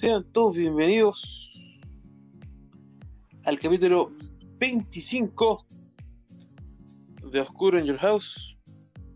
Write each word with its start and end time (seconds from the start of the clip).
Sean 0.00 0.24
todos 0.32 0.56
bienvenidos 0.56 2.16
al 3.44 3.60
capítulo 3.60 4.10
25 4.58 5.66
de 7.30 7.40
Oscuro 7.42 7.78
in 7.78 7.84
Your 7.84 7.98
House. 7.98 8.56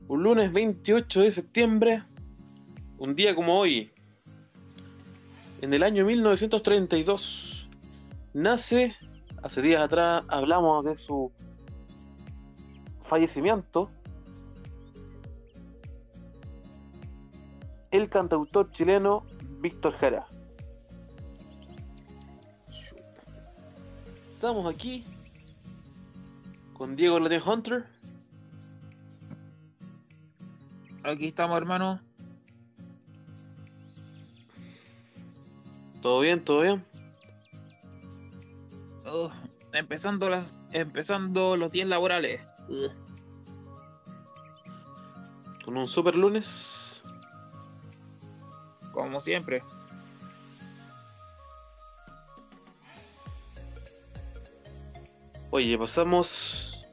Un 0.09 0.23
lunes 0.23 0.53
28 0.53 1.23
de 1.23 1.31
septiembre, 1.31 2.05
un 2.99 3.17
día 3.17 3.35
como 3.35 3.59
hoy, 3.59 3.93
en 5.63 5.73
el 5.73 5.85
año 5.85 6.05
1932, 6.05 7.71
nace, 8.35 8.95
hace 9.43 9.63
días 9.63 9.81
atrás 9.81 10.25
hablamos 10.29 10.85
de 10.85 10.99
su 10.99 11.33
fallecimiento, 13.01 13.91
el 17.91 18.11
cantautor 18.11 18.71
chileno 18.71 19.25
Víctor 19.63 19.95
Jara. 19.95 20.29
Estamos 24.45 24.75
aquí 24.75 25.03
con 26.75 26.97
Diego 26.97 27.19
Latin 27.19 27.41
Hunter. 27.47 27.87
Aquí 31.03 31.29
estamos, 31.29 31.57
hermano. 31.57 31.99
¿Todo 36.03 36.21
bien? 36.21 36.45
¿Todo 36.45 36.61
bien? 36.61 36.85
Empezando 39.73 40.29
las, 40.29 40.55
empezando 40.73 41.57
los 41.57 41.73
días 41.73 41.89
laborales. 41.89 42.43
Con 45.65 45.79
un 45.79 45.89
super 45.89 46.17
lunes. 46.17 47.03
Como 48.93 49.23
siempre. 49.23 49.63
Oye, 55.55 55.79
pasamos 55.79 56.85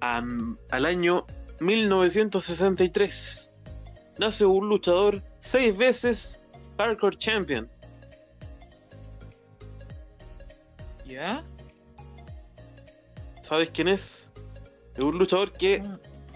a- 0.00 0.22
al 0.70 0.86
año 0.86 1.26
1963. 1.60 3.52
Nace 4.18 4.46
un 4.46 4.70
luchador 4.70 5.22
seis 5.40 5.76
veces 5.76 6.40
Hardcore 6.78 7.18
Champion. 7.18 7.68
¿Ya? 11.04 11.44
¿Sabes 13.42 13.68
quién 13.74 13.88
es? 13.88 14.30
Es 14.94 15.04
un 15.04 15.18
luchador 15.18 15.52
que, 15.52 15.82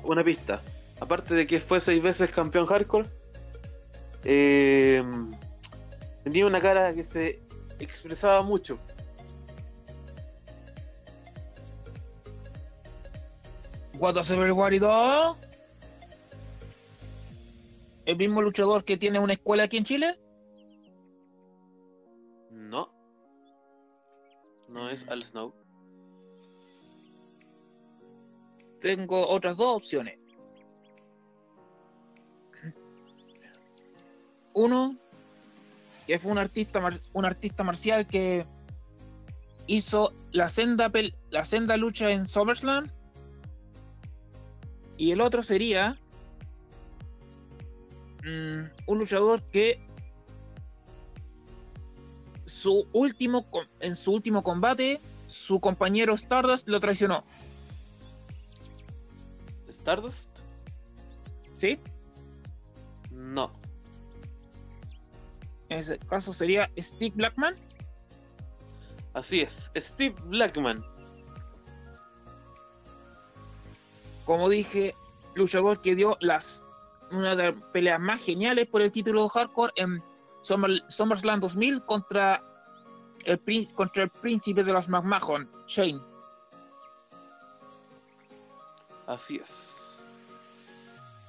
una 0.03 0.23
pista, 0.23 0.61
aparte 1.01 1.33
de 1.33 1.47
que 1.47 1.59
fue 1.59 1.81
seis 1.81 2.03
veces 2.03 2.29
campeón 2.29 2.67
Hardcore, 2.67 3.09
eh, 4.25 5.03
tenía 6.23 6.47
una 6.47 6.61
cara 6.61 6.93
que 6.95 7.03
se 7.03 7.41
expresaba 7.79 8.43
mucho. 8.43 8.79
What 13.99 14.19
hace 14.19 14.35
el 14.35 14.53
guarido? 14.53 15.37
¿El 18.05 18.17
mismo 18.17 18.43
luchador 18.43 18.85
que 18.85 18.97
tiene 18.97 19.19
una 19.19 19.33
escuela 19.33 19.65
aquí 19.65 19.79
en 19.79 19.85
Chile? 19.85 20.19
No. 22.51 22.93
No 24.69 24.91
es 24.91 25.09
Al 25.09 25.23
Snow. 25.23 25.55
Tengo 28.81 29.29
otras 29.29 29.57
dos 29.57 29.77
opciones. 29.77 30.19
Uno, 34.53 34.97
que 36.07 36.19
fue 36.19 36.33
un 36.33 36.39
artista, 36.39 36.81
un 37.13 37.25
artista 37.25 37.65
marcial 37.65 38.07
que 38.07 38.47
hizo 39.67 40.13
la 40.33 40.49
senda, 40.49 40.93
la 41.31 41.45
senda 41.45 41.77
lucha 41.77 42.11
en 42.11 42.29
SummerSlam. 42.29 42.96
Y 44.97 45.11
el 45.11 45.21
otro 45.21 45.43
sería 45.43 45.99
mm, 48.25 48.63
un 48.87 48.99
luchador 48.99 49.43
que 49.51 49.87
su 52.47 52.89
último, 52.93 53.47
en 53.81 53.97
su 53.97 54.13
último 54.13 54.43
combate, 54.43 55.01
su 55.27 55.61
compañero 55.61 56.15
Stardust 56.15 56.69
lo 56.69 56.81
traicionó. 56.81 57.25
¿Stardust? 59.69 60.31
¿Sí? 61.55 61.79
No. 63.11 63.53
En 65.69 65.79
ese 65.81 65.99
caso 65.99 66.33
sería 66.33 66.71
Steve 66.79 67.13
Blackman. 67.17 67.55
Así 69.15 69.41
es, 69.41 69.73
Steve 69.77 70.15
Blackman. 70.27 70.85
Como 74.27 74.49
dije, 74.51 74.95
luchador 75.35 75.81
que 75.81 75.95
dio 75.95 76.19
las 76.21 76.67
una 77.13 77.37
de 77.37 77.53
las 77.53 77.63
peleas 77.73 78.01
más 78.01 78.21
geniales 78.21 78.67
por 78.67 78.83
el 78.83 78.91
título 78.91 79.29
hardcore 79.29 79.73
en 79.77 80.03
Summer- 80.43 80.83
SummerSlam 80.89 81.39
2000 81.39 81.85
contra 81.85 82.43
el, 83.25 83.41
contra 83.75 84.03
el 84.03 84.11
príncipe 84.11 84.65
de 84.65 84.73
los 84.73 84.89
McMahon, 84.89 85.49
Shane. 85.69 86.01
Así 89.07 89.37
es. 89.37 90.09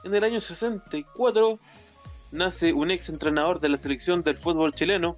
En 0.03 0.15
el 0.15 0.23
año 0.23 0.41
64 0.41 1.59
nace 2.31 2.73
un 2.73 2.89
ex 2.89 3.09
entrenador 3.09 3.59
de 3.59 3.69
la 3.69 3.77
selección 3.77 4.23
del 4.23 4.37
fútbol 4.37 4.73
chileno 4.73 5.15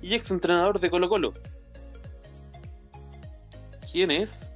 y 0.00 0.14
ex 0.14 0.30
entrenador 0.30 0.78
de 0.78 0.90
Colo 0.90 1.08
Colo. 1.08 1.34
¿Quién 3.90 4.12
es? 4.12 4.48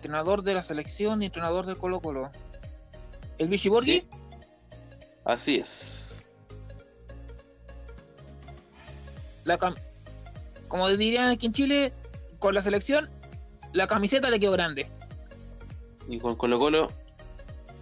Entrenador 0.00 0.42
de 0.42 0.54
la 0.54 0.62
selección 0.62 1.20
y 1.22 1.26
entrenador 1.26 1.66
del 1.66 1.76
Colo 1.76 2.00
Colo. 2.00 2.30
¿El 3.36 3.48
Vichy 3.48 3.68
Borghi? 3.68 4.00
Sí. 4.00 4.08
Así 5.26 5.56
es. 5.56 6.30
La 9.44 9.58
cam- 9.58 9.76
Como 10.68 10.88
dirían 10.88 11.28
aquí 11.28 11.44
en 11.44 11.52
Chile, 11.52 11.92
con 12.38 12.54
la 12.54 12.62
selección, 12.62 13.10
la 13.74 13.86
camiseta 13.86 14.30
le 14.30 14.40
quedó 14.40 14.52
grande. 14.52 14.86
Y 16.08 16.18
con 16.18 16.34
Colo 16.36 16.58
Colo 16.58 16.90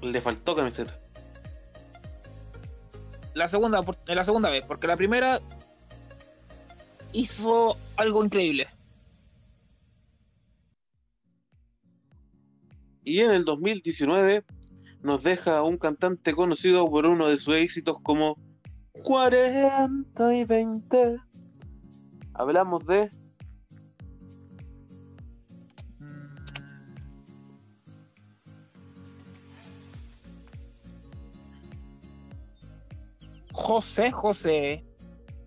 le 0.02 0.20
faltó 0.20 0.56
camiseta. 0.56 0.98
la 3.34 3.46
segunda, 3.46 3.80
la 4.06 4.24
segunda 4.24 4.50
vez, 4.50 4.64
porque 4.66 4.88
la 4.88 4.96
primera 4.96 5.40
hizo 7.12 7.76
algo 7.96 8.24
increíble. 8.24 8.66
Y 13.08 13.22
en 13.22 13.30
el 13.30 13.46
2019 13.46 14.44
nos 15.00 15.22
deja 15.22 15.62
un 15.62 15.78
cantante 15.78 16.34
conocido 16.34 16.86
por 16.91 17.06
uno 17.06 17.28
de 17.28 17.38
sus 17.38 17.54
éxitos 17.54 17.96
como 18.02 18.36
40 19.02 20.34
y 20.34 20.44
20. 20.44 21.16
Hablamos 22.34 22.84
de 22.84 23.10
José 33.52 34.12
José. 34.12 34.84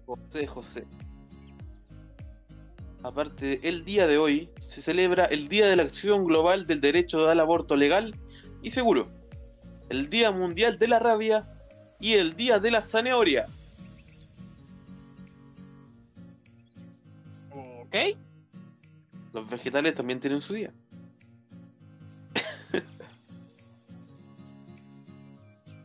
José 0.07 0.47
José. 0.47 0.87
Aparte, 3.03 3.67
el 3.67 3.85
día 3.85 4.07
de 4.07 4.17
hoy 4.17 4.49
se 4.71 4.81
celebra 4.81 5.25
el 5.25 5.49
Día 5.49 5.67
de 5.67 5.75
la 5.75 5.83
Acción 5.83 6.23
Global 6.23 6.65
del 6.65 6.79
Derecho 6.79 7.27
al 7.27 7.41
Aborto 7.41 7.75
Legal 7.75 8.15
y 8.61 8.71
Seguro, 8.71 9.09
el 9.89 10.09
Día 10.09 10.31
Mundial 10.31 10.79
de 10.79 10.87
la 10.87 10.97
Rabia 10.97 11.45
y 11.99 12.13
el 12.13 12.37
Día 12.37 12.57
de 12.59 12.71
la 12.71 12.81
Zanahoria. 12.81 13.47
Ok. 17.53 17.95
Los 19.33 19.49
vegetales 19.49 19.93
también 19.93 20.21
tienen 20.21 20.39
su 20.39 20.53
día. 20.53 20.71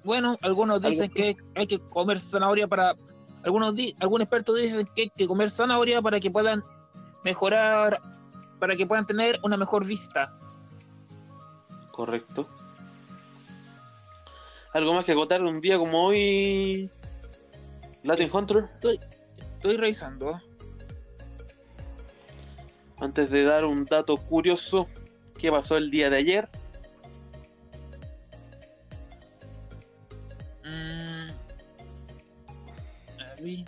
Bueno, 0.05 0.39
algunos 0.43 0.81
dicen 0.81 1.11
que 1.11 1.37
hay 1.57 1.67
que 1.67 1.81
comer 1.81 2.21
zanahoria 2.21 2.69
para. 2.69 2.95
Algunos 3.43 3.75
di- 3.75 3.97
algunos 3.99 4.27
expertos 4.27 4.57
dicen 4.57 4.87
que 4.95 5.03
hay 5.03 5.11
que 5.11 5.27
comer 5.27 5.51
zanahoria 5.51 6.01
para 6.01 6.21
que 6.21 6.31
puedan 6.31 6.63
mejorar, 7.25 8.01
para 8.59 8.77
que 8.77 8.87
puedan 8.87 9.07
tener 9.07 9.39
una 9.43 9.57
mejor 9.57 9.85
vista. 9.85 10.33
Correcto. 11.91 12.49
¿Algo 14.73 14.93
más 14.95 15.05
que 15.05 15.13
acotar 15.13 15.43
un 15.43 15.61
día 15.61 15.79
como 15.79 16.05
hoy? 16.07 16.91
Latin 18.03 18.31
Hunter, 18.33 18.69
Estoy, 18.75 19.01
estoy 19.55 19.77
revisando. 19.79 20.41
antes 23.01 23.31
de 23.31 23.43
dar 23.45 23.65
un 23.65 23.85
dato 23.87 24.17
curioso, 24.19 24.87
¿qué 25.39 25.51
pasó 25.51 25.77
el 25.77 25.91
día 25.91 26.09
de 26.11 26.17
ayer? 26.19 26.49
Mm, 30.65 31.31
Eh, 33.39 33.65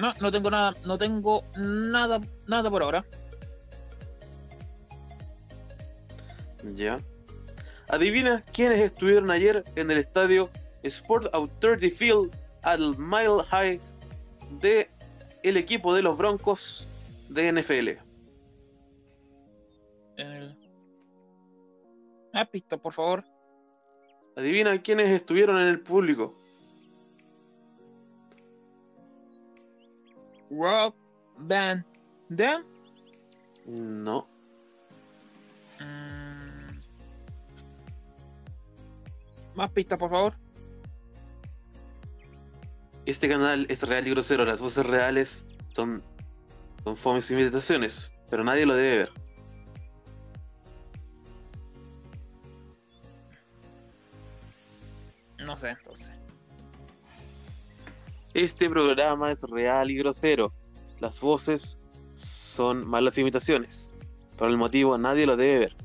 no, 0.00 0.14
no 0.20 0.30
tengo 0.30 0.50
nada, 0.50 0.74
no 0.84 0.98
tengo 0.98 1.44
nada, 1.56 2.20
nada 2.46 2.70
por 2.70 2.82
ahora. 2.82 3.04
Ya. 6.74 6.98
Adivina 7.88 8.42
quiénes 8.52 8.78
estuvieron 8.80 9.30
ayer 9.30 9.64
en 9.76 9.90
el 9.90 9.98
estadio 9.98 10.50
Sport 10.82 11.32
Authority 11.32 11.90
Field 11.90 12.30
al 12.62 12.96
Mile 12.98 13.42
High 13.48 13.80
de 14.60 14.90
el 15.42 15.56
equipo 15.56 15.94
de 15.94 16.02
los 16.02 16.18
Broncos 16.18 16.86
de 17.28 17.52
NFL. 17.52 17.88
El... 20.16 20.58
Ah, 22.32 22.44
pista, 22.44 22.76
por 22.76 22.92
favor. 22.92 23.24
Adivina 24.36 24.80
quiénes 24.82 25.08
estuvieron 25.08 25.58
en 25.58 25.68
el 25.68 25.80
público. 25.80 26.34
Rob 30.50 30.94
Van 31.38 31.84
Dam. 32.28 32.64
No. 33.66 34.26
Mm. 35.80 36.78
Más 39.54 39.70
pistas, 39.70 39.98
por 39.98 40.10
favor. 40.10 40.34
Este 43.06 43.28
canal 43.28 43.66
es 43.68 43.82
real 43.82 44.06
y 44.06 44.10
grosero. 44.10 44.44
Las 44.44 44.60
voces 44.60 44.84
reales 44.84 45.46
son, 45.74 46.02
son 46.84 46.96
fomes 46.96 47.30
imitaciones, 47.30 48.12
pero 48.30 48.44
nadie 48.44 48.66
lo 48.66 48.74
debe 48.74 48.98
ver. 48.98 49.12
No 55.38 55.56
sé, 55.56 55.70
entonces. 55.70 56.17
Este 58.38 58.70
programa 58.70 59.32
es 59.32 59.42
real 59.42 59.90
y 59.90 59.96
grosero. 59.96 60.52
Las 61.00 61.20
voces 61.20 61.76
son 62.12 62.86
malas 62.86 63.18
imitaciones. 63.18 63.92
Por 64.36 64.48
el 64.48 64.56
motivo 64.56 64.96
nadie 64.96 65.26
lo 65.26 65.36
debe 65.36 65.58
ver. 65.58 65.76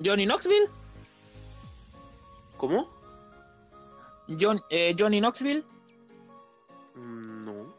Johnny 0.00 0.26
Knoxville. 0.26 0.70
¿Cómo? 2.56 2.88
John, 4.38 4.62
eh, 4.70 4.94
Johnny 4.96 5.18
Knoxville. 5.20 5.64
Mm, 6.94 7.44
No. 7.46 7.74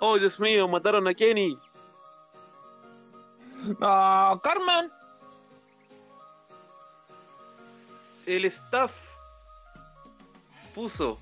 Oh, 0.00 0.18
Dios 0.18 0.38
mío, 0.38 0.68
mataron 0.68 1.08
a 1.08 1.14
Kenny. 1.14 1.58
Ah, 3.80 4.38
Carmen. 4.42 4.99
El 8.30 8.44
staff 8.44 8.92
puso 10.72 11.18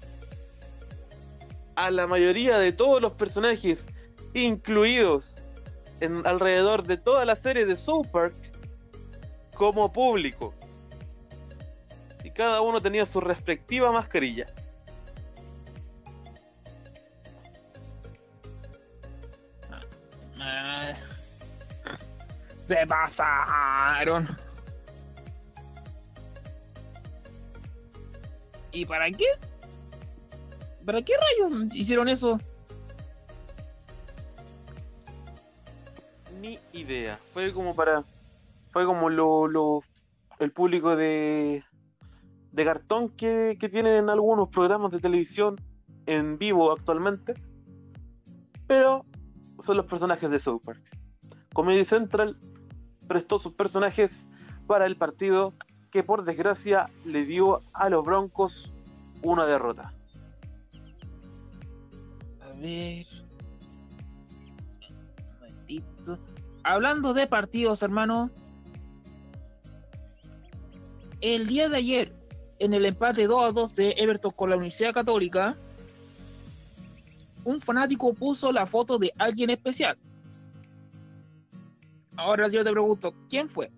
a 1.74 1.90
la 1.90 2.06
mayoría 2.06 2.58
de 2.58 2.70
todos 2.70 3.00
los 3.00 3.12
personajes 3.12 3.88
incluidos 4.34 5.38
en 6.00 6.26
alrededor 6.26 6.82
de 6.82 6.98
toda 6.98 7.24
la 7.24 7.34
serie 7.34 7.64
de 7.64 7.76
South 7.76 8.08
Park 8.12 8.34
como 9.54 9.90
público. 9.90 10.52
Y 12.24 12.30
cada 12.30 12.60
uno 12.60 12.82
tenía 12.82 13.06
su 13.06 13.22
respectiva 13.22 13.90
mascarilla. 13.90 14.46
Ah, 20.38 20.92
se 22.66 22.86
pasaron. 22.86 24.47
¿Y 28.72 28.84
para 28.86 29.10
qué? 29.10 29.24
¿Para 30.84 31.02
qué 31.02 31.12
rayos 31.16 31.74
hicieron 31.74 32.08
eso? 32.08 32.38
Ni 36.40 36.58
idea. 36.72 37.18
Fue 37.32 37.52
como 37.52 37.74
para. 37.74 38.04
Fue 38.66 38.84
como 38.86 39.10
lo. 39.10 39.46
lo- 39.48 39.82
el 40.38 40.52
público 40.52 40.94
de. 40.94 41.64
de 42.52 42.64
cartón 42.64 43.08
que, 43.10 43.56
que 43.58 43.68
tienen 43.68 44.08
algunos 44.08 44.48
programas 44.48 44.92
de 44.92 45.00
televisión 45.00 45.56
en 46.06 46.38
vivo 46.38 46.70
actualmente. 46.72 47.34
Pero 48.66 49.04
son 49.60 49.76
los 49.76 49.86
personajes 49.86 50.30
de 50.30 50.38
South 50.38 50.60
Park. 50.64 50.80
Comedy 51.54 51.84
Central 51.84 52.38
prestó 53.08 53.38
sus 53.38 53.54
personajes 53.54 54.28
para 54.66 54.86
el 54.86 54.96
partido 54.96 55.54
que 55.90 56.02
por 56.02 56.24
desgracia 56.24 56.90
le 57.04 57.24
dio 57.24 57.62
a 57.72 57.88
los 57.88 58.04
Broncos 58.04 58.72
una 59.22 59.46
derrota. 59.46 59.92
A 62.40 62.56
ver. 62.60 63.06
Un. 65.68 65.84
Hablando 66.62 67.14
de 67.14 67.26
partidos, 67.26 67.82
hermano. 67.82 68.30
El 71.20 71.46
día 71.46 71.68
de 71.68 71.78
ayer, 71.78 72.12
en 72.58 72.74
el 72.74 72.84
empate 72.86 73.26
2 73.26 73.50
a 73.50 73.52
2 73.52 73.74
de 73.74 73.94
Everton 73.96 74.32
con 74.32 74.50
la 74.50 74.56
Universidad 74.56 74.92
Católica, 74.92 75.56
un 77.44 77.60
fanático 77.60 78.12
puso 78.12 78.52
la 78.52 78.66
foto 78.66 78.98
de 78.98 79.12
alguien 79.18 79.50
especial. 79.50 79.96
Ahora 82.16 82.48
yo 82.48 82.62
te 82.62 82.70
pregunto, 82.70 83.14
¿quién 83.30 83.48
fue? 83.48 83.70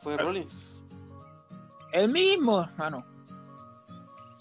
Fue 0.00 0.16
Rollins. 0.16 0.82
El 1.92 2.10
mismo, 2.10 2.62
hermano. 2.62 3.04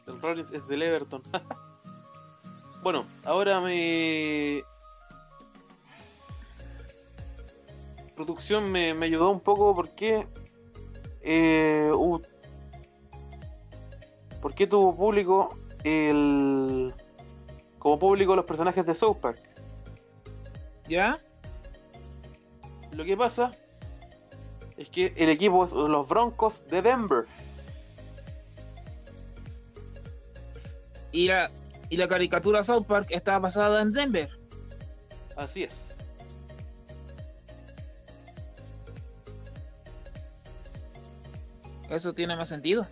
El 0.07 0.21
Rollins 0.21 0.51
es 0.51 0.67
del 0.67 0.81
Everton. 0.83 1.21
bueno, 2.83 3.05
ahora 3.25 3.59
me. 3.59 4.63
Producción 8.15 8.71
me, 8.71 8.93
me 8.93 9.05
ayudó 9.05 9.29
un 9.29 9.39
poco 9.39 9.75
porque. 9.75 10.27
Eh, 11.21 11.89
hubo- 11.93 12.21
¿Por 14.41 14.53
qué 14.55 14.67
tuvo 14.67 14.95
público 14.95 15.57
el. 15.83 16.93
como 17.77 17.99
público 17.99 18.35
los 18.35 18.45
personajes 18.45 18.85
de 18.85 18.95
South 18.95 19.17
Park? 19.17 19.39
¿Ya? 20.87 21.19
Lo 22.93 23.03
que 23.05 23.15
pasa 23.15 23.51
es 24.79 24.87
que 24.87 25.13
el 25.17 25.27
equipo 25.27 25.65
es 25.65 25.73
los 25.73 26.07
Broncos 26.07 26.65
de 26.69 26.81
Denver. 26.81 27.25
Y 31.11 31.27
la, 31.27 31.51
y 31.89 31.97
la 31.97 32.07
caricatura 32.07 32.63
South 32.63 32.85
Park 32.85 33.07
está 33.09 33.37
basada 33.39 33.81
en 33.81 33.91
Denver. 33.91 34.29
Así 35.35 35.63
es. 35.63 35.97
Eso 41.89 42.13
tiene 42.13 42.37
más 42.37 42.47
sentido. 42.47 42.87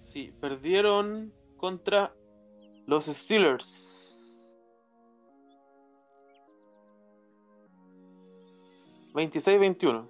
Sí, 0.00 0.32
perdieron 0.40 1.32
contra 1.56 2.14
los 2.86 3.06
Steelers. 3.06 3.81
26-21. 9.14 10.06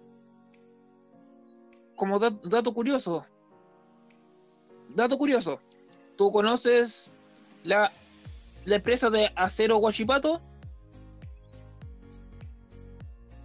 Como 1.96 2.18
da- 2.18 2.38
dato 2.44 2.72
curioso. 2.74 3.24
Dato 4.88 5.16
curioso. 5.18 5.60
¿Tú 6.16 6.30
conoces 6.32 7.10
la, 7.64 7.90
la 8.64 8.76
empresa 8.76 9.10
de 9.10 9.30
acero 9.36 9.78
Huachipato? 9.78 10.40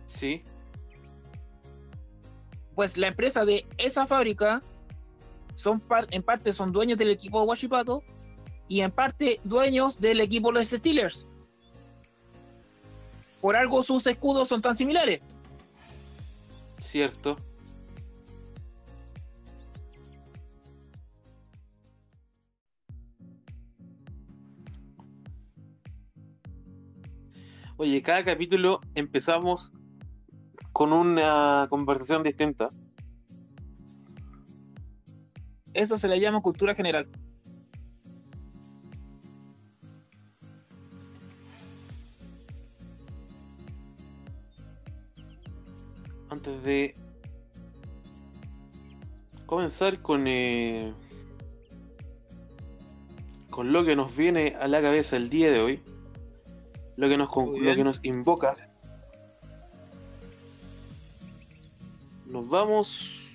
Sí, 0.05 0.41
Pues 2.75 2.97
la 2.97 3.07
empresa 3.07 3.45
de 3.45 3.65
esa 3.77 4.07
fábrica 4.07 4.61
son 5.53 5.79
par- 5.79 6.07
en 6.11 6.23
parte 6.23 6.53
son 6.53 6.71
dueños 6.71 6.97
del 6.97 7.09
equipo 7.11 7.39
de 7.41 7.47
Huachipato 7.47 8.03
y 8.67 8.81
en 8.81 8.91
parte 8.91 9.39
dueños 9.43 9.99
del 9.99 10.21
equipo 10.21 10.49
de 10.51 10.59
los 10.59 10.67
Steelers. 10.69 11.27
Por 13.41 13.55
algo 13.55 13.83
sus 13.83 14.05
escudos 14.07 14.47
son 14.47 14.61
tan 14.61 14.75
similares. 14.75 15.21
Cierto. 16.79 17.37
Oye, 27.77 28.01
cada 28.01 28.23
capítulo 28.23 28.81
empezamos 28.95 29.71
con 30.73 30.93
una 30.93 31.67
conversación 31.69 32.23
distinta. 32.23 32.69
eso 35.77 35.97
se 35.97 36.07
le 36.07 36.19
llama 36.19 36.41
cultura 36.41 36.73
general. 36.73 37.07
Comenzar 49.77 50.01
con 50.01 50.27
eh, 50.27 50.91
con 53.51 53.71
lo 53.71 53.85
que 53.85 53.95
nos 53.95 54.15
viene 54.15 54.55
a 54.59 54.67
la 54.67 54.81
cabeza 54.81 55.17
el 55.17 55.29
día 55.29 55.51
de 55.51 55.59
hoy, 55.59 55.83
lo 56.95 57.07
que 57.07 57.17
nos, 57.17 57.29
lo 57.35 57.75
que 57.75 57.83
nos 57.83 57.99
invoca, 58.03 58.55
nos 62.25 62.49
vamos. 62.49 63.33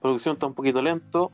Producción 0.00 0.34
está 0.34 0.46
un 0.46 0.54
poquito 0.54 0.80
lento. 0.82 1.32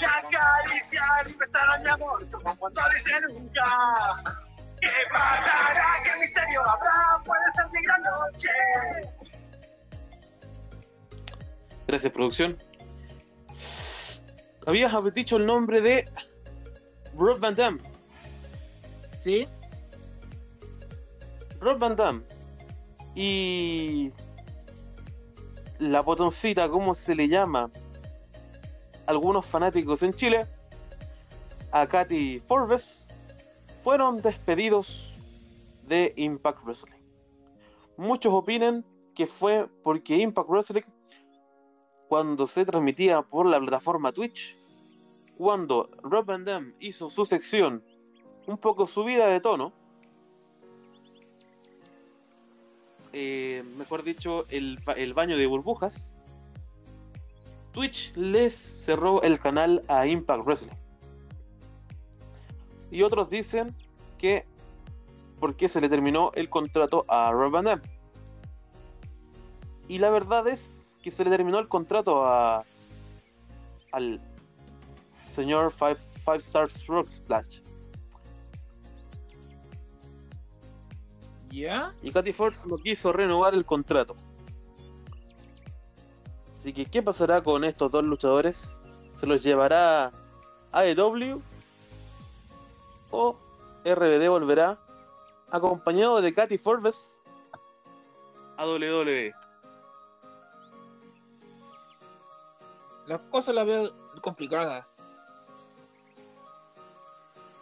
Y 0.00 0.04
acariciar 0.04 1.28
y 1.28 1.34
besar 1.34 1.68
a 1.70 1.78
mi 1.78 1.88
amor 1.88 2.26
como 2.30 2.56
cuando 2.56 2.82
dice 2.94 3.20
nunca. 3.20 3.64
¿Qué 4.80 4.88
pasará? 5.12 5.86
¿Qué 6.04 6.20
misterio 6.20 6.60
habrá? 6.60 7.22
Puede 7.24 7.50
ser 7.50 7.66
mi 7.72 7.82
gran 7.82 8.02
noche. 8.02 8.48
Gracias, 11.86 12.12
producción. 12.12 12.62
Habías 14.66 14.92
dicho 15.12 15.36
el 15.36 15.46
nombre 15.46 15.80
de 15.80 16.08
Rob 17.20 17.38
Van 17.38 17.54
Dam. 17.54 17.78
Sí. 19.20 19.46
Rob 21.60 21.78
Van 21.78 21.94
Dam. 21.94 22.24
Y 23.14 24.10
la 25.78 26.00
botoncita, 26.00 26.70
¿cómo 26.70 26.94
se 26.94 27.14
le 27.14 27.28
llama? 27.28 27.70
Algunos 29.04 29.44
fanáticos 29.44 30.02
en 30.02 30.14
Chile, 30.14 30.46
a 31.72 31.86
Katy 31.86 32.40
Forbes, 32.40 33.08
fueron 33.82 34.22
despedidos 34.22 35.18
de 35.88 36.14
Impact 36.16 36.64
Wrestling. 36.64 37.02
Muchos 37.98 38.32
opinan 38.32 38.82
que 39.14 39.26
fue 39.26 39.68
porque 39.82 40.16
Impact 40.16 40.48
Wrestling, 40.48 40.88
cuando 42.08 42.46
se 42.46 42.64
transmitía 42.64 43.20
por 43.20 43.44
la 43.44 43.60
plataforma 43.60 44.10
Twitch, 44.10 44.59
cuando 45.40 45.88
Rob 46.02 46.26
Van 46.26 46.44
Dam 46.44 46.74
hizo 46.80 47.08
su 47.08 47.24
sección 47.24 47.82
un 48.46 48.58
poco 48.58 48.86
subida 48.86 49.26
de 49.28 49.40
tono, 49.40 49.72
eh, 53.14 53.64
mejor 53.78 54.02
dicho, 54.02 54.44
el, 54.50 54.78
el 54.98 55.14
baño 55.14 55.38
de 55.38 55.46
burbujas, 55.46 56.14
Twitch 57.72 58.14
les 58.16 58.54
cerró 58.54 59.22
el 59.22 59.40
canal 59.40 59.82
a 59.88 60.06
Impact 60.06 60.44
Wrestling. 60.44 60.76
Y 62.90 63.00
otros 63.00 63.30
dicen 63.30 63.74
que 64.18 64.44
porque 65.38 65.70
se 65.70 65.80
le 65.80 65.88
terminó 65.88 66.32
el 66.34 66.50
contrato 66.50 67.06
a 67.08 67.32
Rob 67.32 67.50
Van 67.50 67.64
Dam. 67.64 67.82
Y 69.88 70.00
la 70.00 70.10
verdad 70.10 70.46
es 70.48 70.84
que 71.02 71.10
se 71.10 71.24
le 71.24 71.30
terminó 71.30 71.58
el 71.58 71.68
contrato 71.68 72.26
a 72.26 72.66
al 73.90 74.20
señor 75.30 75.72
Five, 75.72 75.96
Five 76.24 76.38
Stars 76.38 76.86
Rock 76.86 77.10
Splash. 77.10 77.60
¿Ya? 81.50 81.92
y 82.02 82.12
Katy 82.12 82.32
Force 82.32 82.68
no 82.68 82.76
quiso 82.76 83.12
renovar 83.12 83.54
el 83.54 83.66
contrato. 83.66 84.14
Así 86.56 86.72
que, 86.72 86.84
¿qué 86.84 87.02
pasará 87.02 87.42
con 87.42 87.64
estos 87.64 87.90
dos 87.90 88.04
luchadores? 88.04 88.82
¿Se 89.14 89.26
los 89.26 89.42
llevará 89.42 90.12
AEW? 90.72 91.42
¿O 93.10 93.36
RBD 93.84 94.28
volverá 94.28 94.78
acompañado 95.50 96.20
de 96.20 96.32
Katy 96.32 96.58
Forbes 96.58 97.22
a? 98.56 98.64
WWE? 98.66 99.32
Las 103.06 103.22
cosas 103.22 103.54
las 103.54 103.66
veo 103.66 103.90
complicadas. 104.22 104.86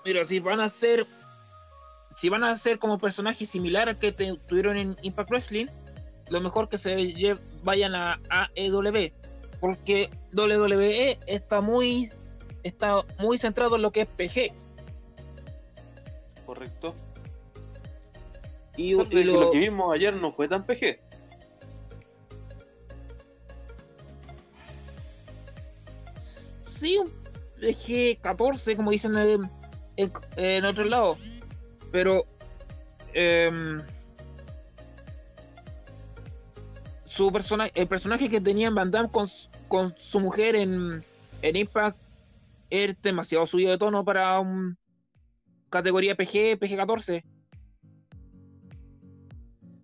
Mira, 0.05 0.25
si 0.25 0.41
van 0.41 0.61
a 0.61 0.69
ser. 0.69 1.07
Si 2.17 2.29
van 2.29 2.43
a 2.45 2.57
ser 2.57 2.79
como 2.79 2.99
personajes 2.99 3.49
similares 3.49 3.95
al 3.95 4.01
que 4.01 4.11
te- 4.13 4.37
tuvieron 4.49 4.77
en 4.77 4.97
Impact 5.03 5.31
Wrestling, 5.31 5.67
lo 6.31 6.41
mejor 6.41 6.69
que 6.69 6.77
se 6.79 7.39
vayan 7.63 7.95
a 7.95 8.21
AEW. 8.31 9.13
Porque 9.61 10.11
WWE 10.33 11.19
está 11.27 11.61
muy. 11.61 12.11
Está 12.65 13.03
muy 13.19 13.39
centrado 13.39 13.77
en 13.77 13.83
lo 13.83 13.93
que 13.93 14.03
es 14.03 14.09
PG. 14.09 14.53
¿Correcto? 16.45 16.95
Y, 18.77 18.97
que 19.07 19.25
lo- 19.25 19.41
lo 19.41 19.51
que 19.51 19.59
vimos 19.59 19.95
ayer 19.95 20.15
no 20.17 20.33
fue 20.33 20.49
tan 20.49 20.65
PG. 20.65 21.01
sí, 26.67 26.99
un 26.99 27.11
PG 27.61 28.21
14, 28.21 28.77
como 28.77 28.91
dicen 28.91 29.17
en, 29.17 29.51
en, 29.99 30.13
en 30.37 30.65
otro 30.65 30.85
lado. 30.85 31.19
Pero 31.93 32.25
em, 33.13 33.83
su 37.05 37.31
personaje, 37.33 37.73
el 37.75 37.89
personaje 37.89 38.31
que 38.31 38.41
tenía 38.41 38.69
en 38.69 38.75
Van 38.75 38.91
Damme 38.91 39.11
con, 39.11 39.27
con 39.67 39.95
su 39.99 40.21
mujer 40.21 40.55
en, 40.55 41.03
en 41.43 41.57
Impact 41.57 41.99
es 42.71 43.01
demasiado 43.03 43.47
subido 43.47 43.73
de 43.73 43.79
tono 43.79 44.05
para 44.05 44.39
un 44.41 44.79
categoría 45.69 46.15
PG, 46.15 46.59
PG 46.59 46.77
14. 46.77 47.25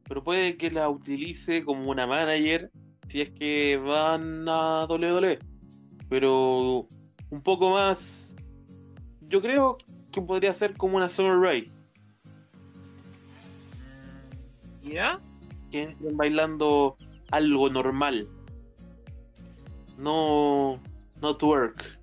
Pero 0.07 0.23
puede 0.23 0.57
que 0.57 0.71
la 0.71 0.89
utilice 0.91 1.65
como 1.65 1.91
una 1.91 2.07
manager 2.07 2.71
si 3.09 3.23
es 3.23 3.31
que 3.31 3.79
van 3.79 4.49
a 4.49 4.87
WWE. 4.89 5.39
Pero 6.09 6.87
un 7.31 7.43
poco 7.43 7.71
más. 7.71 8.33
Yo 9.23 9.43
creo 9.43 9.79
que 10.15 10.23
podría 10.23 10.55
ser 10.55 10.77
como 10.77 10.97
una 10.97 11.09
Summer 11.09 11.37
Rae. 11.39 11.69
¿Ya? 14.83 15.19
Que 15.73 15.83
entren 15.83 16.17
bailando 16.17 16.97
algo 17.33 17.69
normal. 17.69 18.29
No. 19.99 20.81
No 21.21 21.37
twerk. 21.37 21.99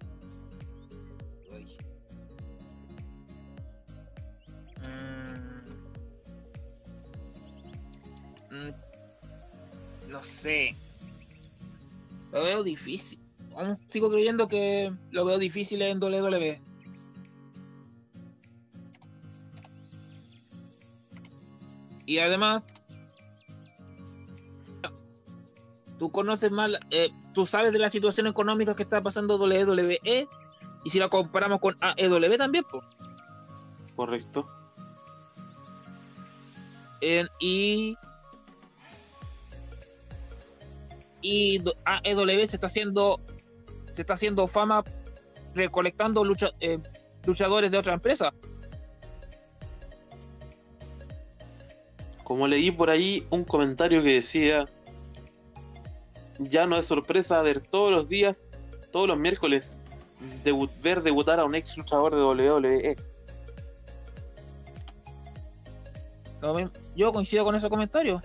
Mm. 4.82 5.62
Mm, 8.52 8.74
No 10.10 10.24
sé. 10.24 10.76
Lo 12.32 12.44
veo 12.44 12.64
difícil. 12.64 13.20
Aún 13.56 13.78
sigo 13.88 14.10
creyendo 14.10 14.48
que 14.48 14.92
lo 15.12 15.26
veo 15.26 15.38
difícil 15.38 15.82
en 15.82 16.00
WWE. 16.02 16.62
Y 22.12 22.20
además, 22.20 22.66
tú 25.98 26.12
conoces 26.12 26.52
más, 26.52 26.72
eh, 26.90 27.10
tú 27.34 27.46
sabes 27.48 27.72
de 27.72 27.80
la 27.80 27.88
situación 27.90 28.28
económica 28.28 28.76
que 28.76 28.84
está 28.84 29.02
pasando 29.02 29.38
WWE 29.38 30.28
y 30.84 30.90
si 30.90 31.00
la 31.00 31.08
comparamos 31.08 31.62
con 31.62 31.78
AEW 31.80 32.38
también, 32.38 32.66
pues. 32.70 32.84
Correcto. 33.96 34.46
En- 37.00 37.30
y 37.40 37.96
y 41.22 41.62
AEW 41.86 42.46
se 42.46 42.58
está 42.58 42.66
haciendo 42.66 43.22
se 43.94 44.02
está 44.02 44.16
haciendo 44.16 44.48
fama 44.48 44.84
recolectando 45.56 46.26
lucha- 46.26 46.52
eh, 46.60 46.78
luchadores 47.26 47.72
de 47.72 47.78
otra 47.78 47.94
empresa 47.94 48.34
Como 52.32 52.48
leí 52.48 52.72
por 52.72 52.90
ahí 52.90 53.28
un 53.30 53.44
comentario 53.44 54.02
que 54.02 54.14
decía. 54.14 54.66
Ya 56.40 56.66
no 56.66 56.78
es 56.78 56.86
sorpresa 56.86 57.42
ver 57.42 57.60
todos 57.60 57.92
los 57.92 58.08
días, 58.08 58.70
todos 58.94 59.06
los 59.06 59.18
miércoles, 59.18 59.76
ver 60.82 61.04
debutar 61.04 61.42
a 61.42 61.44
un 61.44 61.56
ex 61.56 61.76
luchador 61.76 62.16
de 62.16 62.24
WWE. 62.24 62.96
Yo 66.96 67.12
coincido 67.12 67.44
con 67.44 67.54
ese 67.56 67.68
comentario. 67.70 68.22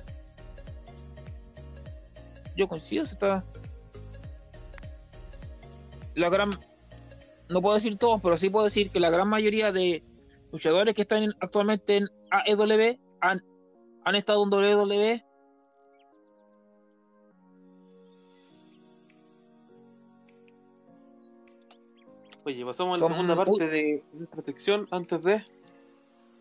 Yo 2.56 2.68
coincido, 2.68 3.04
se 3.06 3.14
está. 3.14 3.44
La 6.14 6.28
gran. 6.30 6.50
No 7.48 7.60
puedo 7.60 7.74
decir 7.74 7.98
todos, 7.98 8.20
pero 8.22 8.36
sí 8.36 8.50
puedo 8.50 8.66
decir 8.66 8.90
que 8.92 9.00
la 9.00 9.10
gran 9.10 9.26
mayoría 9.26 9.72
de 9.72 10.04
luchadores 10.52 10.94
que 10.94 11.02
están 11.02 11.24
en- 11.24 11.34
actualmente 11.40 11.96
en 11.96 12.08
AEW 12.30 12.96
han, 13.20 13.42
han 14.06 14.14
estado 14.14 14.44
en 14.44 14.50
WWE. 14.54 15.24
Oye, 22.44 22.64
pasamos 22.64 22.96
a 22.96 23.02
la 23.02 23.08
segunda 23.08 23.34
parte 23.34 23.50
uy. 23.50 23.58
de 23.58 24.04
nuestra 24.12 24.42
sección 24.44 24.86
antes 24.92 25.24
de. 25.24 25.44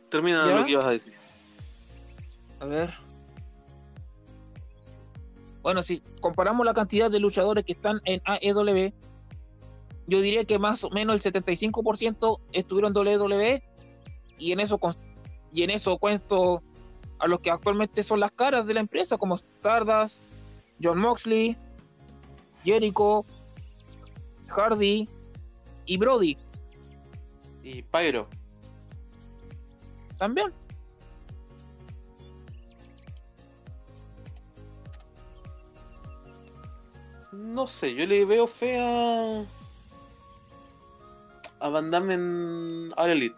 Termina 0.10 0.46
¿Ya? 0.46 0.56
lo 0.58 0.66
que 0.66 0.72
ibas 0.74 0.86
a 0.86 0.92
decir. 0.92 1.14
A 2.60 2.66
ver. 2.68 2.94
Bueno, 5.64 5.82
si 5.82 6.02
comparamos 6.22 6.64
la 6.68 6.76
cantidad 6.76 7.10
de 7.10 7.20
luchadores 7.20 7.66
que 7.66 7.72
están 7.72 8.00
en 8.06 8.22
AEW, 8.26 8.94
yo 10.06 10.22
diría 10.22 10.46
que 10.46 10.60
más 10.60 10.84
o 10.84 10.92
menos 10.92 11.26
el 11.26 11.34
75% 11.34 12.42
estuvieron 12.52 12.96
en 12.96 12.98
WWE 12.98 13.64
y 14.38 14.52
en 14.52 14.60
eso 14.60 14.80
y 15.52 15.64
en 15.64 15.72
eso 15.72 15.98
cuento 15.98 16.62
a 17.20 17.28
los 17.28 17.40
que 17.40 17.52
actualmente 17.52 18.04
son 18.04 18.20
las 18.20 18.32
caras 18.32 18.66
de 18.66 18.74
la 18.74 18.80
empresa 18.82 19.18
como 19.18 19.36
Stardust, 19.36 20.22
John 20.82 21.00
Moxley, 21.00 21.56
Jericho, 22.64 23.26
Hardy 24.50 25.08
y 25.86 25.98
Brody 25.98 26.38
Y 27.64 27.82
Pyro. 27.84 28.28
también. 30.18 30.52
No 37.32 37.68
sé, 37.68 37.94
yo 37.94 38.06
le 38.06 38.24
veo 38.26 38.48
fea 38.48 39.44
a 41.60 41.70
Van 41.70 41.92
Damme 41.92 42.14
en 42.14 42.94
All 42.98 43.12
Elite. 43.12 43.36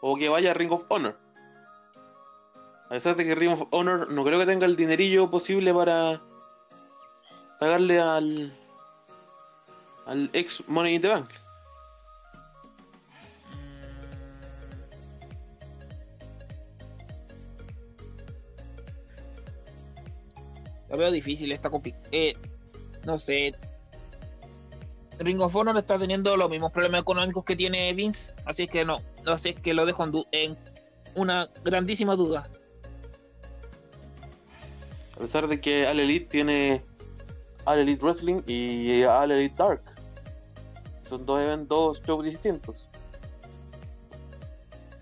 O 0.00 0.16
que 0.16 0.28
vaya 0.28 0.50
a 0.50 0.54
Ring 0.54 0.72
of 0.72 0.84
Honor. 0.88 1.25
A 2.86 2.90
pesar 2.90 3.16
de 3.16 3.24
que 3.24 3.34
Ring 3.34 3.52
of 3.52 3.68
Honor 3.70 4.10
no 4.10 4.24
creo 4.24 4.38
que 4.38 4.46
tenga 4.46 4.66
el 4.66 4.76
dinerillo 4.76 5.30
posible 5.30 5.74
para 5.74 6.22
pagarle 7.58 7.98
al 7.98 8.56
al 10.06 10.30
ex 10.32 10.62
Money 10.68 10.94
in 10.94 11.02
the 11.02 11.08
veo 20.96 21.10
difícil, 21.10 21.52
está 21.52 21.70
complicado. 21.70 22.04
no 23.04 23.18
sé. 23.18 23.52
Ring 25.18 25.40
of 25.40 25.54
Honor 25.56 25.78
está 25.78 25.98
teniendo 25.98 26.36
los 26.36 26.50
mismos 26.50 26.72
problemas 26.72 27.00
económicos 27.00 27.44
que 27.44 27.56
tiene 27.56 27.92
Vince, 27.94 28.34
así 28.44 28.66
que 28.66 28.84
no, 28.84 29.00
sé, 29.38 29.54
que 29.54 29.72
lo 29.72 29.86
dejo 29.86 30.04
en 30.32 30.58
una 31.14 31.48
grandísima 31.64 32.16
duda. 32.16 32.48
A 35.16 35.20
pesar 35.20 35.48
de 35.48 35.60
que 35.60 35.86
All 35.86 35.98
Elite 35.98 36.26
tiene 36.26 36.84
All 37.64 37.78
Elite 37.78 38.04
Wrestling 38.04 38.42
y 38.46 39.02
All 39.04 39.30
Elite 39.30 39.54
Dark. 39.56 39.82
Son 41.02 41.24
dos 41.24 41.40
eventos, 41.40 41.68
dos 41.68 42.02
shows 42.06 42.24
distintos. 42.24 42.90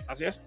Así 0.06 0.26
es. 0.26 0.40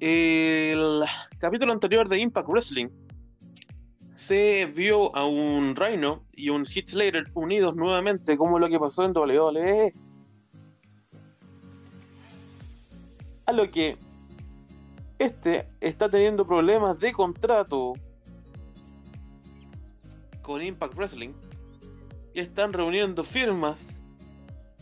El 0.00 1.04
capítulo 1.38 1.72
anterior 1.72 2.08
de 2.08 2.18
Impact 2.18 2.48
Wrestling 2.48 2.88
se 4.30 4.66
vio 4.66 5.12
a 5.16 5.26
un 5.26 5.74
Rhino 5.74 6.22
y 6.36 6.50
un 6.50 6.64
Heath 6.64 6.90
Slater 6.90 7.24
unidos 7.34 7.74
nuevamente, 7.74 8.36
como 8.36 8.60
lo 8.60 8.68
que 8.68 8.78
pasó 8.78 9.02
en 9.02 9.10
WWE. 9.10 9.92
A 13.46 13.52
lo 13.52 13.68
que 13.72 13.98
este 15.18 15.66
está 15.80 16.08
teniendo 16.08 16.46
problemas 16.46 17.00
de 17.00 17.12
contrato 17.12 17.94
con 20.42 20.62
Impact 20.62 20.94
Wrestling 20.94 21.32
y 22.32 22.38
están 22.38 22.72
reuniendo 22.72 23.24
firmas 23.24 24.04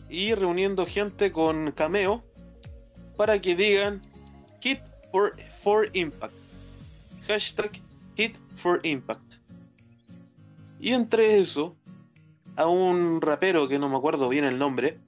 y 0.09 0.35
reuniendo 0.35 0.85
gente 0.85 1.31
con 1.31 1.71
cameo 1.71 2.23
para 3.17 3.41
que 3.41 3.55
digan 3.55 3.99
Hit 4.59 4.81
for, 5.11 5.35
for 5.49 5.89
Impact. 5.93 6.35
Hit 7.25 7.88
for 8.59 8.79
Impact. 8.83 9.35
Y 10.79 10.93
entre 10.93 11.39
eso, 11.39 11.75
a 12.55 12.67
un 12.67 13.21
rapero 13.21 13.67
que 13.67 13.79
no 13.79 13.89
me 13.89 13.97
acuerdo 13.97 14.29
bien 14.29 14.43
el 14.45 14.57
nombre, 14.57 14.99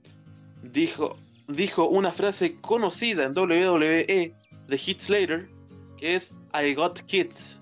dijo, 0.62 1.16
dijo 1.48 1.88
una 1.88 2.12
frase 2.12 2.56
conocida 2.56 3.24
en 3.24 3.36
WWE 3.36 4.34
de 4.68 4.76
Heath 4.76 5.00
Slater, 5.00 5.48
que 5.96 6.14
es 6.14 6.32
I 6.54 6.74
got 6.74 7.00
kids. 7.02 7.60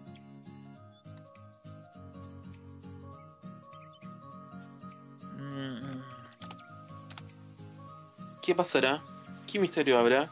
Mm, 5.38 6.03
¿Qué 8.42 8.55
pasará? 8.55 9.03
¿Qué 9.46 9.59
misterio 9.59 9.98
habrá? 9.98 10.31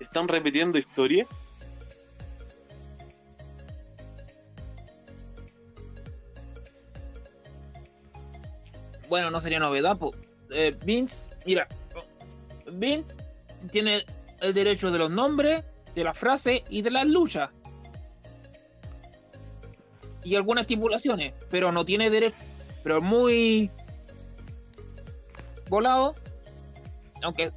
¿Están 0.00 0.28
repitiendo 0.28 0.78
historia? 0.78 1.26
Bueno, 9.08 9.30
no 9.30 9.40
sería 9.40 9.58
novedad. 9.58 9.96
po. 9.96 10.14
Eh, 10.50 10.76
Vince, 10.84 11.30
mira, 11.44 11.66
Vince 12.72 13.22
tiene 13.70 14.04
el 14.40 14.54
derecho 14.54 14.90
de 14.90 14.98
los 14.98 15.10
nombres, 15.10 15.64
de 15.94 16.04
la 16.04 16.14
frase 16.14 16.64
y 16.68 16.82
de 16.82 16.90
las 16.90 17.06
luchas. 17.06 17.50
Y 20.24 20.36
algunas 20.36 20.62
estipulaciones, 20.62 21.32
pero 21.50 21.72
no 21.72 21.84
tiene 21.84 22.10
derecho, 22.10 22.36
pero 22.82 23.00
muy 23.00 23.70
volado, 25.68 26.14
aunque 27.22 27.52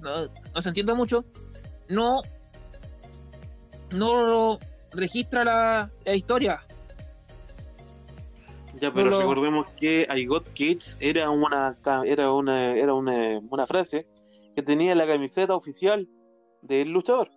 no, 0.00 0.10
no 0.54 0.62
se 0.62 0.68
entiende 0.68 0.94
mucho, 0.94 1.24
no, 1.88 2.22
no 3.90 4.58
registra 4.92 5.44
la 5.44 5.90
historia. 6.14 6.64
Ya, 8.74 8.92
pero 8.92 9.10
No 9.10 9.10
lo- 9.10 9.18
recordemos 9.20 9.66
que 9.74 10.06
I 10.14 10.26
Got 10.26 10.50
Kids 10.52 10.98
era 11.00 11.30
una 11.30 11.74
era 12.04 12.32
una 12.32 12.74
era 12.76 12.94
una, 12.94 13.40
una 13.50 13.66
frase 13.66 14.06
que 14.54 14.62
tenía 14.62 14.94
la 14.94 15.06
camiseta 15.06 15.54
oficial 15.54 16.08
del 16.62 16.90
luchador. 16.90 17.30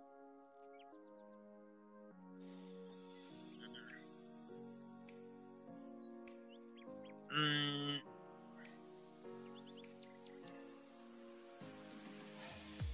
Mm. 7.30 7.98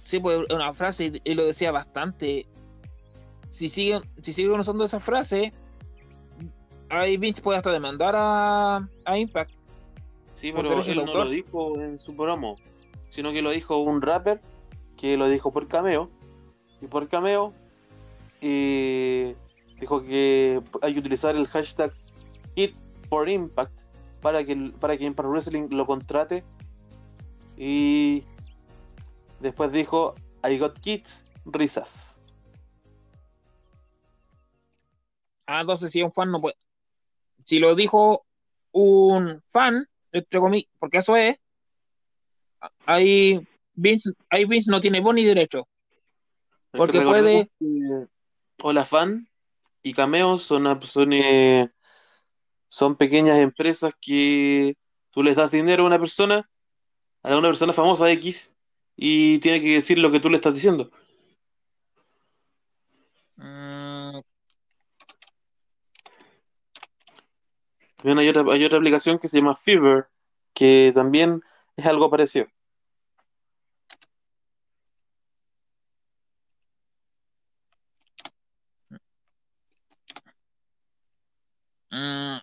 Sí, 0.03 0.19
pues 0.19 0.41
es 0.49 0.55
una 0.55 0.73
frase, 0.73 1.11
y 1.23 1.33
lo 1.35 1.45
decía 1.45 1.71
bastante. 1.71 2.45
Si 3.49 3.69
siguen, 3.69 4.01
si 4.21 4.33
siguen 4.33 4.59
usando 4.59 4.83
esa 4.83 4.99
frase, 4.99 5.53
ahí 6.91 7.17
Vince 7.17 7.41
puede 7.41 7.57
hasta 7.57 7.71
demandar 7.71 8.15
a, 8.15 8.87
a 9.05 9.17
Impact. 9.17 9.51
Sí, 10.33 10.51
pero 10.51 10.81
él 10.81 10.95
no 10.95 11.01
autor. 11.01 11.25
lo 11.25 11.29
dijo 11.29 11.79
en 11.79 11.99
su 11.99 12.15
programa, 12.15 12.55
sino 13.09 13.31
que 13.31 13.41
lo 13.41 13.51
dijo 13.51 13.77
un 13.77 14.01
rapper 14.01 14.41
que 14.97 15.17
lo 15.17 15.27
dijo 15.27 15.51
por 15.51 15.67
cameo. 15.67 16.09
Y 16.81 16.87
por 16.87 17.07
cameo 17.07 17.53
eh, 18.41 19.35
dijo 19.79 20.03
que 20.03 20.61
hay 20.81 20.93
que 20.93 20.99
utilizar 20.99 21.35
el 21.35 21.47
hashtag 21.47 21.91
Hit 22.55 22.75
for 23.09 23.29
Impact 23.29 23.81
para 24.21 24.43
que, 24.43 24.71
para 24.79 24.97
que 24.97 25.05
Impact 25.05 25.29
Wrestling 25.29 25.67
lo 25.71 25.85
contrate. 25.85 26.43
Y 27.57 28.23
después 29.39 29.71
dijo 29.71 30.15
I 30.43 30.57
got 30.57 30.79
kids, 30.79 31.25
risas. 31.45 32.19
Ah, 35.45 35.61
entonces 35.61 35.91
si 35.91 36.01
un 36.01 36.11
fan 36.11 36.31
no 36.31 36.39
puede. 36.39 36.55
Si 37.45 37.59
lo 37.59 37.75
dijo 37.75 38.25
un 38.71 39.41
fan, 39.47 39.87
entre 40.11 40.39
comillas, 40.39 40.69
porque 40.79 40.97
eso 40.99 41.15
es, 41.15 41.37
ahí 42.85 43.45
Vince, 43.73 44.11
ahí 44.29 44.45
Vince 44.45 44.69
no 44.69 44.81
tiene 44.81 44.99
voz 45.01 45.15
ni 45.15 45.23
derecho. 45.23 45.67
Es 46.71 46.71
que 46.71 46.77
Porque 46.77 47.01
puede- 47.01 47.51
que 47.59 48.07
Hola 48.63 48.85
fan 48.85 49.27
y 49.81 49.93
cameos 49.93 50.43
son, 50.43 50.81
son, 50.83 51.13
eh, 51.13 51.67
son 52.69 52.95
pequeñas 52.95 53.39
empresas 53.39 53.93
que 53.99 54.75
tú 55.09 55.23
les 55.23 55.35
das 55.35 55.51
dinero 55.51 55.83
a 55.83 55.87
una 55.87 55.99
persona, 55.99 56.49
a 57.23 57.37
una 57.37 57.47
persona 57.49 57.73
famosa 57.73 58.11
X, 58.11 58.55
y 58.95 59.39
tiene 59.39 59.61
que 59.61 59.73
decir 59.73 59.97
lo 59.97 60.11
que 60.11 60.19
tú 60.19 60.29
le 60.29 60.35
estás 60.35 60.53
diciendo. 60.53 60.91
También 68.01 68.17
hay 68.19 68.29
otra, 68.29 68.43
hay 68.51 68.65
otra 68.65 68.77
aplicación 68.79 69.19
que 69.19 69.27
se 69.29 69.37
llama 69.37 69.55
Fiverr, 69.55 70.09
que 70.53 70.91
también 70.93 71.43
es 71.75 71.85
algo 71.85 72.09
parecido. 72.09 72.47
mm, 81.91 82.39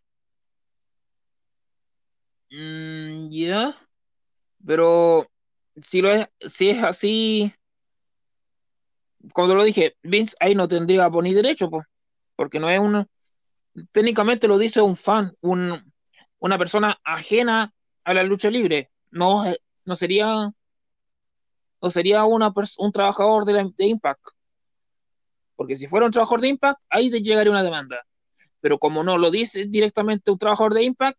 mm, 2.51 3.29
ya, 3.31 3.77
pero 4.67 5.27
si 5.83 6.01
lo 6.03 6.11
es, 6.13 6.29
si 6.41 6.71
es 6.71 6.83
así, 6.83 7.53
cuando 9.33 9.55
lo 9.55 9.65
dije, 9.65 9.97
Vince 10.03 10.37
ahí 10.41 10.55
no 10.55 10.69
tendría 10.69 11.11
por 11.11 11.25
ni 11.25 11.35
derecho, 11.35 11.71
pues, 11.71 11.87
porque 12.37 12.61
no 12.61 12.71
es 12.71 12.81
un, 12.81 13.07
técnicamente 13.93 14.49
lo 14.49 14.59
dice 14.59 14.81
un 14.81 14.97
fan, 14.97 15.35
un, 15.41 15.93
una 16.39 16.59
persona 16.59 16.99
ajena 17.05 17.73
a 18.05 18.15
la 18.15 18.23
lucha 18.23 18.51
libre, 18.51 18.91
no, 19.11 19.47
eh, 19.47 19.59
no 19.85 19.97
sería, 19.97 20.51
no 21.83 21.91
sería 21.91 22.25
una, 22.25 22.53
un 22.79 22.93
trabajador 22.93 23.45
de, 23.45 23.53
la- 23.53 23.71
de 23.77 23.87
Impact, 23.87 24.23
porque 25.57 25.77
si 25.77 25.87
fuera 25.87 26.07
un 26.07 26.13
trabajador 26.13 26.41
de 26.41 26.49
Impact, 26.49 26.81
ahí 26.89 27.11
de 27.11 27.21
llegaría 27.23 27.51
una 27.51 27.63
demanda, 27.63 28.05
pero 28.61 28.79
como 28.79 29.03
no 29.05 29.19
lo 29.19 29.31
dice 29.31 29.67
directamente 29.67 30.31
un 30.31 30.39
trabajador 30.39 30.75
de 30.75 30.85
Impact, 30.85 31.19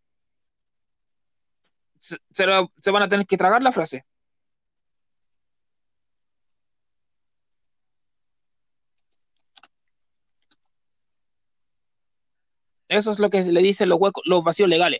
se, 1.98 2.16
se 2.30 2.90
van 2.90 3.02
a 3.02 3.08
tener 3.08 3.26
que 3.26 3.36
tragar 3.36 3.62
la 3.62 3.72
frase. 3.72 4.04
Eso 12.90 13.12
es 13.12 13.20
lo 13.20 13.30
que 13.30 13.40
le 13.44 13.62
dicen 13.62 13.88
los 13.88 14.00
huecos, 14.00 14.24
los 14.26 14.42
vacíos 14.42 14.68
legales. 14.68 14.98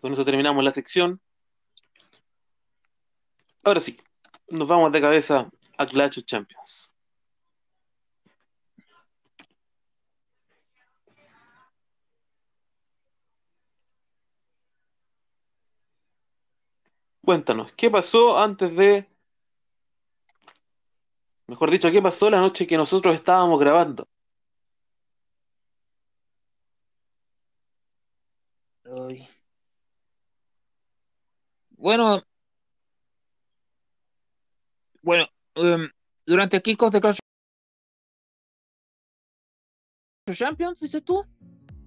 Con 0.00 0.12
eso 0.12 0.24
terminamos 0.24 0.64
la 0.64 0.72
sección. 0.72 1.20
Ahora 3.62 3.78
sí, 3.78 3.96
nos 4.48 4.66
vamos 4.66 4.90
de 4.90 5.00
cabeza 5.00 5.48
a 5.76 5.86
Clash 5.86 6.18
of 6.18 6.24
Champions. 6.24 6.92
Cuéntanos, 17.28 17.72
¿qué 17.72 17.90
pasó 17.90 18.38
antes 18.38 18.74
de... 18.74 19.06
Mejor 21.46 21.70
dicho, 21.70 21.90
¿qué 21.90 22.00
pasó 22.00 22.30
la 22.30 22.40
noche 22.40 22.66
que 22.66 22.78
nosotros 22.78 23.14
estábamos 23.14 23.60
grabando? 23.60 24.08
Ay. 28.86 29.28
Bueno, 31.72 32.22
bueno, 35.02 35.26
em, 35.56 35.90
durante 36.24 36.56
el 36.56 36.62
kickoff 36.62 36.94
de 36.94 37.00
Clash 37.02 37.18
of 40.30 40.34
Champions, 40.34 40.80
dices 40.80 41.04
tú. 41.04 41.22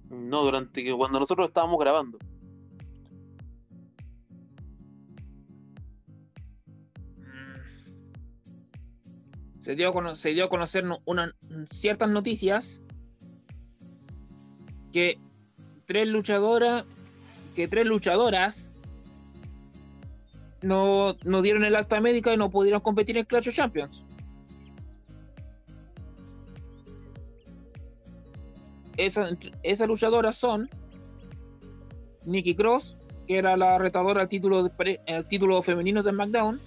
No, 0.08 0.44
durante 0.44 0.84
que 0.84 0.94
cuando 0.94 1.18
nosotros 1.18 1.48
estábamos 1.48 1.80
grabando. 1.80 2.16
Se 9.62 9.76
dio 9.76 9.96
a, 9.96 10.14
se 10.16 10.34
dio 10.34 10.44
a 10.44 10.48
conocer 10.48 10.84
ciertas 11.70 12.10
noticias 12.10 12.82
que 14.92 15.18
tres 15.86 16.08
luchadoras, 16.08 16.84
que 17.54 17.68
tres 17.68 17.86
luchadoras 17.86 18.72
no, 20.62 21.16
no 21.24 21.42
dieron 21.42 21.64
el 21.64 21.76
alta 21.76 22.00
médica 22.00 22.34
y 22.34 22.36
no 22.36 22.50
pudieron 22.50 22.80
competir 22.80 23.16
en 23.16 23.24
Clash 23.24 23.48
of 23.48 23.54
Champions. 23.54 24.04
Esas, 28.96 29.88
luchadoras 29.88 30.36
son 30.36 30.68
Nikki 32.26 32.54
Cross, 32.54 32.98
que 33.26 33.38
era 33.38 33.56
la 33.56 33.78
retadora 33.78 34.22
al 34.22 34.28
título, 34.28 34.70
al 35.06 35.28
título 35.28 35.62
femenino 35.62 36.02
de 36.02 36.10
SmackDown, 36.10 36.60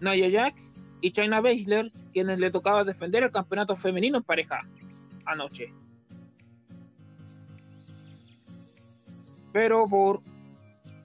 Nia 0.00 0.30
Jax 0.30 0.81
y 1.02 1.10
China 1.10 1.40
Baszler, 1.42 1.90
quienes 2.14 2.38
le 2.38 2.50
tocaba 2.50 2.84
defender 2.84 3.22
el 3.24 3.30
campeonato 3.30 3.76
femenino 3.76 4.16
en 4.18 4.22
pareja 4.24 4.62
anoche. 5.26 5.70
Pero 9.52 9.86
por 9.86 10.20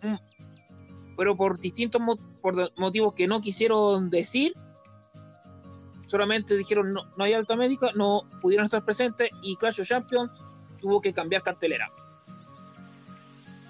mm, 0.04 0.16
pero 1.18 1.36
por 1.36 1.60
distintos 1.60 2.00
mo- 2.00 2.16
por 2.42 2.72
motivos 2.80 3.12
que 3.14 3.28
no 3.28 3.42
quisieron 3.42 4.10
decir, 4.10 4.54
solamente 6.06 6.56
dijeron 6.56 6.94
no, 6.94 7.02
no 7.18 7.24
hay 7.24 7.34
alta 7.34 7.56
médica, 7.56 7.92
no 7.96 8.22
pudieron 8.40 8.66
estar 8.66 8.86
presentes 8.86 9.30
y 9.42 9.56
Clash 9.58 9.82
of 9.82 9.88
Champions 9.88 10.46
tuvo 10.80 11.02
que 11.02 11.12
cambiar 11.12 11.42
cartelera. 11.42 11.90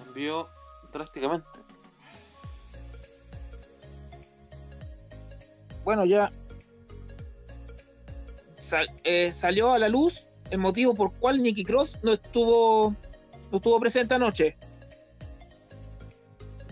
Cambió 0.04 0.48
drásticamente. 0.92 1.57
Bueno, 5.84 6.04
ya 6.04 6.30
sal- 8.58 8.90
eh, 9.04 9.32
salió 9.32 9.72
a 9.72 9.78
la 9.78 9.88
luz 9.88 10.26
el 10.50 10.58
motivo 10.58 10.94
por 10.94 11.12
cual 11.14 11.42
Nikki 11.42 11.64
Cross 11.64 11.98
no 12.02 12.12
estuvo 12.14 12.94
no 13.50 13.56
estuvo 13.56 13.80
presente 13.80 14.14
anoche. 14.14 14.56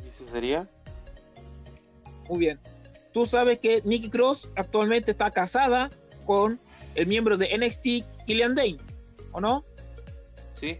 ¿Y 0.05 0.09
ese 0.09 0.27
sería? 0.27 0.69
Muy 2.29 2.39
bien. 2.39 2.61
Tú 3.13 3.25
sabes 3.27 3.59
que 3.61 3.81
Nikki 3.85 4.11
Cross 4.11 4.51
actualmente 4.57 5.13
está 5.13 5.31
casada 5.31 5.91
con 6.27 6.59
el 6.95 7.07
miembro 7.07 7.37
de 7.39 7.49
NXT 7.57 8.05
Killian 8.27 8.55
Dane, 8.55 8.79
¿o 9.33 9.41
no? 9.41 9.65
¿Sí? 10.55 10.79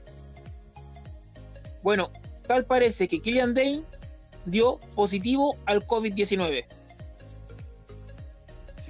Bueno, 1.83 2.11
tal 2.47 2.65
parece 2.67 3.07
que 3.09 3.21
Killian 3.21 3.55
Dane 3.55 3.83
dio 4.45 4.79
positivo 4.95 5.57
al 5.67 5.87
COVID-19. 5.87 6.65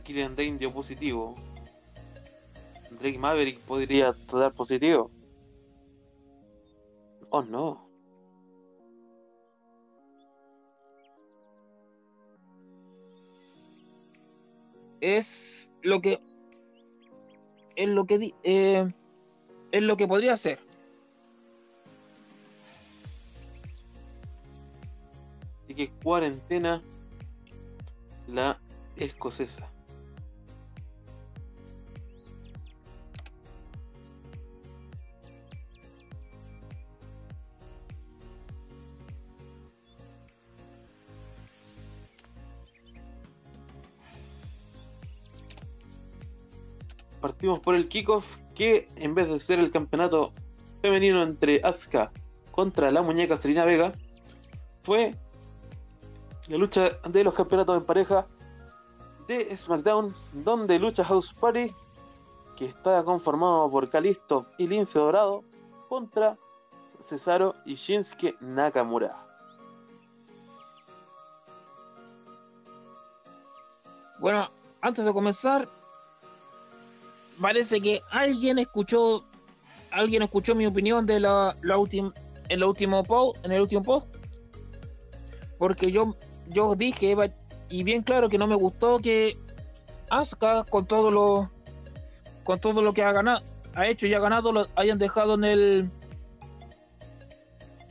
Killian 0.06 0.36
Dane 0.36 0.56
dio 0.56 0.72
positivo, 0.72 1.34
Drake 2.92 3.18
Maverick 3.18 3.58
podría 3.60 4.14
dar 4.32 4.52
positivo. 4.52 5.10
Oh 7.30 7.42
no. 7.42 7.84
Es 15.00 15.72
lo 15.82 16.00
que 16.00 16.20
es 17.74 17.88
lo 17.88 18.06
que 18.06 18.32
eh, 18.44 18.88
es 19.72 19.82
lo 19.82 19.96
que 19.96 20.06
podría 20.06 20.36
ser. 20.36 20.60
Así 25.64 25.74
que 25.74 25.90
cuarentena 26.02 26.80
la 28.28 28.58
escocesa. 28.96 29.68
Partimos 47.20 47.60
por 47.60 47.74
el 47.74 47.88
kickoff 47.88 48.36
que 48.54 48.88
en 48.96 49.14
vez 49.14 49.28
de 49.28 49.40
ser 49.40 49.58
el 49.58 49.70
campeonato 49.70 50.32
femenino 50.82 51.22
entre 51.22 51.60
Asuka 51.62 52.12
contra 52.50 52.90
la 52.90 53.02
muñeca 53.02 53.36
Selena 53.36 53.64
Vega, 53.64 53.92
fue 54.82 55.14
la 56.48 56.56
lucha 56.56 56.90
de 57.08 57.24
los 57.24 57.34
campeonatos 57.34 57.80
en 57.80 57.86
pareja 57.86 58.26
de 59.28 59.56
SmackDown, 59.56 60.14
donde 60.32 60.78
lucha 60.78 61.04
House 61.04 61.32
Party, 61.32 61.74
que 62.56 62.66
está 62.66 63.02
conformado 63.04 63.70
por 63.70 63.90
Calisto 63.90 64.46
y 64.58 64.66
Lince 64.66 64.98
Dorado, 64.98 65.42
contra 65.88 66.38
Cesaro 67.00 67.54
y 67.64 67.74
Shinsuke 67.74 68.36
Nakamura. 68.40 69.26
Bueno, 74.18 74.48
antes 74.80 75.04
de 75.04 75.12
comenzar, 75.12 75.68
parece 77.40 77.80
que 77.80 78.00
alguien 78.10 78.58
escuchó, 78.58 79.24
alguien 79.90 80.22
escuchó 80.22 80.54
mi 80.54 80.66
opinión 80.66 81.06
de 81.06 81.20
la, 81.20 81.56
la 81.62 81.78
última, 81.78 82.12
en 82.48 82.58
el 82.60 82.64
último 82.64 83.02
post, 83.02 83.44
en 83.44 83.52
el 83.52 83.60
último 83.60 83.82
post, 83.82 84.08
porque 85.58 85.90
yo, 85.90 86.16
yo 86.46 86.74
dije 86.74 87.14
y 87.68 87.82
bien 87.82 88.02
claro 88.02 88.28
que 88.28 88.38
no 88.38 88.46
me 88.46 88.54
gustó 88.54 88.98
que 88.98 89.36
Asuka 90.08 90.64
con 90.64 90.86
todo 90.86 91.10
lo, 91.10 91.50
con 92.44 92.60
todo 92.60 92.80
lo 92.80 92.92
que 92.92 93.02
ha 93.02 93.12
ganado, 93.12 93.42
ha 93.74 93.86
hecho 93.86 94.06
y 94.06 94.14
ha 94.14 94.20
ganado, 94.20 94.52
lo 94.52 94.66
hayan 94.76 94.98
dejado 94.98 95.34
en 95.34 95.44
el, 95.44 95.90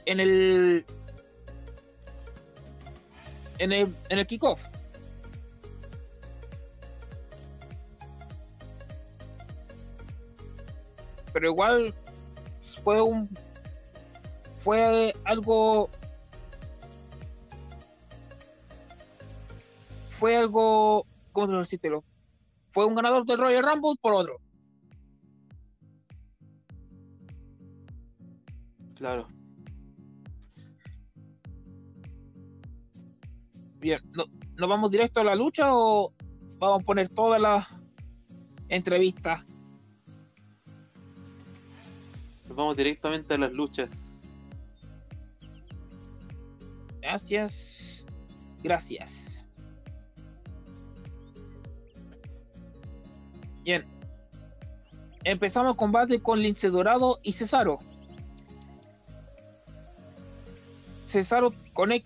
en 0.06 0.20
el, 0.20 0.86
en 3.60 3.72
el, 3.74 3.96
en 4.10 4.20
el 4.20 4.28
kickoff. 4.28 4.62
Pero 11.36 11.50
igual 11.50 11.94
fue 12.82 13.02
un 13.02 13.30
fue 14.54 15.14
algo 15.26 15.90
fue 20.12 20.38
algo 20.38 21.06
cómo 21.34 21.60
decírtelo 21.60 22.06
fue 22.70 22.86
un 22.86 22.96
ganador 22.96 23.26
del 23.26 23.38
Royal 23.38 23.64
Rumble 23.64 23.96
por 24.02 24.14
otro. 24.14 24.38
Claro. 28.96 29.28
bien 33.82 34.00
no, 34.14 34.24
nos 34.56 34.70
vamos 34.70 34.90
directo 34.90 35.20
a 35.20 35.26
la 35.26 35.36
lucha 35.36 35.66
o 35.76 36.14
vamos 36.60 36.82
a 36.82 36.86
poner 36.86 37.10
todas 37.10 37.42
las 37.42 37.68
entrevistas 38.70 39.44
Vamos 42.56 42.78
directamente 42.78 43.34
a 43.34 43.38
las 43.38 43.52
luchas. 43.52 44.22
gracias 47.02 48.04
gracias 48.64 49.46
bien 53.64 53.86
empezamos 55.24 55.72
el 55.74 55.78
combate 55.78 56.20
con 56.20 56.40
Lince 56.40 56.70
Dorado 56.72 57.20
y 57.22 57.34
Cesaro 57.34 57.78
Cesaro 61.06 61.54
conec- 61.74 62.04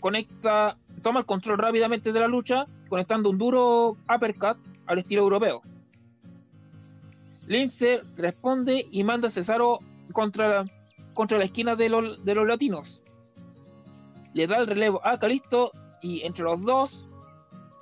conecta, 0.00 0.76
toma 1.02 1.20
el 1.20 1.26
control 1.26 1.58
rápidamente 1.58 2.12
de 2.12 2.20
la 2.20 2.26
lucha, 2.26 2.64
conectando 2.88 3.30
un 3.30 3.38
duro 3.38 3.96
uppercut 4.14 4.58
al 4.86 4.98
estilo 4.98 5.22
europeo. 5.22 5.62
Lince 7.50 8.00
responde 8.16 8.86
y 8.92 9.02
manda 9.02 9.26
a 9.26 9.30
Cesaro 9.30 9.78
contra, 10.12 10.64
contra 11.14 11.36
la 11.36 11.46
esquina 11.46 11.74
de 11.74 11.88
los, 11.88 12.24
de 12.24 12.36
los 12.36 12.46
latinos. 12.46 13.02
Le 14.34 14.46
da 14.46 14.58
el 14.58 14.68
relevo 14.68 15.04
a 15.04 15.18
Calisto 15.18 15.72
y 16.00 16.22
entre 16.22 16.44
los 16.44 16.62
dos 16.64 17.08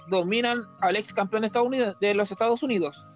dominan 0.09 0.63
al 0.81 0.97
ex 0.97 1.13
campeón 1.13 1.45
estadounidense 1.45 1.99
de 2.01 2.15
los 2.15 2.31
Estados 2.31 2.63
Unidos. 2.63 3.07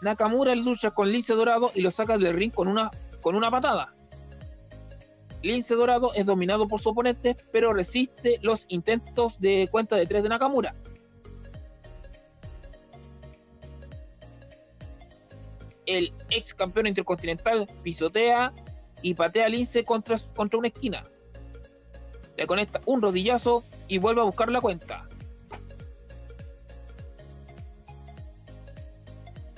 Nakamura 0.00 0.56
lucha 0.56 0.90
con 0.90 1.08
Lince 1.08 1.34
Dorado 1.34 1.70
y 1.76 1.82
lo 1.82 1.92
saca 1.92 2.18
del 2.18 2.34
ring 2.34 2.52
con 2.52 2.66
una, 2.66 2.90
con 3.20 3.36
una 3.36 3.48
patada. 3.48 3.94
Lince 5.40 5.76
Dorado 5.76 6.12
es 6.14 6.26
dominado 6.26 6.66
por 6.66 6.80
su 6.80 6.88
oponente, 6.88 7.36
pero 7.52 7.72
resiste 7.72 8.40
los 8.42 8.66
intentos 8.70 9.38
de 9.38 9.68
cuenta 9.70 9.94
de 9.94 10.06
tres 10.06 10.24
de 10.24 10.30
Nakamura. 10.30 10.74
El 15.92 16.14
ex 16.30 16.54
campeón 16.54 16.86
intercontinental 16.86 17.68
pisotea 17.82 18.54
y 19.02 19.12
patea 19.14 19.44
a 19.44 19.48
Lince 19.50 19.84
contra, 19.84 20.16
contra 20.34 20.58
una 20.58 20.68
esquina. 20.68 21.04
Le 22.36 22.46
conecta 22.46 22.80
un 22.86 23.02
rodillazo 23.02 23.62
y 23.88 23.98
vuelve 23.98 24.22
a 24.22 24.24
buscar 24.24 24.50
la 24.50 24.62
cuenta. 24.62 25.06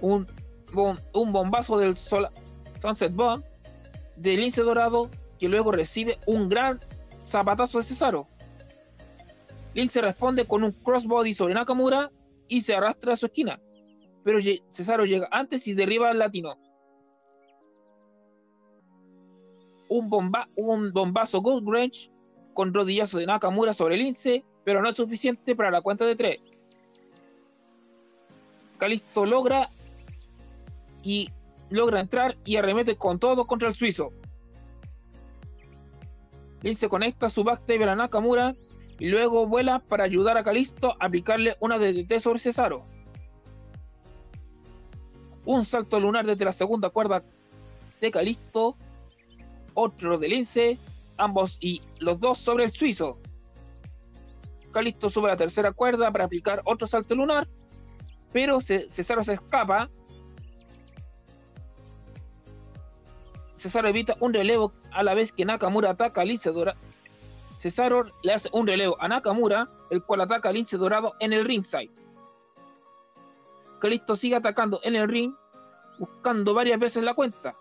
Un, 0.01 0.27
un 1.13 1.33
bombazo 1.33 1.79
del 1.79 1.97
Sol- 1.97 2.29
Sunset 2.83 3.15
Bomb 3.15 3.45
de 4.17 4.37
Lince 4.37 4.63
Dorado 4.63 5.09
que 5.39 5.49
luego 5.49 5.71
recibe 5.71 6.19
un 6.27 6.49
gran 6.49 6.81
zapatazo 7.23 7.79
de 7.79 7.85
Cesaro. 7.85 8.27
Lince 9.73 10.01
responde 10.01 10.47
con 10.47 10.65
un 10.65 10.73
crossbody 10.73 11.33
sobre 11.33 11.55
Nakamura 11.55 12.11
y 12.49 12.63
se 12.63 12.75
arrastra 12.75 13.13
a 13.13 13.17
su 13.17 13.27
esquina. 13.27 13.61
Pero 14.25 14.39
Cesaro 14.71 15.05
llega 15.05 15.29
antes 15.31 15.69
y 15.69 15.75
derriba 15.75 16.11
al 16.11 16.19
latino. 16.19 16.57
Un, 19.89 20.09
bomba, 20.09 20.49
un 20.57 20.93
bombazo 20.93 21.41
Gold 21.41 21.69
Wrench 21.69 22.11
con 22.55 22.73
rodillazo 22.73 23.19
de 23.19 23.27
Nakamura 23.27 23.75
sobre 23.75 23.97
Lince, 23.97 24.45
pero 24.65 24.81
no 24.81 24.89
es 24.89 24.97
suficiente 24.97 25.55
para 25.55 25.71
la 25.71 25.83
cuenta 25.83 26.07
de 26.07 26.17
tres. 26.17 26.39
Calisto 28.79 29.27
logra 29.27 29.69
y 31.03 31.29
logra 31.71 32.01
entrar 32.01 32.37
y 32.45 32.57
arremete 32.57 32.97
con 32.97 33.19
todo 33.19 33.47
contra 33.47 33.69
el 33.69 33.75
suizo. 33.75 34.11
Lince 36.63 36.89
conecta 36.89 37.29
su 37.29 37.45
backtail 37.45 37.83
a 37.89 37.95
Nakamura 37.95 38.55
y 38.99 39.09
luego 39.09 39.47
vuela 39.47 39.81
para 39.81 40.05
ayudar 40.05 40.39
a 40.39 40.45
Calisto 40.45 40.97
a 40.99 41.07
aplicarle 41.07 41.57
una 41.61 41.79
DDT 41.79 42.19
sobre 42.21 42.39
Cesaro. 42.39 42.85
Un 45.45 45.65
salto 45.65 46.01
lunar 46.01 46.27
desde 46.27 46.45
la 46.45 46.53
segunda 46.53 46.91
cuerda 46.91 47.23
de 48.01 48.11
Calisto, 48.11 48.77
otro 49.75 50.19
de 50.19 50.29
Lince, 50.29 50.79
ambos 51.19 51.59
y 51.61 51.83
los 52.01 52.19
dos 52.21 52.39
sobre 52.39 52.65
el 52.65 52.73
suizo. 52.73 53.19
Calisto 54.73 55.09
sube 55.11 55.27
a 55.29 55.33
la 55.33 55.37
tercera 55.37 55.73
cuerda 55.73 56.11
para 56.11 56.25
aplicar 56.25 56.63
otro 56.65 56.87
salto 56.87 57.15
lunar, 57.15 57.49
pero 58.33 58.61
Ce- 58.61 58.89
Cesaro 58.89 59.23
se 59.23 59.35
escapa. 59.35 59.89
Cesaro 63.57 63.89
evita 63.89 64.17
un 64.21 64.35
relevo 64.35 64.73
a 64.93 65.03
la 65.03 65.15
vez 65.15 65.33
que 65.33 65.45
Nakamura 65.45 65.91
ataca 65.91 66.23
a 66.23 66.25
Lince 66.25 66.51
Dorado. 66.51 66.79
Cesaro 67.59 68.05
le 68.23 68.33
hace 68.33 68.49
un 68.53 68.67
relevo 68.67 68.97
a 69.01 69.09
Nakamura, 69.09 69.71
el 69.91 70.03
cual 70.03 70.21
ataca 70.23 70.49
a 70.49 70.53
Lince 70.53 70.77
Dorado 70.77 71.15
en 71.21 71.33
el 71.33 71.45
ringside. 71.45 71.91
Calisto 73.85 74.17
sigue 74.17 74.35
atacando 74.37 74.81
en 74.83 74.97
el 74.97 75.07
ring, 75.07 75.35
buscando 75.99 76.55
varias 76.55 76.79
veces 76.79 77.05
la 77.05 77.13
cuenta. 77.13 77.55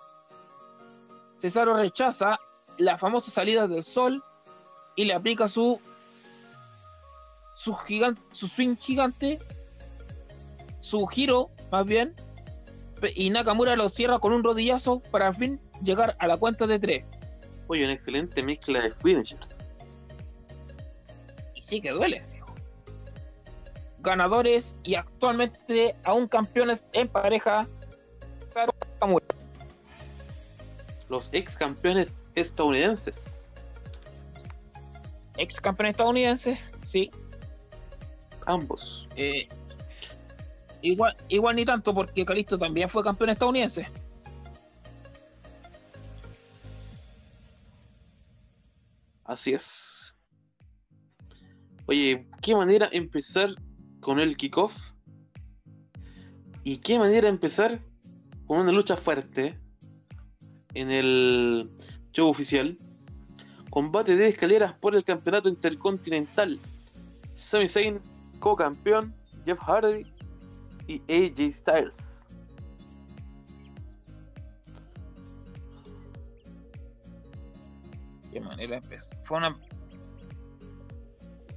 Cesaro 1.35 1.75
rechaza 1.75 2.39
la 2.77 2.97
famosa 2.97 3.29
salida 3.29 3.67
del 3.67 3.83
sol 3.83 4.23
y 4.95 5.03
le 5.03 5.15
aplica 5.15 5.49
su 5.49 5.81
su, 7.55 7.73
gigan- 7.73 8.17
su 8.31 8.47
swing 8.47 8.77
gigante, 8.77 9.37
su 10.79 11.05
giro 11.07 11.49
más 11.73 11.85
bien, 11.85 12.15
y 13.15 13.29
Nakamura 13.29 13.75
lo 13.75 13.89
cierra 13.89 14.19
con 14.19 14.31
un 14.31 14.45
rodillazo 14.45 15.01
para 15.01 15.27
al 15.27 15.35
fin 15.35 15.59
llegar 15.83 16.15
a 16.19 16.27
la 16.27 16.37
cuenta 16.37 16.65
de 16.67 16.79
tres. 16.79 17.05
Oye, 17.67 17.83
una 17.83 17.91
excelente 17.91 18.41
mezcla 18.43 18.79
de 18.79 18.91
finishers. 18.91 19.69
Y 21.53 21.61
sí 21.61 21.81
que 21.81 21.91
duele. 21.91 22.23
Ganadores 24.03 24.77
y 24.83 24.95
actualmente 24.95 25.95
aún 26.03 26.27
campeones 26.27 26.83
en 26.91 27.07
pareja, 27.07 27.67
Nakamura. 28.53 29.25
Los 31.09 31.29
ex 31.31 31.55
campeones 31.55 32.25
estadounidenses. 32.35 33.49
Ex 35.37 35.59
campeón 35.61 35.87
estadounidense, 35.87 36.59
sí. 36.81 37.09
Ambos. 38.45 39.07
Eh, 39.15 39.47
igual, 40.81 41.15
igual 41.29 41.55
ni 41.55 41.63
tanto 41.63 41.93
porque 41.93 42.25
Calisto 42.25 42.59
también 42.59 42.89
fue 42.89 43.03
campeón 43.03 43.29
estadounidense. 43.29 43.87
Así 49.23 49.53
es. 49.53 50.13
Oye, 51.85 52.27
qué 52.41 52.53
manera 52.53 52.89
empezar 52.91 53.49
con 54.03 54.19
el 54.19 54.37
kickoff. 54.37 54.91
Y 56.63 56.77
qué 56.77 56.99
manera 56.99 57.27
empezar 57.27 57.79
con 58.45 58.59
una 58.59 58.71
lucha 58.71 58.95
fuerte 58.95 59.59
en 60.75 60.91
el 60.91 61.71
show 62.11 62.29
oficial. 62.29 62.77
Combate 63.69 64.15
de 64.15 64.27
escaleras 64.27 64.73
por 64.73 64.95
el 64.95 65.03
campeonato 65.03 65.49
intercontinental. 65.49 66.59
Sami 67.31 67.67
Zayn, 67.67 67.99
co-campeón, 68.39 69.15
Jeff 69.45 69.59
Hardy 69.59 70.05
y 70.87 71.01
AJ 71.11 71.51
Styles. 71.51 72.27
Qué 78.31 78.39
manera 78.39 78.77
empezó. 78.77 79.15
Fue 79.23 79.37
una. 79.37 79.57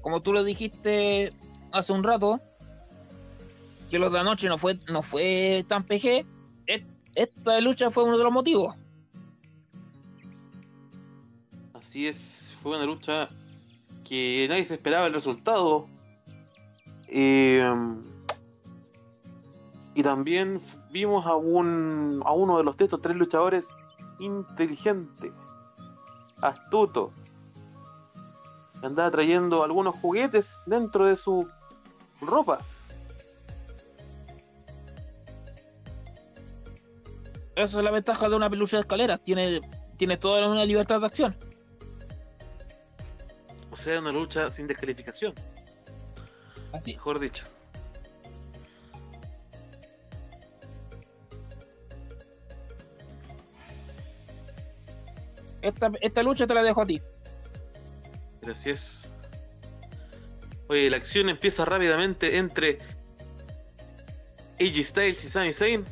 Como 0.00 0.22
tú 0.22 0.32
lo 0.32 0.44
dijiste, 0.44 1.32
hace 1.72 1.92
un 1.92 2.02
rato, 2.02 2.40
que 3.90 3.98
los 3.98 4.12
de 4.12 4.18
anoche 4.18 4.48
no 4.48 4.58
fue, 4.58 4.78
no 4.88 5.02
fue 5.02 5.64
tan 5.68 5.84
PG. 5.84 6.26
Esta 7.14 7.60
lucha 7.60 7.90
fue 7.90 8.04
uno 8.04 8.18
de 8.18 8.24
los 8.24 8.32
motivos. 8.32 8.74
Así 11.72 12.06
es, 12.06 12.54
fue 12.62 12.76
una 12.76 12.84
lucha 12.84 13.28
que 14.04 14.46
nadie 14.48 14.64
se 14.66 14.74
esperaba 14.74 15.06
el 15.06 15.14
resultado. 15.14 15.88
Eh, 17.08 17.64
y 19.94 20.02
también 20.02 20.60
vimos 20.90 21.26
a, 21.26 21.36
un, 21.36 22.20
a 22.26 22.32
uno 22.32 22.58
de 22.58 22.64
los 22.64 22.76
tres 22.76 23.16
luchadores 23.16 23.70
inteligente, 24.18 25.32
astuto, 26.42 27.12
andaba 28.82 29.10
trayendo 29.10 29.62
algunos 29.62 29.94
juguetes 29.96 30.60
dentro 30.66 31.06
de 31.06 31.16
sus 31.16 31.46
ropas. 32.20 32.92
Esa 37.54 37.78
es 37.78 37.84
la 37.84 37.90
ventaja 37.90 38.28
de 38.28 38.36
una 38.36 38.50
pelucha 38.50 38.76
de 38.76 38.82
escaleras. 38.82 39.20
Tiene, 39.24 39.60
tiene 39.96 40.16
toda 40.18 40.46
una 40.48 40.64
libertad 40.64 41.00
de 41.00 41.06
acción. 41.06 41.36
O 43.70 43.76
sea, 43.76 43.98
una 44.00 44.12
lucha 44.12 44.50
sin 44.50 44.66
descalificación, 44.66 45.34
Así. 46.72 46.92
mejor 46.94 47.18
dicho. 47.18 47.46
Esta, 55.62 55.90
esta 56.00 56.22
lucha 56.22 56.46
te 56.46 56.54
la 56.54 56.62
dejo 56.62 56.82
a 56.82 56.86
ti. 56.86 57.02
Gracias. 58.40 59.10
Oye, 60.68 60.90
la 60.90 60.96
acción 60.96 61.28
empieza 61.28 61.64
rápidamente 61.64 62.38
entre 62.38 62.78
AJ 64.60 64.84
Styles 64.84 65.24
y 65.24 65.28
Sami 65.28 65.52
Zayn. 65.52 65.84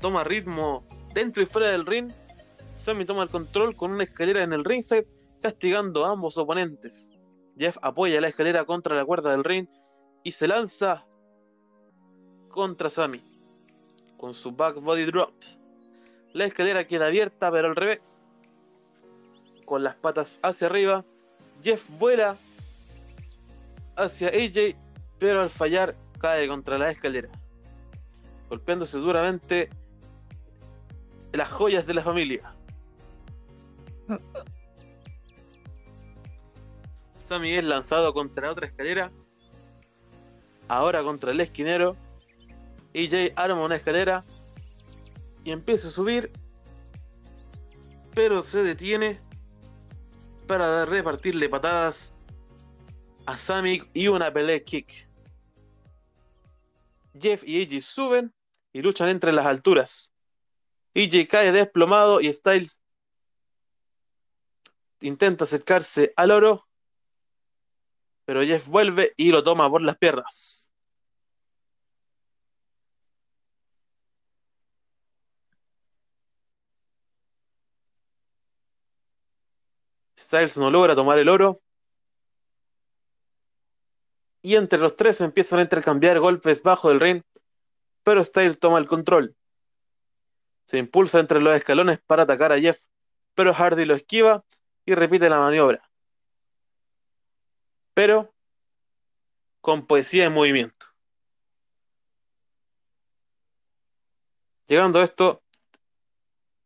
Toma 0.00 0.24
ritmo 0.24 0.84
dentro 1.14 1.42
y 1.42 1.46
fuera 1.46 1.70
del 1.70 1.86
ring. 1.86 2.10
Sami 2.76 3.04
toma 3.04 3.22
el 3.22 3.28
control 3.28 3.76
con 3.76 3.92
una 3.92 4.04
escalera 4.04 4.42
en 4.42 4.52
el 4.52 4.64
ringside, 4.64 5.06
castigando 5.40 6.04
a 6.04 6.10
ambos 6.10 6.36
oponentes. 6.38 7.12
Jeff 7.56 7.76
apoya 7.82 8.20
la 8.20 8.28
escalera 8.28 8.64
contra 8.64 8.96
la 8.96 9.04
cuerda 9.04 9.30
del 9.30 9.44
ring 9.44 9.68
y 10.24 10.32
se 10.32 10.48
lanza 10.48 11.06
contra 12.48 12.90
Sami 12.90 13.22
con 14.16 14.34
su 14.34 14.52
back 14.52 14.80
body 14.80 15.04
drop. 15.04 15.34
La 16.32 16.44
escalera 16.44 16.86
queda 16.86 17.06
abierta, 17.06 17.50
pero 17.50 17.68
al 17.68 17.74
revés. 17.74 18.28
Con 19.64 19.82
las 19.82 19.96
patas 19.96 20.38
hacia 20.42 20.68
arriba, 20.68 21.04
Jeff 21.60 21.90
vuela 21.98 22.36
hacia 24.02 24.28
AJ, 24.28 24.76
pero 25.18 25.40
al 25.40 25.50
fallar 25.50 25.96
cae 26.18 26.48
contra 26.48 26.78
la 26.78 26.90
escalera, 26.90 27.28
golpeándose 28.48 28.98
duramente 28.98 29.70
las 31.32 31.50
joyas 31.50 31.86
de 31.86 31.94
la 31.94 32.02
familia. 32.02 32.54
Sammy 37.18 37.56
es 37.56 37.64
lanzado 37.64 38.12
contra 38.12 38.50
otra 38.50 38.66
escalera, 38.66 39.10
ahora 40.68 41.02
contra 41.02 41.32
el 41.32 41.40
esquinero. 41.40 41.96
AJ 42.94 43.32
arma 43.36 43.64
una 43.64 43.76
escalera 43.76 44.22
y 45.44 45.50
empieza 45.50 45.88
a 45.88 45.90
subir, 45.90 46.30
pero 48.14 48.42
se 48.42 48.62
detiene 48.62 49.18
para 50.46 50.84
repartirle 50.84 51.48
patadas 51.48 52.12
a 53.26 53.36
Sammy 53.36 53.82
y 53.94 54.08
una 54.08 54.32
pelea 54.32 54.60
kick. 54.60 55.08
Jeff 57.20 57.44
y 57.44 57.62
AJ 57.62 57.80
suben 57.82 58.34
y 58.72 58.82
luchan 58.82 59.08
entre 59.08 59.32
las 59.32 59.46
alturas. 59.46 60.12
AJ 60.94 61.28
cae 61.28 61.52
desplomado 61.52 62.20
y 62.20 62.32
Styles 62.32 62.82
intenta 65.00 65.44
acercarse 65.44 66.12
al 66.16 66.30
oro, 66.30 66.68
pero 68.24 68.42
Jeff 68.42 68.66
vuelve 68.68 69.12
y 69.16 69.30
lo 69.30 69.42
toma 69.42 69.68
por 69.70 69.82
las 69.82 69.96
piernas. 69.96 70.72
Styles 80.18 80.56
no 80.56 80.70
logra 80.70 80.94
tomar 80.94 81.18
el 81.18 81.28
oro. 81.28 81.61
Y 84.42 84.56
entre 84.56 84.78
los 84.78 84.96
tres 84.96 85.20
empiezan 85.20 85.60
a 85.60 85.62
intercambiar 85.62 86.18
golpes 86.18 86.62
bajo 86.62 86.88
del 86.88 87.00
ring, 87.00 87.22
pero 88.02 88.24
Styles 88.24 88.58
toma 88.58 88.78
el 88.78 88.86
control. 88.86 89.36
Se 90.64 90.78
impulsa 90.78 91.20
entre 91.20 91.40
los 91.40 91.54
escalones 91.54 92.00
para 92.00 92.24
atacar 92.24 92.52
a 92.52 92.58
Jeff, 92.58 92.78
pero 93.34 93.54
Hardy 93.54 93.84
lo 93.84 93.94
esquiva 93.94 94.44
y 94.84 94.94
repite 94.94 95.28
la 95.28 95.38
maniobra. 95.38 95.80
Pero 97.94 98.34
con 99.60 99.86
poesía 99.86 100.24
en 100.24 100.32
movimiento. 100.32 100.86
Llegando 104.66 104.98
a 104.98 105.04
esto, 105.04 105.42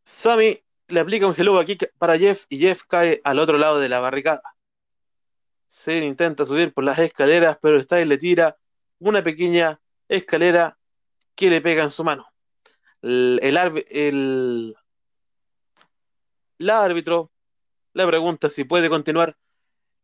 Sammy 0.02 0.62
le 0.88 1.00
aplica 1.00 1.26
un 1.26 1.34
hello 1.36 1.62
kick 1.64 1.92
para 1.98 2.16
Jeff 2.16 2.46
y 2.48 2.58
Jeff 2.58 2.82
cae 2.84 3.20
al 3.24 3.38
otro 3.38 3.58
lado 3.58 3.80
de 3.80 3.88
la 3.88 4.00
barricada. 4.00 4.55
Zayn 5.70 6.04
intenta 6.04 6.44
subir 6.44 6.72
por 6.72 6.84
las 6.84 6.98
escaleras, 6.98 7.58
pero 7.60 7.82
Styles 7.82 8.08
le 8.08 8.18
tira 8.18 8.56
una 8.98 9.22
pequeña 9.22 9.80
escalera 10.08 10.78
que 11.34 11.50
le 11.50 11.60
pega 11.60 11.82
en 11.82 11.90
su 11.90 12.04
mano. 12.04 12.26
El- 13.02 13.40
el 16.58 16.70
árbitro 16.70 17.30
le 17.92 18.06
pregunta 18.06 18.50
si 18.50 18.64
puede 18.64 18.88
continuar 18.88 19.36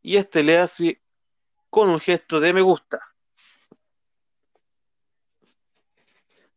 y 0.03 0.17
este 0.17 0.43
le 0.43 0.59
hace 0.59 1.01
con 1.71 1.89
un 1.89 2.01
gesto 2.01 2.41
de 2.41 2.53
me 2.53 2.61
gusta. 2.61 3.01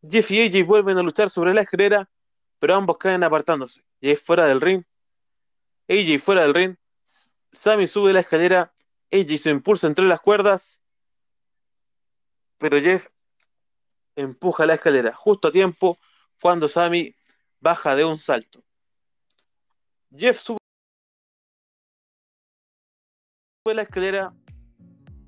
Jeff 0.07 0.29
y 0.31 0.41
AJ 0.41 0.65
vuelven 0.65 0.97
a 0.97 1.01
luchar 1.01 1.29
sobre 1.29 1.53
la 1.53 1.61
escalera, 1.61 2.09
pero 2.59 2.75
ambos 2.75 2.97
caen 2.97 3.23
apartándose. 3.23 3.81
Jeff 4.01 4.21
fuera 4.21 4.45
del 4.45 4.61
ring, 4.61 4.83
AJ 5.87 6.19
fuera 6.19 6.43
del 6.43 6.53
ring, 6.53 6.75
Sammy 7.51 7.87
sube 7.87 8.13
la 8.13 8.19
escalera, 8.19 8.73
AJ 9.15 9.37
se 9.37 9.49
impulsa 9.49 9.87
entre 9.87 10.05
las 10.05 10.19
cuerdas, 10.19 10.81
pero 12.57 12.79
Jeff 12.81 13.07
empuja 14.15 14.65
la 14.65 14.73
escalera 14.73 15.13
justo 15.13 15.47
a 15.47 15.51
tiempo 15.51 15.97
cuando 16.41 16.67
Sammy 16.67 17.15
baja 17.61 17.95
de 17.95 18.03
un 18.03 18.17
salto. 18.17 18.61
Jeff 20.13 20.37
sube 20.39 20.57
la 23.63 23.83
escalera 23.83 24.33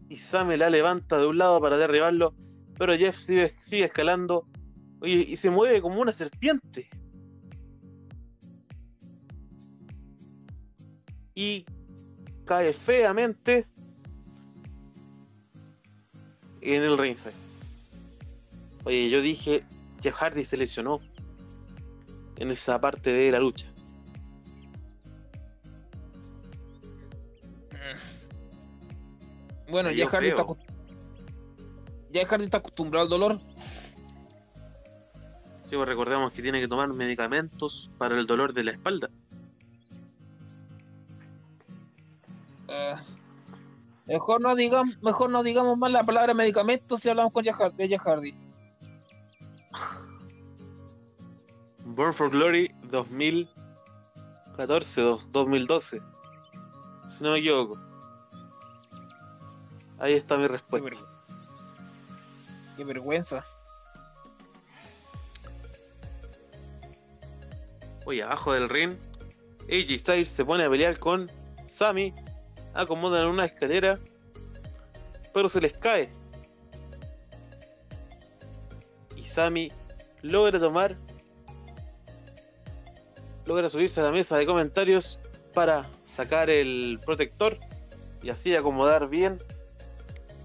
y 0.10 0.17
Sammy 0.17 0.58
la 0.58 0.69
levanta 0.69 1.17
de 1.17 1.27
un 1.27 1.38
lado 1.38 1.62
para 1.62 1.77
derribarlo, 1.77 2.35
pero 2.77 2.96
Jeff 2.96 3.15
sigue, 3.15 3.54
escalando 3.85 4.48
y 5.02 5.38
se 5.38 5.50
mueve 5.50 5.81
como 5.81 6.02
una 6.02 6.12
serpiente. 6.12 6.90
Y 11.35 11.65
cae 12.46 12.73
feamente 12.73 13.67
en 16.76 16.84
el 16.84 16.98
ringside. 16.98 17.34
Oye, 18.84 19.10
yo 19.10 19.22
dije, 19.22 19.63
Jeff 20.02 20.15
Hardy 20.15 20.46
se 20.46 20.58
lesionó 20.58 21.00
en 22.38 22.52
esa 22.52 22.80
parte 22.80 23.12
de 23.12 23.32
la 23.32 23.40
lucha. 23.40 23.68
Bueno, 29.70 29.92
Yo 29.92 30.06
ya 30.06 30.10
Hardy, 30.10 30.30
está, 30.30 30.46
ya 32.12 32.26
Hardy 32.26 32.46
está 32.46 32.58
acostumbrado 32.60 33.04
al 33.04 33.10
dolor. 33.10 33.40
Sí, 35.65 35.76
pues 35.76 35.88
recordemos 35.88 36.32
que 36.32 36.42
tiene 36.42 36.62
que 36.62 36.68
tomar 36.70 36.88
medicamentos 36.94 37.92
para 37.98 38.18
el 38.18 38.26
dolor 38.26 38.54
de 38.54 38.63
la 38.63 38.72
espalda. 38.72 39.10
Eh, 42.70 42.96
mejor, 44.08 44.42
no 44.42 44.56
digamos, 44.56 44.98
mejor 45.02 45.30
no 45.30 45.44
digamos 45.44 45.78
más 45.78 45.92
la 45.92 46.04
palabra 46.04 46.34
medicamento 46.34 46.98
si 46.98 47.10
hablamos 47.10 47.32
con 47.34 47.44
Har- 47.46 47.74
de 47.74 47.98
Hardy. 47.98 48.34
Born 51.86 52.14
for 52.14 52.30
Glory 52.30 52.74
2014, 52.92 55.02
dos- 55.02 55.32
2012. 55.32 56.02
Si 57.10 57.24
no 57.24 57.32
me 57.32 57.40
equivoco. 57.40 57.80
Ahí 60.00 60.14
está 60.14 60.36
mi 60.38 60.44
Qué, 60.44 60.50
respuesta. 60.50 60.90
ver- 60.90 60.98
qué 62.76 62.84
vergüenza. 62.84 63.44
Oye, 68.06 68.24
abajo 68.24 68.54
del 68.54 68.70
ring, 68.70 68.96
AJ 69.70 69.98
Styles 70.00 70.30
se 70.30 70.46
pone 70.46 70.64
a 70.64 70.70
pelear 70.70 70.98
con 71.00 71.30
Sami, 71.66 72.14
acomodan 72.74 73.28
una 73.28 73.46
escalera, 73.46 74.00
pero 75.34 75.50
se 75.50 75.62
les 75.62 75.74
cae. 75.74 76.10
Y 79.15 79.24
Sami 79.24 79.72
logra 80.22 80.60
tomar, 80.60 80.96
logra 83.46 83.70
subirse 83.70 84.00
a 84.00 84.04
la 84.04 84.12
mesa 84.12 84.38
de 84.38 84.46
comentarios 84.46 85.20
para 85.54 85.90
sacar 86.06 86.50
el 86.50 87.00
protector 87.06 87.58
y 88.22 88.30
así 88.30 88.56
acomodar 88.56 89.08
bien 89.08 89.42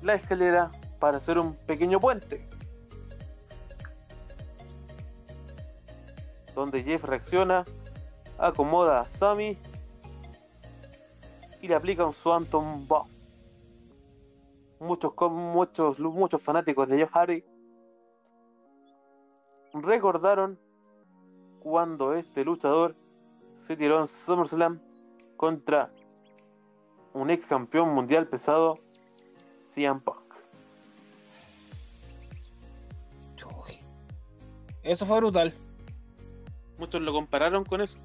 la 0.02 0.14
escalera 0.14 0.70
para 0.98 1.18
hacer 1.18 1.38
un 1.38 1.54
pequeño 1.54 2.00
puente. 2.00 2.48
Donde 6.54 6.82
Jeff 6.82 7.04
reacciona, 7.04 7.64
acomoda 8.38 9.00
a 9.00 9.08
Sammy 9.08 9.58
y 11.62 11.68
le 11.68 11.74
aplica 11.74 12.04
un 12.04 12.12
Swanton 12.12 12.86
Bomb. 12.86 13.08
Muchos, 14.80 15.12
muchos, 15.30 15.98
muchos 16.00 16.42
fanáticos 16.42 16.88
de 16.88 16.98
Jeff 16.98 17.10
Hardy 17.12 17.44
recordaron 19.72 20.58
cuando 21.60 22.14
este 22.14 22.44
luchador 22.44 22.96
se 23.52 23.76
tiró 23.76 24.00
en 24.00 24.08
SummerSlam 24.08 24.82
contra 25.36 25.92
un 27.12 27.30
ex 27.30 27.46
campeón 27.46 27.94
mundial 27.94 28.26
pesado, 28.26 28.78
CM 29.62 30.00
Punk. 30.00 30.20
Eso 34.82 35.06
fue 35.06 35.18
brutal. 35.18 35.54
Muchos 36.78 37.00
lo 37.02 37.12
compararon 37.12 37.64
con 37.64 37.80
eso. 37.80 37.98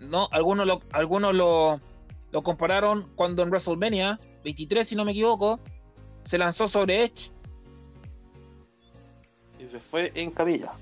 No, 0.00 0.28
algunos 0.32 0.66
lo, 0.66 0.80
algunos 0.92 1.34
lo, 1.34 1.80
lo 2.32 2.42
compararon 2.42 3.10
cuando 3.14 3.42
en 3.42 3.50
WrestleMania 3.50 4.18
23, 4.44 4.88
si 4.88 4.96
no 4.96 5.04
me 5.04 5.12
equivoco, 5.12 5.60
se 6.24 6.38
lanzó 6.38 6.68
sobre 6.68 7.04
Edge. 7.04 7.30
Y 9.58 9.66
se 9.68 9.78
fue 9.78 10.10
en 10.14 10.30
camilla. 10.30 10.72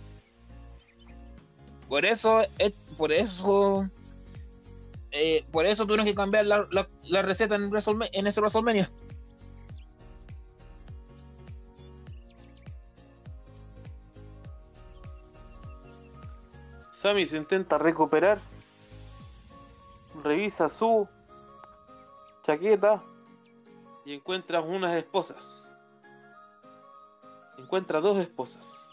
Por 1.88 2.04
eso, 2.04 2.42
por 2.96 3.10
eso, 3.12 3.88
eh, 5.10 5.44
por 5.50 5.66
eso 5.66 5.84
tuvieron 5.84 6.06
que 6.06 6.14
cambiar 6.14 6.46
la, 6.46 6.66
la- 6.70 6.88
la 7.04 7.22
receta 7.22 7.56
en, 7.56 7.70
WrestleMania- 7.70 8.10
en 8.12 8.26
ese 8.26 8.40
WrestleMania. 8.40 8.90
Sammy 16.92 17.26
se 17.26 17.36
intenta 17.36 17.78
recuperar. 17.78 18.40
Revisa 20.22 20.68
su 20.68 21.08
chaqueta 22.42 23.02
y 24.04 24.14
encuentra 24.14 24.60
unas 24.60 24.96
esposas. 24.96 25.76
Encuentra 27.58 28.00
dos 28.00 28.18
esposas. 28.18 28.88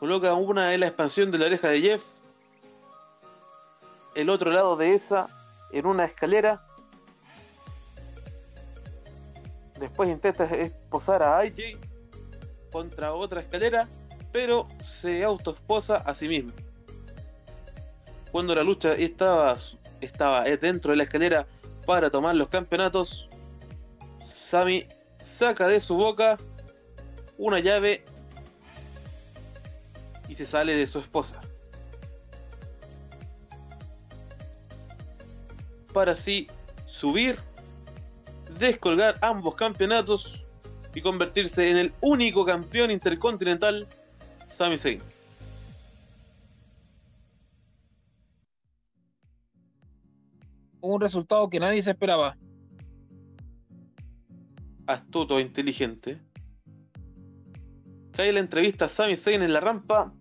Coloca 0.00 0.34
una 0.34 0.74
en 0.74 0.80
la 0.80 0.86
expansión 0.86 1.30
de 1.30 1.38
la 1.38 1.46
oreja 1.46 1.68
de 1.68 1.80
Jeff. 1.80 2.04
El 4.14 4.30
otro 4.30 4.50
lado 4.50 4.76
de 4.76 4.94
esa 4.94 5.28
en 5.72 5.86
una 5.86 6.04
escalera. 6.04 6.66
Después 9.78 10.08
intenta 10.08 10.44
esposar 10.44 11.22
a 11.22 11.38
AJ 11.38 11.78
contra 12.70 13.14
otra 13.14 13.40
escalera 13.40 13.88
pero 14.34 14.66
se 14.80 15.22
autoesposa 15.22 15.98
a 15.98 16.12
sí 16.12 16.26
mismo. 16.26 16.50
Cuando 18.34 18.52
la 18.56 18.64
lucha 18.64 18.94
estaba, 18.94 19.56
estaba 20.00 20.42
dentro 20.42 20.90
de 20.90 20.96
la 20.96 21.04
escalera 21.04 21.46
para 21.86 22.10
tomar 22.10 22.34
los 22.34 22.48
campeonatos, 22.48 23.30
Sami 24.18 24.88
saca 25.20 25.68
de 25.68 25.78
su 25.78 25.94
boca 25.94 26.36
una 27.38 27.60
llave 27.60 28.04
y 30.28 30.34
se 30.34 30.46
sale 30.46 30.74
de 30.74 30.84
su 30.88 30.98
esposa. 30.98 31.40
Para 35.92 36.10
así 36.10 36.48
subir, 36.86 37.38
descolgar 38.58 39.16
ambos 39.22 39.54
campeonatos 39.54 40.44
y 40.92 41.02
convertirse 41.02 41.70
en 41.70 41.76
el 41.76 41.92
único 42.00 42.44
campeón 42.44 42.90
intercontinental 42.90 43.86
Sami 44.48 44.76
Zayn. 44.76 45.13
Un 50.84 51.00
resultado 51.00 51.48
que 51.48 51.58
nadie 51.58 51.80
se 51.80 51.92
esperaba. 51.92 52.36
Astuto 54.86 55.38
e 55.38 55.40
inteligente. 55.40 56.20
Cae 58.12 58.30
la 58.32 58.40
entrevista 58.40 58.84
a 58.84 58.88
Sami 58.88 59.16
Zayn 59.16 59.42
en 59.42 59.54
la 59.54 59.60
rampa 59.60 60.12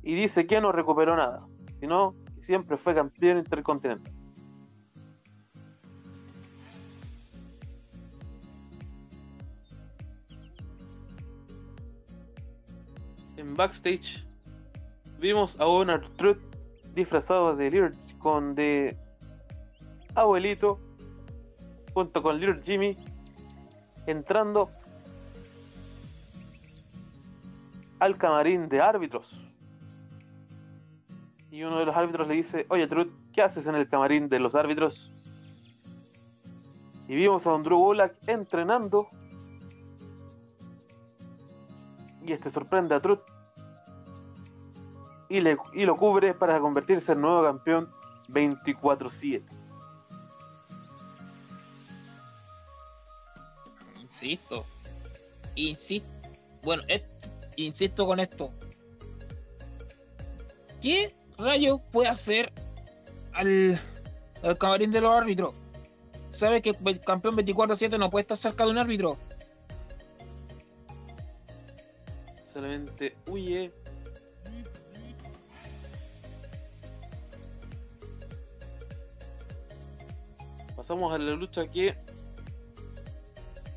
y 0.00 0.14
dice 0.14 0.46
que 0.46 0.60
no 0.60 0.70
recuperó 0.70 1.16
nada, 1.16 1.48
sino 1.80 2.14
que 2.36 2.40
siempre 2.40 2.76
fue 2.76 2.94
campeón 2.94 3.38
intercontinental. 3.38 4.12
En 13.36 13.56
backstage 13.56 14.24
vimos 15.18 15.58
a 15.58 15.66
Owen 15.66 16.00
Truth 16.16 16.38
disfrazado 16.94 17.56
de 17.56 17.70
Little 17.72 17.98
con 18.20 18.54
de 18.54 19.01
abuelito 20.14 20.78
junto 21.94 22.22
con 22.22 22.38
Little 22.38 22.62
Jimmy 22.62 22.96
entrando 24.06 24.70
al 27.98 28.16
camarín 28.16 28.68
de 28.68 28.80
árbitros. 28.80 29.48
Y 31.50 31.62
uno 31.62 31.78
de 31.78 31.86
los 31.86 31.94
árbitros 31.94 32.26
le 32.28 32.34
dice, 32.34 32.66
oye 32.70 32.86
Truth, 32.86 33.12
¿qué 33.32 33.42
haces 33.42 33.66
en 33.66 33.74
el 33.74 33.88
camarín 33.88 34.28
de 34.28 34.40
los 34.40 34.54
árbitros? 34.54 35.12
Y 37.08 37.14
vimos 37.14 37.46
a 37.46 37.50
Don 37.50 37.62
Drew 37.62 37.78
Gulak 37.78 38.16
entrenando. 38.26 39.08
Y 42.24 42.32
este 42.32 42.48
sorprende 42.50 42.94
a 42.94 43.00
Truth. 43.00 43.20
Y, 45.28 45.40
le, 45.40 45.56
y 45.74 45.84
lo 45.84 45.96
cubre 45.96 46.34
para 46.34 46.58
convertirse 46.60 47.12
en 47.12 47.20
nuevo 47.20 47.42
campeón 47.42 47.90
24-7. 48.28 49.61
Insisto. 54.22 54.64
Insisto. 55.56 56.08
Bueno, 56.62 56.82
insisto 57.56 58.06
con 58.06 58.20
esto. 58.20 58.52
¿Qué 60.80 61.12
rayo 61.38 61.78
puede 61.78 62.08
hacer 62.08 62.52
al, 63.32 63.80
al 64.44 64.58
camarín 64.58 64.92
de 64.92 65.00
los 65.00 65.12
árbitros? 65.12 65.54
¿Sabe 66.30 66.62
que 66.62 66.70
el 66.84 67.00
campeón 67.00 67.36
24-7 67.36 67.98
no 67.98 68.10
puede 68.10 68.22
estar 68.22 68.36
cerca 68.36 68.64
de 68.64 68.70
un 68.70 68.78
árbitro? 68.78 69.18
Solamente 72.52 73.16
huye. 73.26 73.72
Pasamos 80.76 81.12
a 81.12 81.18
la 81.18 81.32
lucha 81.32 81.66
que 81.66 81.96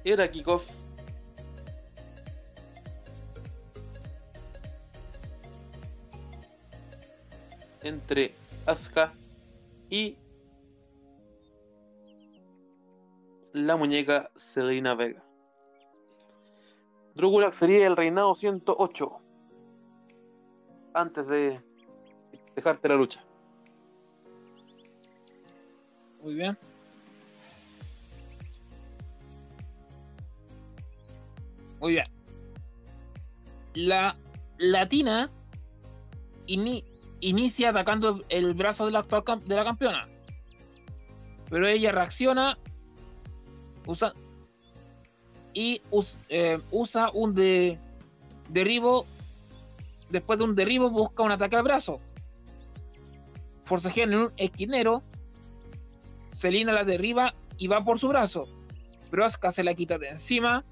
era 0.05 0.29
kickoff. 0.29 0.69
Entre 7.81 8.33
Asuka 8.65 9.13
y 9.89 10.17
la 13.53 13.75
muñeca 13.75 14.31
Selena 14.35 14.95
Vega. 14.95 15.23
Drew 17.15 17.29
Gulak 17.29 17.53
sería 17.53 17.87
el 17.87 17.95
reinado 17.95 18.35
108 18.35 19.21
antes 20.93 21.27
de 21.27 21.61
dejarte 22.55 22.89
la 22.89 22.95
lucha. 22.95 23.23
Muy 26.21 26.33
bien. 26.33 26.57
Muy 31.85 31.93
bien. 31.93 32.07
La 33.75 34.15
latina 34.57 35.29
ini- 36.47 36.83
inicia 37.19 37.69
atacando 37.69 38.23
el 38.29 38.55
brazo 38.55 38.87
de 38.87 38.91
la 38.91 38.99
actual 39.01 39.47
de 39.47 39.55
la 39.55 39.63
campeona. 39.63 40.07
Pero 41.47 41.67
ella 41.67 41.91
reacciona 41.91 42.57
y 45.53 45.79
eh, 46.29 46.59
usa 46.71 47.11
un 47.13 47.35
de, 47.35 47.77
derribo. 48.49 49.05
Después 50.09 50.39
de 50.39 50.45
un 50.45 50.55
derribo 50.55 50.89
busca 50.89 51.21
un 51.21 51.33
ataque 51.33 51.55
al 51.55 51.63
brazo. 51.63 52.01
forcejean 53.63 54.11
en 54.11 54.19
un 54.21 54.33
esquinero. 54.37 55.03
Selina 56.29 56.71
la 56.73 56.83
derriba 56.83 57.35
y 57.59 57.67
va 57.67 57.81
por 57.81 57.99
su 57.99 58.07
brazo. 58.07 58.47
Pero 59.11 59.23
Asuka 59.23 59.51
se 59.51 59.63
la 59.63 59.75
quita 59.75 59.99
de 59.99 60.07
encima. 60.09 60.65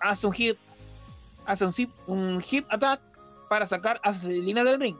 Hace 0.00 0.26
un 0.26 0.34
hip, 0.36 0.58
hace 1.46 1.64
un, 1.66 1.72
zip- 1.72 1.92
un 2.06 2.42
hip 2.50 2.66
attack 2.70 3.00
para 3.48 3.66
sacar 3.66 4.00
a 4.02 4.12
Selina 4.12 4.64
del 4.64 4.80
ring. 4.80 4.96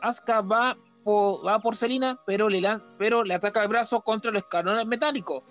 Asuka 0.00 0.40
va 0.40 0.76
por, 1.04 1.46
va 1.46 1.60
por 1.60 1.76
Selina, 1.76 2.18
pero 2.26 2.48
le, 2.48 2.62
pero 2.98 3.22
le 3.22 3.34
ataca 3.34 3.62
el 3.62 3.68
brazo 3.68 4.00
contra 4.00 4.32
los 4.32 4.42
escalones 4.42 4.86
metálicos. 4.86 5.44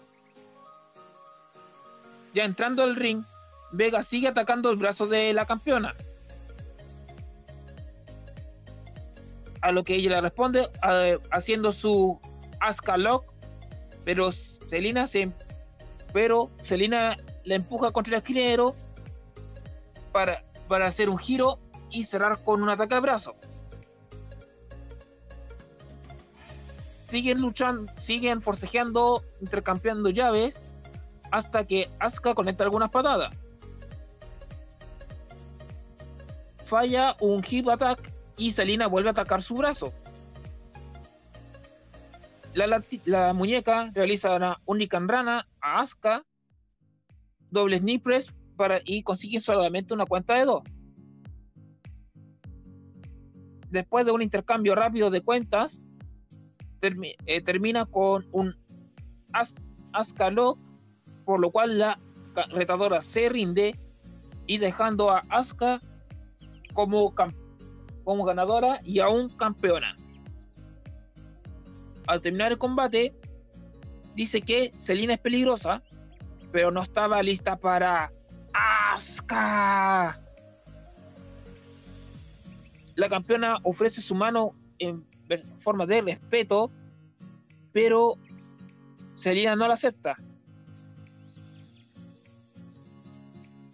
Ya 2.33 2.43
entrando 2.43 2.83
al 2.83 2.95
ring, 2.95 3.23
Vega 3.71 4.03
sigue 4.03 4.27
atacando 4.27 4.69
el 4.69 4.75
brazo 4.75 5.07
de 5.07 5.33
la 5.33 5.45
campeona. 5.45 5.95
A 9.61 9.71
lo 9.71 9.83
que 9.83 9.95
ella 9.95 10.09
le 10.11 10.21
responde 10.21 10.69
eh, 10.89 11.19
haciendo 11.31 11.71
su 11.71 12.19
Asuka 12.59 12.97
Lock, 12.97 13.30
pero 14.03 14.31
Selina 14.31 15.07
se 15.07 15.31
pero 16.13 16.51
Selina 16.61 17.17
la 17.45 17.55
empuja 17.55 17.91
contra 17.91 18.15
el 18.15 18.17
esquinero 18.17 18.75
para, 20.11 20.43
para 20.67 20.87
hacer 20.87 21.09
un 21.09 21.17
giro 21.17 21.59
y 21.89 22.03
cerrar 22.03 22.43
con 22.43 22.61
un 22.61 22.69
ataque 22.69 22.95
al 22.95 23.01
brazo. 23.01 23.35
Siguen 26.99 27.41
luchando, 27.41 27.91
siguen 27.97 28.41
forcejeando, 28.41 29.23
intercambiando 29.41 30.09
llaves 30.09 30.63
hasta 31.31 31.65
que 31.65 31.89
Asuka 31.99 32.33
conecta 32.33 32.63
algunas 32.63 32.89
patadas. 32.89 33.35
Falla 36.65 37.17
un 37.19 37.43
hip 37.49 37.67
attack 37.69 38.13
y 38.37 38.51
Selina 38.51 38.87
vuelve 38.87 39.09
a 39.09 39.11
atacar 39.11 39.41
su 39.41 39.55
brazo. 39.55 39.93
La, 42.53 43.33
muñeca 43.33 43.91
realiza 43.93 44.35
una 44.35 44.57
Unican 44.65 45.07
Rana 45.07 45.47
a 45.61 45.79
Asuka, 45.79 46.25
doble 47.49 47.79
knee 47.79 48.01
para, 48.57 48.81
y 48.83 49.03
consigue 49.03 49.39
solamente 49.39 49.93
una 49.93 50.05
cuenta 50.05 50.35
de 50.35 50.45
dos. 50.45 50.63
Después 53.69 54.05
de 54.05 54.11
un 54.11 54.21
intercambio 54.21 54.75
rápido 54.75 55.09
de 55.09 55.21
cuentas, 55.21 55.85
eh, 56.81 57.41
termina 57.41 57.85
con 57.85 58.27
un 58.31 58.55
As- 59.31 59.55
Lock, 60.31 60.59
por 61.23 61.39
lo 61.39 61.51
cual 61.51 61.79
la 61.79 61.99
retadora 62.49 63.01
se 63.01 63.29
rinde 63.29 63.75
y 64.45 64.57
dejando 64.57 65.09
a 65.09 65.19
Asuka 65.29 65.79
como, 66.73 67.13
como 68.03 68.25
ganadora 68.25 68.81
y 68.83 68.99
aún 68.99 69.29
campeona. 69.37 69.95
Al 72.07 72.21
terminar 72.21 72.51
el 72.51 72.57
combate, 72.57 73.13
dice 74.15 74.41
que 74.41 74.71
Selina 74.77 75.13
es 75.13 75.19
peligrosa, 75.19 75.81
pero 76.51 76.71
no 76.71 76.81
estaba 76.81 77.21
lista 77.23 77.55
para 77.55 78.11
Asuka. 78.53 80.19
La 82.95 83.09
campeona 83.09 83.57
ofrece 83.63 84.01
su 84.01 84.15
mano 84.15 84.55
en 84.79 85.05
forma 85.59 85.85
de 85.85 86.01
respeto, 86.01 86.71
pero 87.71 88.15
Selina 89.13 89.55
no 89.55 89.67
la 89.67 89.75
acepta. 89.75 90.15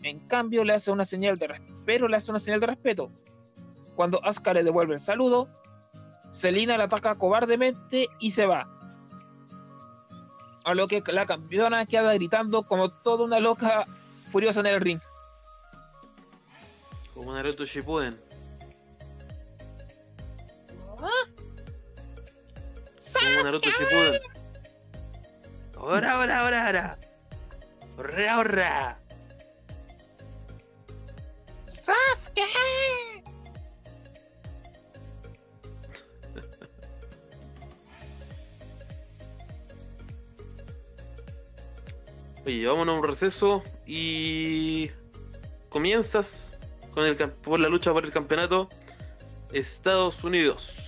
En 0.03 0.19
cambio, 0.27 0.63
le 0.63 0.73
hace 0.73 0.91
una 0.91 1.03
señal 1.03 1.37
de 1.37 1.47
respeto, 1.47 1.81
pero 1.85 2.07
le 2.07 2.17
hace 2.17 2.31
una 2.31 2.39
señal 2.39 2.59
de 2.59 2.67
respeto. 2.67 3.11
Cuando 3.95 4.23
Asuka 4.23 4.53
le 4.53 4.63
devuelve 4.63 4.93
el 4.93 4.99
saludo, 4.99 5.49
Selina 6.31 6.77
la 6.77 6.85
ataca 6.85 7.15
cobardemente 7.15 8.07
y 8.19 8.31
se 8.31 8.45
va. 8.45 8.69
A 10.63 10.73
lo 10.73 10.87
que 10.87 11.01
la 11.07 11.25
campeona 11.25 11.85
queda 11.85 12.13
gritando 12.13 12.63
como 12.63 12.89
toda 12.89 13.23
una 13.23 13.39
loca 13.39 13.85
furiosa 14.31 14.59
en 14.59 14.65
el 14.67 14.81
ring. 14.81 14.99
Como 17.13 17.33
Naruto 17.33 17.65
Shippuden. 17.65 18.19
Como 23.13 23.43
Naruto 23.43 23.69
Shippuden. 23.69 24.21
Ahora, 25.77 26.13
ahora, 26.13 26.39
ahora, 26.41 26.65
ahora. 26.65 26.97
Ahora, 27.97 28.33
ahora. 28.33 28.99
¡Sasuke! 31.65 33.06
Oye, 42.47 42.65
vámonos 42.65 42.95
a 42.95 42.99
un 42.99 43.03
receso 43.03 43.61
y 43.85 44.89
comienzas 45.67 46.53
con 46.91 47.03
el 47.03 47.17
por 47.17 47.59
la 47.59 47.67
lucha 47.67 47.91
por 47.91 48.05
el 48.05 48.11
campeonato 48.11 48.69
Estados 49.51 50.23
Unidos. 50.23 50.85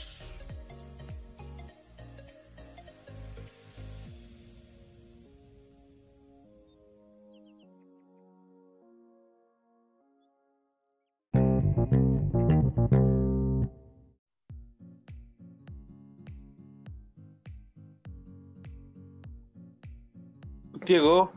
Diego, 20.86 21.34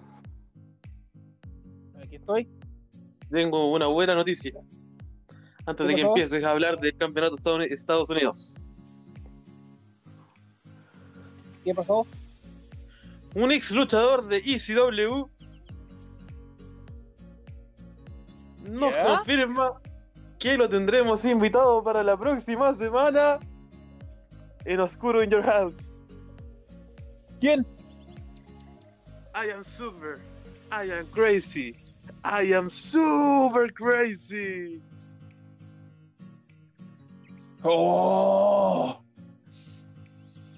estoy. 2.22 2.48
tengo 3.30 3.72
una 3.72 3.86
buena 3.86 4.14
noticia. 4.14 4.52
Antes 5.66 5.86
de 5.86 5.94
¿Qué 5.94 5.96
que 5.96 6.02
pasó? 6.02 6.08
empieces 6.16 6.44
a 6.44 6.50
hablar 6.50 6.78
del 6.80 6.96
campeonato 6.96 7.36
Estados- 7.36 7.64
Estados 7.70 8.10
Unidos. 8.10 8.54
¿Qué 11.64 11.74
pasó? 11.74 12.06
Un 13.34 13.52
ex 13.52 13.70
luchador 13.70 14.26
de 14.26 14.38
ECW 14.38 15.28
nos 18.68 18.94
¿Ya? 18.94 19.06
confirma 19.06 19.80
que 20.38 20.56
lo 20.58 20.68
tendremos 20.68 21.24
invitado 21.24 21.82
para 21.84 22.02
la 22.02 22.16
próxima 22.18 22.74
semana 22.74 23.38
en 24.64 24.80
Oscuro 24.80 25.22
in 25.22 25.30
Your 25.30 25.42
House. 25.44 26.00
¿Quién? 27.40 27.66
I 29.34 29.50
am 29.50 29.64
super, 29.64 30.18
I 30.70 30.90
am 30.90 31.06
crazy, 31.12 31.74
I 32.24 32.54
am 32.54 32.68
super 32.68 33.72
crazy. 33.72 34.80
¡Oh! 37.64 39.02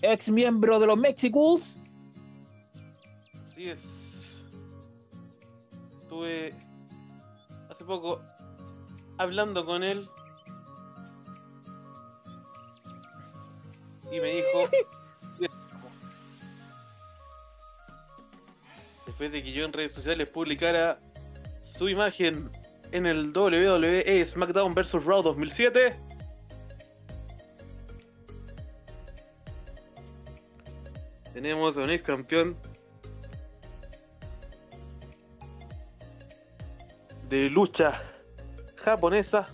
Ex 0.02 0.28
miembro 0.28 0.78
de 0.78 0.86
los 0.86 0.98
Mexicals. 0.98 1.78
Así 3.48 3.70
es. 3.70 4.44
Estuve 6.02 6.54
hace 7.70 7.84
poco 7.84 8.20
hablando 9.18 9.64
con 9.64 9.82
él 9.82 10.08
y 14.12 14.20
me 14.20 14.36
dijo. 14.36 14.70
Después 19.06 19.32
de 19.32 19.42
que 19.42 19.52
yo 19.52 19.64
en 19.64 19.72
redes 19.72 19.92
sociales 19.92 20.28
publicara 20.28 20.98
su 21.76 21.88
imagen 21.88 22.50
en 22.92 23.04
el 23.04 23.36
WWE 23.36 24.24
SmackDown 24.24 24.74
vs. 24.74 25.04
Raw 25.04 25.22
2007. 25.22 25.96
Tenemos 31.32 31.76
a 31.76 31.80
un 31.80 31.90
ex 31.90 32.04
campeón 32.04 32.56
de 37.28 37.50
lucha 37.50 38.00
japonesa. 38.76 39.48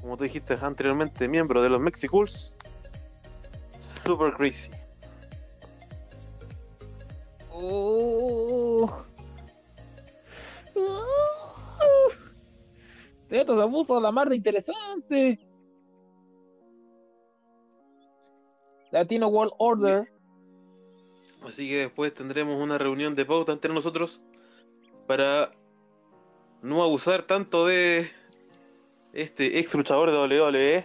Como 0.00 0.16
tú 0.16 0.24
dijiste 0.24 0.58
anteriormente, 0.60 1.28
miembro 1.28 1.62
de 1.62 1.68
los 1.68 1.80
Mexicools. 1.80 2.56
Super 3.76 4.32
crazy. 4.32 4.72
Oh. 7.60 8.90
Esto 13.30 13.60
se 13.60 13.68
puso 13.68 13.98
a 13.98 14.00
la 14.00 14.10
mar 14.10 14.28
de 14.28 14.36
interesante. 14.36 15.38
Latino 18.90 19.28
World 19.28 19.52
Order 19.58 20.10
Así 21.46 21.68
que 21.68 21.78
después 21.78 22.12
tendremos 22.14 22.60
una 22.60 22.76
reunión 22.76 23.14
de 23.14 23.24
pauta 23.24 23.52
entre 23.52 23.72
nosotros 23.72 24.20
para 25.06 25.50
no 26.62 26.82
abusar 26.82 27.22
tanto 27.22 27.66
de 27.66 28.10
este 29.12 29.58
ex 29.58 29.74
luchador 29.74 30.10
de 30.10 30.18
WWE. 30.18 30.84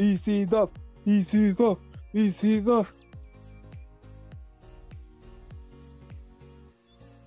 Easy 0.00 0.46
Dub, 0.46 0.70
Easy 1.04 1.52
Dub, 1.52 1.78
Easy 2.14 2.60
Dub. 2.60 2.86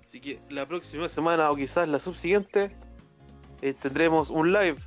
Así 0.08 0.20
que 0.20 0.42
la 0.50 0.68
próxima 0.68 1.08
semana 1.08 1.52
o 1.52 1.56
quizás 1.56 1.88
la 1.88 2.00
subsiguiente 2.00 2.76
eh, 3.62 3.76
tendremos 3.76 4.32
un 4.32 4.52
live. 4.52 4.78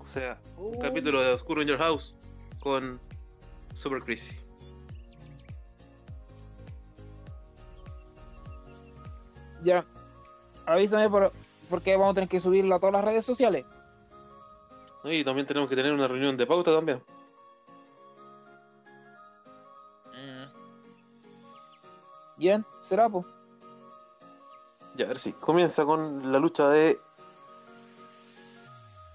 O 0.00 0.06
sea, 0.08 0.40
un 0.56 0.80
capítulo 0.80 1.22
de 1.22 1.32
Oscuro 1.32 1.62
in 1.62 1.68
Your 1.68 1.78
House 1.78 2.16
con 2.58 3.00
Super 3.74 4.02
Crazy. 4.02 4.36
Ya, 9.62 9.86
avísame 10.66 11.08
por, 11.08 11.32
porque 11.70 11.96
vamos 11.96 12.10
a 12.10 12.14
tener 12.14 12.28
que 12.28 12.40
subirlo 12.40 12.74
a 12.74 12.80
todas 12.80 12.94
las 12.94 13.04
redes 13.04 13.24
sociales. 13.24 13.64
Y 15.04 15.22
también 15.22 15.46
tenemos 15.46 15.68
que 15.68 15.76
tener 15.76 15.92
una 15.92 16.08
reunión 16.08 16.36
de 16.36 16.46
pauta 16.46 16.74
también. 16.74 17.02
Bien, 22.36 22.64
será 22.82 23.08
pues. 23.08 23.24
Ya, 24.96 25.04
a 25.04 25.08
ver 25.08 25.18
si 25.18 25.32
comienza 25.32 25.84
con 25.84 26.32
la 26.32 26.38
lucha 26.38 26.68
de 26.68 26.98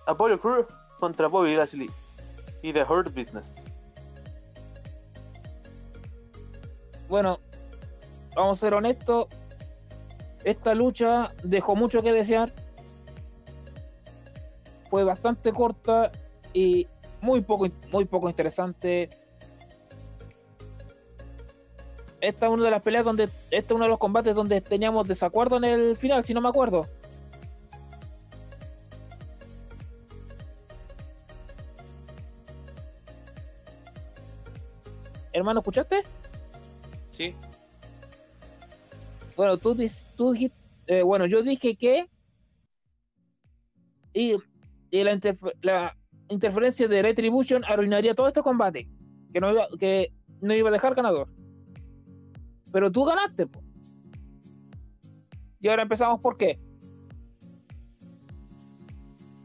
Apollo 0.08 0.40
Crew 0.40 0.66
contra 1.00 1.28
Bobby 1.28 1.56
Lashley 1.56 1.90
y 2.62 2.74
The 2.74 2.84
Hurt 2.84 3.14
Business. 3.14 3.74
Bueno, 7.08 7.40
vamos 8.36 8.58
a 8.58 8.62
ser 8.62 8.74
honestos. 8.74 9.28
Esta 10.44 10.74
lucha 10.74 11.34
dejó 11.44 11.76
mucho 11.76 12.02
que 12.02 12.14
desear. 12.14 12.54
Fue 14.90 15.04
bastante 15.04 15.54
corta 15.54 16.12
y 16.54 16.88
muy 17.22 17.42
poco, 17.42 17.68
muy 17.92 18.06
poco 18.06 18.30
interesante. 18.30 19.10
Esta 22.22 22.48
es 22.48 22.52
una 22.52 22.66
de 22.66 22.72
las 22.72 22.82
peleas 22.82 23.06
donde. 23.06 23.24
Este 23.24 23.58
es 23.58 23.72
uno 23.72 23.86
de 23.86 23.90
los 23.90 24.00
combates 24.00 24.36
donde 24.36 24.62
teníamos 24.62 25.08
desacuerdo 25.08 25.58
en 25.58 25.64
el 25.66 25.96
final, 25.96 26.26
si 26.26 26.34
no 26.34 26.42
me 26.42 26.50
acuerdo. 26.50 26.88
Hermano, 35.32 35.60
¿escuchaste? 35.60 36.04
Sí, 37.12 37.36
Bueno, 39.38 39.58
tú, 39.58 39.76
tú 40.18 40.32
dijiste, 40.32 40.58
eh, 40.88 41.02
bueno, 41.02 41.28
yo 41.28 41.42
dije 41.44 41.76
que 41.76 42.10
y, 44.14 44.38
y 44.92 45.04
la, 45.04 45.14
interfe- 45.14 45.54
la 45.62 45.96
interferencia 46.30 46.88
de 46.88 47.02
Retribution 47.02 47.64
arruinaría 47.66 48.16
todo 48.16 48.28
este 48.28 48.42
combate, 48.42 48.88
que 49.34 49.40
no 49.40 49.52
iba, 49.52 49.68
que 49.80 50.14
no 50.42 50.54
iba 50.54 50.70
a 50.70 50.72
dejar 50.72 50.96
ganador. 50.96 51.30
Pero 52.72 52.92
tú 52.92 53.04
ganaste. 53.04 53.48
Y 55.60 55.68
ahora 55.68 55.84
empezamos 55.84 56.22
por 56.22 56.38
qué. 56.38 56.60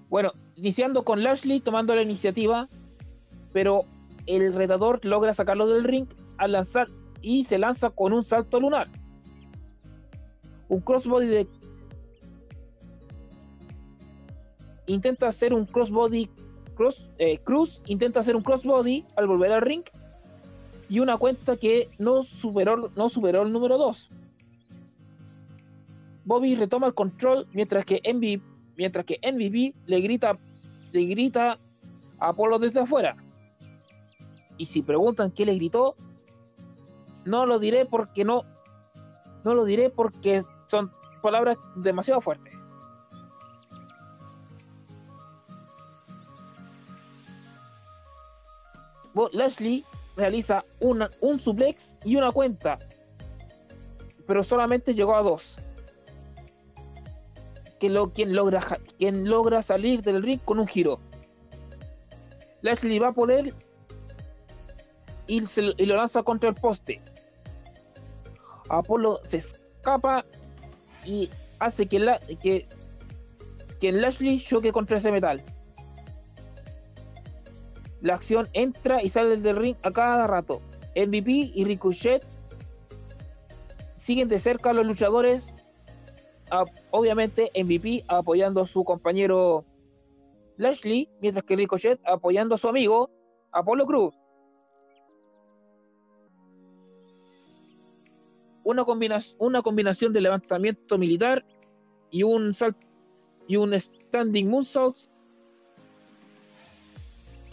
Bueno, 0.09 0.33
iniciando 0.57 1.05
con 1.05 1.23
Lashley 1.23 1.61
tomando 1.61 1.95
la 1.95 2.03
iniciativa, 2.03 2.69
pero 3.53 3.85
el 4.27 4.55
retador 4.55 5.05
logra 5.05 5.33
sacarlo 5.33 5.67
del 5.67 5.85
ring 5.85 6.07
al 6.39 6.53
lanzar 6.53 6.89
y 7.21 7.45
se 7.45 7.59
lanza 7.59 7.91
con 7.91 8.13
un 8.13 8.23
salto 8.23 8.61
lunar 8.61 8.89
un 10.69 10.81
crossbody 10.81 11.27
de 11.27 11.49
intenta 14.87 15.29
hacer 15.29 15.55
un 15.55 15.67
crossbody 15.67 16.29
cross 16.75 17.11
eh, 17.19 17.39
Cruz 17.39 17.83
intenta 17.87 18.21
hacer 18.21 18.37
un 18.37 18.43
crossbody 18.43 19.05
al 19.17 19.27
volver 19.27 19.53
al 19.53 19.63
ring 19.63 19.85
y 20.89 21.01
una 21.01 21.17
cuenta 21.17 21.57
que 21.57 21.89
no 21.99 22.23
superó 22.23 22.91
no 22.97 23.09
superó 23.09 23.43
el 23.43 23.53
número 23.53 23.79
2 23.79 24.11
Bobby 26.25 26.55
retoma 26.55 26.87
el 26.87 26.95
control 26.95 27.47
mientras 27.53 27.85
que 27.85 28.01
MVP, 28.13 28.43
mientras 28.77 29.05
que 29.05 29.19
MVP 29.23 29.75
le 29.87 30.01
grita 30.01 30.39
le 30.93 31.05
grita 31.05 31.59
a 32.19 32.29
Apolo 32.29 32.59
desde 32.59 32.81
afuera 32.81 33.17
y 34.57 34.67
si 34.67 34.83
preguntan 34.83 35.31
qué 35.31 35.45
le 35.47 35.55
gritó 35.55 35.95
no 37.25 37.47
lo 37.47 37.59
diré 37.59 37.87
porque 37.87 38.25
no 38.25 38.45
no 39.45 39.55
lo 39.55 39.65
diré 39.65 39.91
porque 39.91 40.43
son 40.67 40.91
palabras 41.23 41.57
demasiado 41.77 42.21
fuertes. 42.21 42.54
Lashley 49.33 49.85
realiza 50.17 50.65
una- 50.81 51.11
un 51.21 51.39
suplex 51.39 51.97
y 52.05 52.17
una 52.17 52.33
cuenta, 52.33 52.79
pero 54.27 54.43
solamente 54.43 54.95
llegó 54.95 55.15
a 55.17 55.23
dos. 55.23 55.59
Que 57.79 57.89
lo, 57.91 58.13
quien, 58.13 58.35
logra, 58.35 58.61
quien 58.99 59.29
logra 59.29 59.63
salir 59.63 60.03
del 60.03 60.23
ring 60.23 60.41
con 60.45 60.59
un 60.59 60.67
giro. 60.67 60.99
Lashley 62.63 62.99
va 62.99 63.13
por 63.13 63.31
él 63.31 63.55
y, 65.27 65.41
lo 65.85 65.97
lanza 65.97 66.23
contra 66.23 66.49
el 66.51 66.55
poste. 66.55 67.01
Apolo 68.71 69.21
se 69.23 69.39
escapa 69.39 70.25
y 71.05 71.31
hace 71.59 71.87
que, 71.87 71.99
que, 72.43 72.67
que 73.81 73.93
Lashley 73.93 74.41
choque 74.41 74.73
contra 74.73 74.97
ese 74.97 75.13
metal. 75.13 75.43
La 78.05 78.17
acción 78.17 78.49
entra 78.53 79.03
y 79.03 79.09
sale 79.09 79.39
del 79.39 79.57
ring 79.57 79.77
a 79.83 79.91
cada 79.91 80.27
rato. 80.27 80.61
MVP 80.95 81.53
y 81.55 81.65
Ricochet 81.65 82.23
siguen 83.95 84.29
de 84.29 84.39
cerca 84.39 84.71
a 84.71 84.73
los 84.75 84.85
luchadores. 84.87 85.57
obviamente 86.91 87.51
MVP 87.57 88.05
apoyando 88.07 88.61
a 88.61 88.67
su 88.67 88.85
compañero 88.85 89.65
Lashley, 90.59 91.09
mientras 91.23 91.47
que 91.47 91.57
Ricochet 91.57 91.99
apoyando 92.05 92.57
a 92.57 92.59
su 92.59 92.69
amigo 92.69 93.09
Apollo 93.51 93.87
Cruz. 93.87 94.15
una, 98.65 98.85
una 99.39 99.63
combinación 99.63 100.13
de 100.13 100.21
levantamiento 100.21 100.99
militar 100.99 101.43
y 102.11 102.23
un 102.23 102.53
sal- 102.53 102.77
y 103.47 103.57
un 103.57 103.79
standing 103.79 104.49
moonsault 104.49 104.97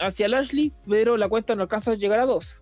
hacia 0.02 0.28
Lashley, 0.28 0.72
pero 0.88 1.16
la 1.16 1.28
cuenta 1.28 1.54
no 1.54 1.62
alcanza 1.62 1.92
a 1.92 1.94
llegar 1.94 2.20
a 2.20 2.26
dos. 2.26 2.56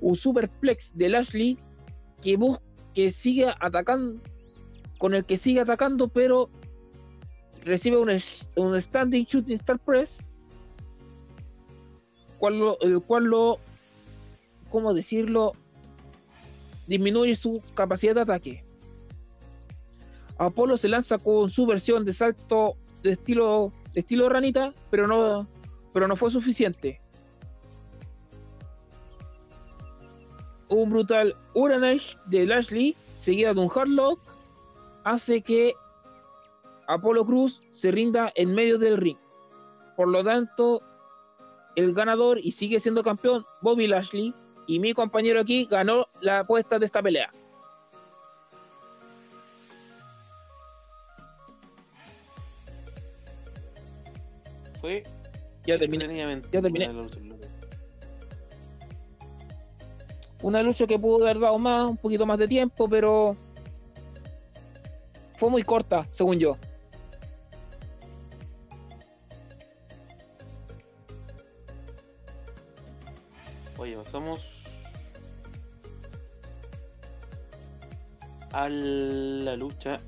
Un 0.00 0.16
superplex 0.16 0.92
de 0.96 1.08
Lashley 1.08 1.58
que, 2.22 2.38
que 2.94 3.10
sigue 3.10 3.46
atacando, 3.60 4.20
con 4.98 5.14
el 5.14 5.24
que 5.24 5.36
sigue 5.36 5.60
atacando, 5.60 6.08
pero 6.08 6.48
recibe 7.64 7.98
un, 7.98 8.10
un 8.56 8.80
standing 8.80 9.24
shooting 9.24 9.54
star 9.54 9.78
press, 9.78 10.28
lo- 12.40 12.80
el 12.80 13.00
cual 13.00 13.24
lo, 13.24 13.58
¿cómo 14.70 14.94
decirlo? 14.94 15.52
disminuye 16.88 17.36
su 17.36 17.62
capacidad 17.74 18.14
de 18.14 18.20
ataque. 18.22 18.64
Apolo 20.36 20.76
se 20.76 20.88
lanza 20.88 21.16
con 21.18 21.48
su 21.48 21.64
versión 21.64 22.04
de 22.04 22.12
salto 22.12 22.76
de 23.02 23.10
estilo, 23.12 23.72
de 23.94 24.00
estilo 24.00 24.28
ranita, 24.28 24.74
pero 24.90 25.06
no, 25.06 25.46
pero 25.92 26.08
no 26.08 26.16
fue 26.16 26.30
suficiente. 26.30 27.00
Un 30.68 30.90
brutal 30.90 31.34
Uranage 31.54 32.16
de 32.26 32.46
Lashley, 32.46 32.96
seguida 33.18 33.52
de 33.52 33.60
un 33.60 33.68
Hardlock, 33.68 34.18
hace 35.04 35.42
que 35.42 35.74
Apolo 36.88 37.24
Cruz 37.26 37.62
se 37.70 37.90
rinda 37.90 38.32
en 38.34 38.54
medio 38.54 38.78
del 38.78 38.96
ring. 38.96 39.18
Por 39.96 40.08
lo 40.08 40.24
tanto, 40.24 40.82
el 41.76 41.92
ganador 41.92 42.38
y 42.38 42.52
sigue 42.52 42.80
siendo 42.80 43.02
campeón 43.02 43.44
Bobby 43.60 43.86
Lashley 43.86 44.34
y 44.66 44.80
mi 44.80 44.94
compañero 44.94 45.40
aquí 45.40 45.66
ganó 45.66 46.06
la 46.20 46.40
apuesta 46.40 46.78
de 46.78 46.86
esta 46.86 47.02
pelea. 47.02 47.30
fue 54.82 55.04
Ya 55.64 55.78
terminé. 55.78 56.42
ya 56.52 56.60
terminé. 56.60 56.90
Una 60.42 60.62
lucha 60.62 60.86
que 60.86 60.98
pudo 60.98 61.22
haber 61.22 61.38
dado 61.38 61.58
más, 61.58 61.88
un 61.88 61.96
poquito 61.96 62.26
más 62.26 62.38
de 62.38 62.48
tiempo, 62.48 62.88
pero 62.88 63.36
fue 65.38 65.50
muy 65.50 65.62
corta, 65.62 66.06
según 66.10 66.38
yo. 66.38 66.56
Oye, 73.78 73.96
pasamos 73.96 75.12
a 78.52 78.68
la 78.68 79.56
lucha 79.56 79.98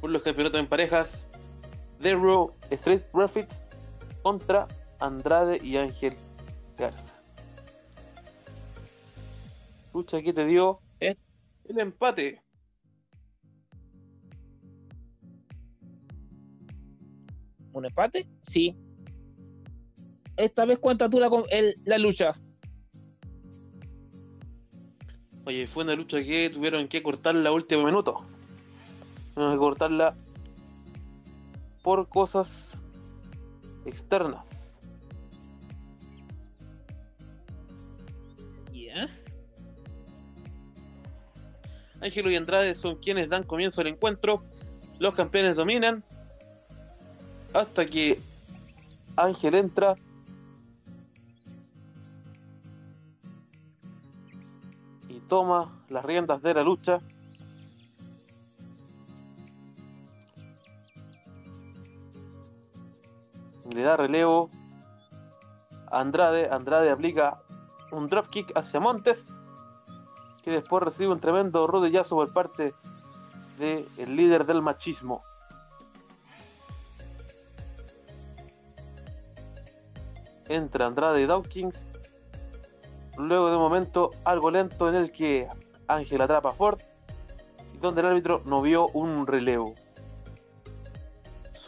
por 0.00 0.10
los 0.10 0.22
campeonatos 0.22 0.60
en 0.60 0.66
parejas. 0.66 1.28
The 2.00 2.14
Raw 2.14 2.52
Street 2.70 3.02
Profits 3.12 3.67
contra 4.28 4.68
Andrade 5.00 5.58
y 5.64 5.78
Ángel 5.78 6.14
Garza. 6.76 7.14
Lucha 9.94 10.20
que 10.20 10.34
te 10.34 10.44
dio 10.44 10.80
Eh. 11.00 11.16
el 11.64 11.78
empate. 11.80 12.42
¿Un 17.72 17.86
empate? 17.86 18.28
Sí. 18.42 18.76
Esta 20.36 20.66
vez 20.66 20.78
cuenta 20.78 21.08
tú 21.08 21.18
la, 21.18 21.30
con- 21.30 21.44
el- 21.50 21.74
la 21.86 21.96
lucha. 21.96 22.34
Oye, 25.46 25.66
fue 25.66 25.84
una 25.84 25.94
lucha 25.94 26.22
que 26.22 26.50
tuvieron 26.50 26.86
que 26.86 27.02
cortarla 27.02 27.48
a 27.48 27.52
último 27.52 27.84
minuto. 27.84 28.20
Tuvieron 29.34 29.54
que 29.54 29.58
cortarla 29.58 30.14
por 31.82 32.10
cosas 32.10 32.78
externas. 33.88 34.80
Ya. 38.72 39.08
Ángelo 42.00 42.30
y 42.30 42.36
Andrade 42.36 42.74
son 42.74 42.96
quienes 42.96 43.28
dan 43.28 43.42
comienzo 43.42 43.80
al 43.80 43.88
encuentro. 43.88 44.44
Los 44.98 45.14
campeones 45.14 45.56
dominan. 45.56 46.04
Hasta 47.54 47.86
que 47.86 48.18
Ángel 49.16 49.54
entra. 49.54 49.96
Y 55.08 55.20
toma 55.28 55.84
las 55.88 56.04
riendas 56.04 56.42
de 56.42 56.54
la 56.54 56.62
lucha. 56.62 57.00
Le 63.72 63.82
da 63.82 63.96
relevo 63.96 64.50
a 65.90 66.00
Andrade. 66.00 66.48
Andrade 66.50 66.90
aplica 66.90 67.42
un 67.92 68.08
dropkick 68.08 68.56
hacia 68.56 68.80
Montes 68.80 69.42
que 70.42 70.50
después 70.50 70.82
recibe 70.82 71.12
un 71.12 71.20
tremendo 71.20 71.66
rodillazo 71.66 72.16
por 72.16 72.32
parte 72.32 72.74
del 73.58 74.16
líder 74.16 74.46
del 74.46 74.62
machismo. 74.62 75.22
Entra 80.48 80.86
Andrade 80.86 81.22
y 81.22 81.26
Dawkins. 81.26 81.90
Luego 83.18 83.50
de 83.50 83.56
un 83.56 83.62
momento 83.62 84.12
algo 84.24 84.50
lento 84.50 84.88
en 84.88 84.94
el 84.94 85.12
que 85.12 85.48
Ángel 85.88 86.22
atrapa 86.22 86.50
a 86.50 86.54
Ford 86.54 86.80
y 87.74 87.78
donde 87.78 88.00
el 88.00 88.06
árbitro 88.06 88.42
no 88.44 88.62
vio 88.62 88.88
un 88.88 89.26
relevo. 89.26 89.74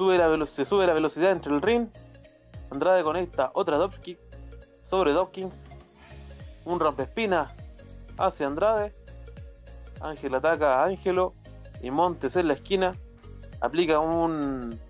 Sube 0.01 0.17
la 0.17 0.47
se 0.47 0.65
sube 0.65 0.87
la 0.87 0.95
velocidad 0.95 1.31
entre 1.31 1.53
el 1.53 1.61
ring. 1.61 1.89
Andrade 2.71 3.03
conecta 3.03 3.51
otra 3.53 3.77
dropkick 3.77 4.19
sobre 4.81 5.13
Dawkins. 5.13 5.73
Un 6.65 6.81
rompespina 6.81 7.55
hacia 8.17 8.47
Andrade. 8.47 8.95
Ángel 10.01 10.35
ataca 10.35 10.81
a 10.81 10.87
Ángelo 10.87 11.35
y 11.83 11.91
Montes 11.91 12.37
en 12.37 12.49
la 12.49 12.55
esquina 12.55 12.95
aplica 13.61 13.99
un 13.99 14.81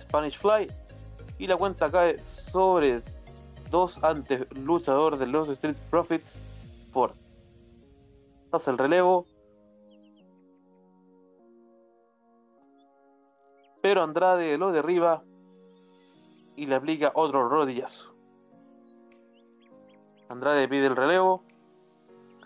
Spanish 0.00 0.38
Fly 0.38 0.72
y 1.36 1.46
la 1.46 1.58
cuenta 1.58 1.90
cae 1.90 2.24
sobre 2.24 3.02
dos 3.68 4.02
antes 4.02 4.46
luchadores 4.52 5.20
de 5.20 5.26
los 5.26 5.50
Street 5.50 5.76
Profits 5.90 6.34
Ford. 6.94 7.12
Pasa 8.48 8.70
el 8.70 8.78
relevo. 8.78 9.26
Pero 13.82 14.02
Andrade 14.02 14.58
lo 14.58 14.72
derriba 14.72 15.22
y 16.56 16.66
le 16.66 16.74
aplica 16.74 17.12
otro 17.14 17.48
rodillazo. 17.48 18.14
Andrade 20.28 20.68
pide 20.68 20.86
el 20.86 20.96
relevo, 20.96 21.42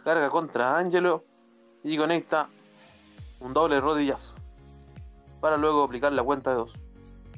carga 0.05 0.31
contra 0.31 0.79
Angelo 0.79 1.25
y 1.83 1.97
conecta 1.97 2.49
un 3.41 3.53
doble 3.53 3.81
rodillazo 3.81 4.35
para 5.41 5.57
luego 5.57 5.83
aplicar 5.83 6.13
la 6.13 6.23
cuenta 6.23 6.51
de 6.51 6.57
dos. 6.57 6.87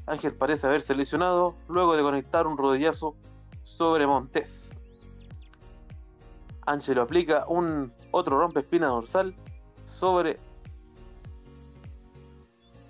Ángel 0.07 0.35
parece 0.35 0.69
haberse 0.69 0.95
lesionado 0.95 1.57
luego 1.69 1.97
de 1.97 2.03
conectar 2.03 2.47
un 2.47 2.57
rodillazo 2.57 3.17
sobre 3.65 4.07
Montes. 4.07 4.81
Angelo 6.65 7.03
aplica 7.03 7.45
un 7.49 7.93
otro 8.13 8.39
rompespina 8.39 8.87
dorsal 8.87 9.35
sobre 9.85 10.39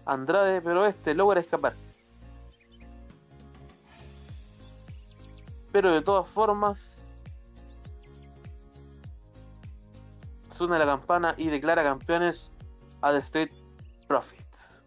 Andrade, 0.06 0.62
pero 0.62 0.86
este 0.86 1.14
logra 1.14 1.40
escapar. 1.40 1.76
Pero 5.72 5.92
de 5.92 6.00
todas 6.00 6.28
formas, 6.28 7.10
suena 10.48 10.78
la 10.78 10.86
campana 10.86 11.34
y 11.36 11.48
declara 11.48 11.82
campeones 11.82 12.52
a 13.02 13.12
The 13.12 13.18
Street 13.18 13.50
Profits. 14.08 14.80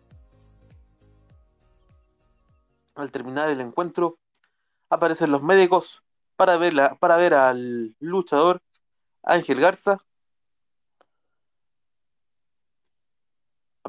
Al 2.95 3.11
terminar 3.11 3.49
el 3.49 3.61
encuentro, 3.61 4.17
aparecen 4.89 5.31
los 5.31 5.43
médicos 5.43 6.03
para 6.35 6.57
ver, 6.57 6.73
la- 6.73 6.95
para 6.95 7.17
ver 7.17 7.33
al 7.33 7.95
luchador 7.99 8.61
Ángel 9.23 9.59
Garza. 9.59 9.99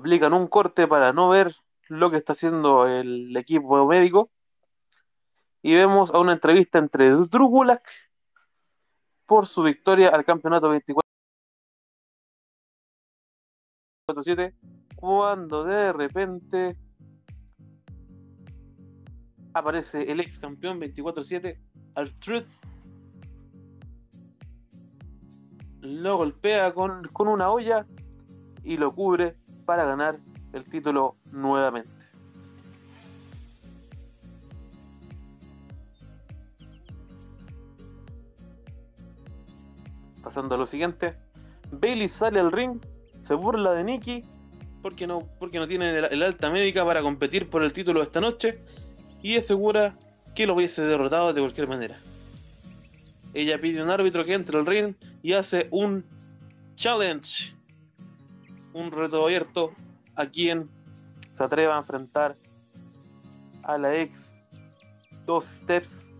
Aplican 0.00 0.32
un 0.32 0.46
corte 0.46 0.88
para 0.88 1.12
no 1.12 1.28
ver 1.28 1.54
lo 1.88 2.10
que 2.10 2.16
está 2.16 2.32
haciendo 2.32 2.88
el 2.88 3.36
equipo 3.36 3.86
médico. 3.86 4.30
Y 5.60 5.74
vemos 5.74 6.10
a 6.14 6.20
una 6.20 6.32
entrevista 6.32 6.78
entre 6.78 7.10
Drew 7.10 7.48
Gulak 7.48 7.86
por 9.26 9.46
su 9.46 9.62
victoria 9.62 10.08
al 10.08 10.24
campeonato 10.24 10.72
24-7 14.08 14.54
cuando 14.96 15.64
de 15.64 15.92
repente 15.92 16.78
aparece 19.52 20.10
el 20.10 20.20
ex 20.20 20.38
campeón 20.38 20.80
24-7 20.80 21.60
al 21.96 22.14
Truth 22.14 22.48
lo 25.82 26.16
golpea 26.16 26.72
con, 26.72 27.04
con 27.12 27.28
una 27.28 27.50
olla 27.50 27.86
y 28.64 28.78
lo 28.78 28.94
cubre 28.94 29.36
para 29.70 29.84
ganar 29.84 30.18
el 30.52 30.64
título 30.64 31.14
nuevamente 31.30 32.08
pasando 40.24 40.56
a 40.56 40.58
lo 40.58 40.66
siguiente 40.66 41.14
Bailey 41.70 42.08
sale 42.08 42.40
al 42.40 42.50
ring 42.50 42.80
se 43.20 43.34
burla 43.34 43.70
de 43.70 43.84
Nikki 43.84 44.24
porque 44.82 45.06
no, 45.06 45.20
porque 45.38 45.60
no 45.60 45.68
tiene 45.68 45.96
el, 45.96 46.04
el 46.06 46.22
alta 46.24 46.50
médica 46.50 46.84
para 46.84 47.00
competir 47.00 47.48
por 47.48 47.62
el 47.62 47.72
título 47.72 48.02
esta 48.02 48.20
noche 48.20 48.58
y 49.22 49.36
asegura 49.36 49.96
que 50.34 50.48
lo 50.48 50.56
hubiese 50.56 50.82
derrotado 50.82 51.32
de 51.32 51.42
cualquier 51.42 51.68
manera. 51.68 51.96
Ella 53.34 53.60
pide 53.60 53.84
un 53.84 53.90
árbitro 53.90 54.24
que 54.24 54.34
entre 54.34 54.58
al 54.58 54.66
ring 54.66 54.96
y 55.22 55.34
hace 55.34 55.68
un 55.70 56.04
challenge, 56.74 57.54
un 58.72 58.90
reto 58.90 59.24
abierto 59.24 59.72
a 60.16 60.26
quien 60.26 60.70
se 61.32 61.44
atreva 61.44 61.76
a 61.76 61.78
enfrentar 61.78 62.36
a 63.62 63.78
la 63.78 63.94
ex 63.96 64.40
dos 65.26 65.44
steps 65.44 66.10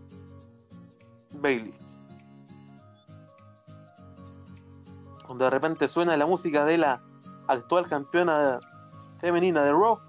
Bailey. 1.33 1.73
Cuando 5.25 5.45
de 5.45 5.49
repente 5.49 5.87
suena 5.87 6.17
la 6.17 6.25
música 6.25 6.65
de 6.65 6.77
la 6.77 7.01
actual 7.47 7.87
campeona 7.87 8.59
femenina 9.19 9.63
de 9.63 9.71
Raw. 9.71 9.99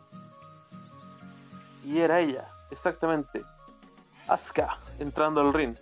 Y 1.85 1.99
era 1.99 2.21
ella, 2.21 2.49
exactamente, 2.71 3.45
Asuka, 4.29 4.79
entrando 4.99 5.41
al 5.41 5.53
ring 5.53 5.77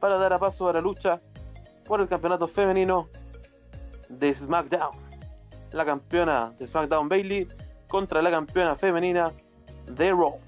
para 0.00 0.16
dar 0.18 0.32
a 0.32 0.38
paso 0.38 0.68
a 0.68 0.72
la 0.72 0.80
lucha 0.80 1.20
por 1.86 2.00
el 2.00 2.08
campeonato 2.08 2.46
femenino 2.46 3.08
de 4.08 4.34
SmackDown. 4.34 5.03
La 5.74 5.84
campeona 5.84 6.54
de 6.56 6.68
SmackDown 6.68 7.08
Bailey 7.08 7.48
contra 7.88 8.22
la 8.22 8.30
campeona 8.30 8.76
femenina 8.76 9.32
de 9.86 10.10
Raw. 10.12 10.38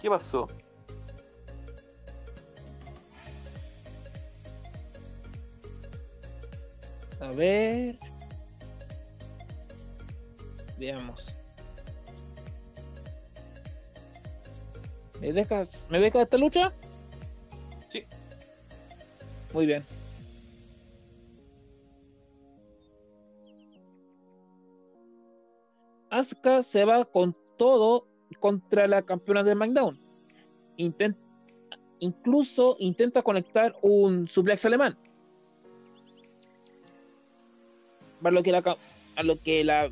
¿Qué 0.00 0.08
pasó? 0.08 0.48
A 7.20 7.32
ver. 7.32 7.98
Veamos. 10.78 11.26
¿Me 15.20 15.32
dejas, 15.32 15.88
¿Me 15.90 15.98
dejas 15.98 16.22
esta 16.22 16.38
lucha? 16.38 16.72
Muy 19.52 19.66
bien. 19.66 19.82
Asuka 26.10 26.62
se 26.62 26.84
va 26.84 27.04
con 27.04 27.36
todo 27.56 28.06
contra 28.40 28.86
la 28.86 29.02
campeona 29.02 29.42
de 29.42 29.52
SmackDown. 29.54 29.98
Intent- 30.76 31.16
incluso 32.00 32.76
intenta 32.78 33.22
conectar 33.22 33.74
un 33.82 34.28
suplex 34.28 34.64
alemán. 34.64 34.96
Para 38.20 38.34
lo 38.34 38.42
que 38.42 38.52
la 38.52 38.76
a 39.16 39.22
lo 39.22 39.36
que 39.40 39.64
la 39.64 39.90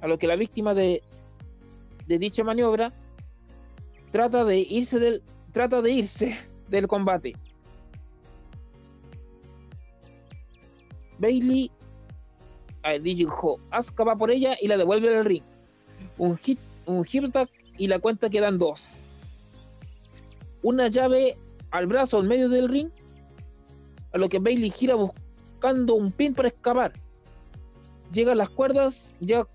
a 0.00 0.08
lo 0.08 0.18
que 0.18 0.26
la 0.26 0.36
víctima 0.36 0.74
de 0.74 1.02
de 2.06 2.18
dicha 2.18 2.44
maniobra 2.44 2.92
trata 4.12 4.44
de 4.44 4.58
irse 4.58 4.98
del 4.98 5.22
trata 5.52 5.80
de 5.82 5.90
irse 5.90 6.36
del 6.68 6.86
combate. 6.86 7.34
Bailey 11.18 11.70
dijo 13.02 13.58
Asuka 13.70 14.04
va 14.04 14.16
por 14.16 14.30
ella 14.30 14.56
y 14.60 14.68
la 14.68 14.76
devuelve 14.76 15.16
al 15.16 15.24
ring. 15.24 15.42
Un 16.18 16.36
hit, 16.38 16.58
un 16.86 17.04
hip 17.10 17.34
y 17.78 17.88
la 17.88 17.98
cuenta 17.98 18.30
quedan 18.30 18.58
dos. 18.58 18.86
Una 20.62 20.88
llave 20.88 21.36
al 21.70 21.86
brazo 21.86 22.20
en 22.20 22.28
medio 22.28 22.48
del 22.48 22.68
ring, 22.68 22.90
a 24.12 24.18
lo 24.18 24.28
que 24.28 24.38
Bailey 24.38 24.70
gira 24.70 24.94
buscando 24.94 25.94
un 25.94 26.12
pin 26.12 26.34
para 26.34 26.48
escapar. 26.48 26.92
Llega 28.12 28.32
a 28.32 28.36
las 28.36 28.50
cuerdas, 28.50 29.14
llega 29.20 29.46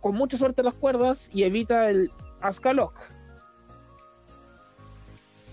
con 0.00 0.14
mucha 0.14 0.36
suerte 0.36 0.60
a 0.60 0.64
las 0.64 0.74
cuerdas 0.74 1.30
y 1.34 1.44
evita 1.44 1.90
el 1.90 2.10
Asuka 2.40 2.72
Lock. 2.72 2.98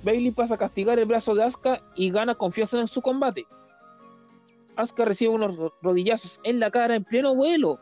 Bailey 0.04 0.32
pasa 0.32 0.56
a 0.56 0.58
castigar 0.58 1.00
el 1.00 1.06
brazo 1.06 1.34
de 1.34 1.44
Asuka 1.44 1.82
y 1.96 2.12
gana 2.12 2.36
confianza 2.36 2.80
en 2.80 2.88
su 2.88 3.02
combate. 3.02 3.48
Asuka 4.76 5.06
recibe 5.06 5.32
unos 5.32 5.56
ro- 5.56 5.74
rodillazos 5.82 6.40
en 6.44 6.60
la 6.60 6.72
cara 6.72 6.96
en 6.96 7.04
pleno 7.04 7.36
vuelo. 7.36 7.80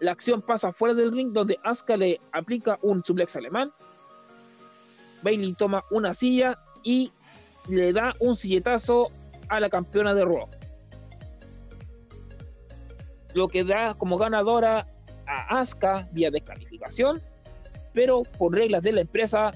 La 0.00 0.10
acción 0.10 0.42
pasa 0.42 0.72
fuera 0.72 0.92
del 0.94 1.12
ring 1.12 1.32
donde 1.32 1.58
Asuka 1.64 1.96
le 1.96 2.20
aplica 2.32 2.78
un 2.82 3.02
suplex 3.04 3.36
alemán. 3.36 3.72
Bailey 5.22 5.54
toma 5.54 5.84
una 5.90 6.12
silla 6.12 6.58
y 6.82 7.10
le 7.68 7.92
da 7.92 8.14
un 8.20 8.36
silletazo 8.36 9.10
a 9.48 9.60
la 9.60 9.70
campeona 9.70 10.12
de 10.14 10.24
Raw. 10.24 10.48
Lo 13.32 13.48
que 13.48 13.64
da 13.64 13.94
como 13.94 14.18
ganadora 14.18 14.86
a 15.26 15.58
Asuka 15.58 16.06
vía 16.12 16.30
descalificación, 16.30 17.22
pero 17.94 18.22
por 18.38 18.52
reglas 18.54 18.82
de 18.82 18.92
la 18.92 19.00
empresa, 19.00 19.52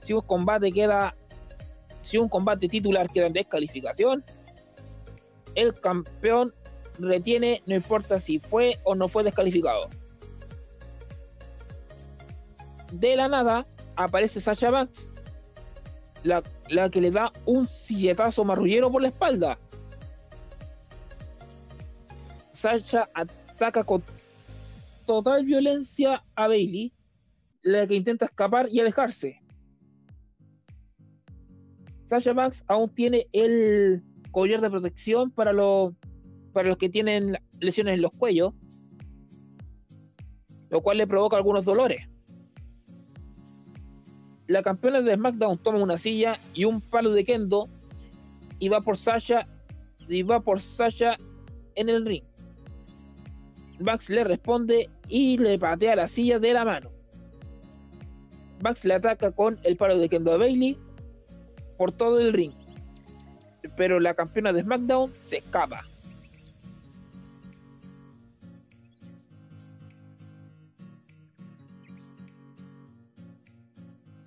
si 0.00 0.12
un 0.14 0.22
combate 0.22 0.72
queda 0.72 1.14
si 2.04 2.18
un 2.18 2.28
combate 2.28 2.68
titular 2.68 3.08
queda 3.08 3.26
en 3.26 3.32
descalificación, 3.32 4.22
el 5.54 5.80
campeón 5.80 6.52
retiene, 6.98 7.62
no 7.66 7.74
importa 7.74 8.20
si 8.20 8.38
fue 8.38 8.78
o 8.84 8.94
no 8.94 9.08
fue 9.08 9.24
descalificado. 9.24 9.88
De 12.92 13.16
la 13.16 13.28
nada 13.28 13.66
aparece 13.96 14.40
Sasha 14.40 14.70
Banks, 14.70 15.10
la, 16.22 16.42
la 16.68 16.90
que 16.90 17.00
le 17.00 17.10
da 17.10 17.32
un 17.46 17.66
silletazo 17.66 18.44
marrullero 18.44 18.92
por 18.92 19.00
la 19.00 19.08
espalda. 19.08 19.58
Sasha 22.52 23.08
ataca 23.14 23.82
con 23.82 24.02
total 25.06 25.46
violencia 25.46 26.22
a 26.34 26.48
Bailey, 26.48 26.92
la 27.62 27.86
que 27.86 27.94
intenta 27.94 28.26
escapar 28.26 28.68
y 28.70 28.80
alejarse. 28.80 29.40
Sasha 32.06 32.32
Banks 32.32 32.64
aún 32.68 32.90
tiene 32.94 33.26
el 33.32 34.02
collar 34.30 34.60
de 34.60 34.70
protección 34.70 35.30
para 35.30 35.52
los 35.52 35.94
para 36.52 36.68
los 36.68 36.76
que 36.76 36.88
tienen 36.88 37.36
lesiones 37.58 37.94
en 37.94 38.02
los 38.02 38.12
cuellos, 38.12 38.54
lo 40.70 40.80
cual 40.82 40.98
le 40.98 41.06
provoca 41.06 41.36
algunos 41.36 41.64
dolores. 41.64 42.08
La 44.46 44.62
campeona 44.62 45.00
de 45.00 45.14
SmackDown 45.14 45.58
toma 45.58 45.82
una 45.82 45.96
silla 45.96 46.38
y 46.54 46.64
un 46.64 46.80
palo 46.80 47.10
de 47.10 47.24
kendo 47.24 47.68
y 48.60 48.68
va 48.68 48.80
por 48.80 48.96
Sasha 48.96 49.48
y 50.08 50.22
va 50.22 50.38
por 50.38 50.60
Sasha 50.60 51.16
en 51.74 51.88
el 51.88 52.06
ring. 52.06 52.22
Banks 53.80 54.08
le 54.08 54.22
responde 54.22 54.88
y 55.08 55.38
le 55.38 55.58
patea 55.58 55.96
la 55.96 56.06
silla 56.06 56.38
de 56.38 56.52
la 56.52 56.64
mano. 56.64 56.90
Banks 58.60 58.84
le 58.84 58.94
ataca 58.94 59.32
con 59.32 59.58
el 59.64 59.76
palo 59.76 59.98
de 59.98 60.08
kendo 60.08 60.32
a 60.32 60.36
Bailey 60.36 60.78
por 61.76 61.92
todo 61.92 62.20
el 62.20 62.32
ring. 62.32 62.52
Pero 63.76 63.98
la 64.00 64.14
campeona 64.14 64.52
de 64.52 64.62
SmackDown 64.62 65.12
se 65.20 65.38
escapa. 65.38 65.84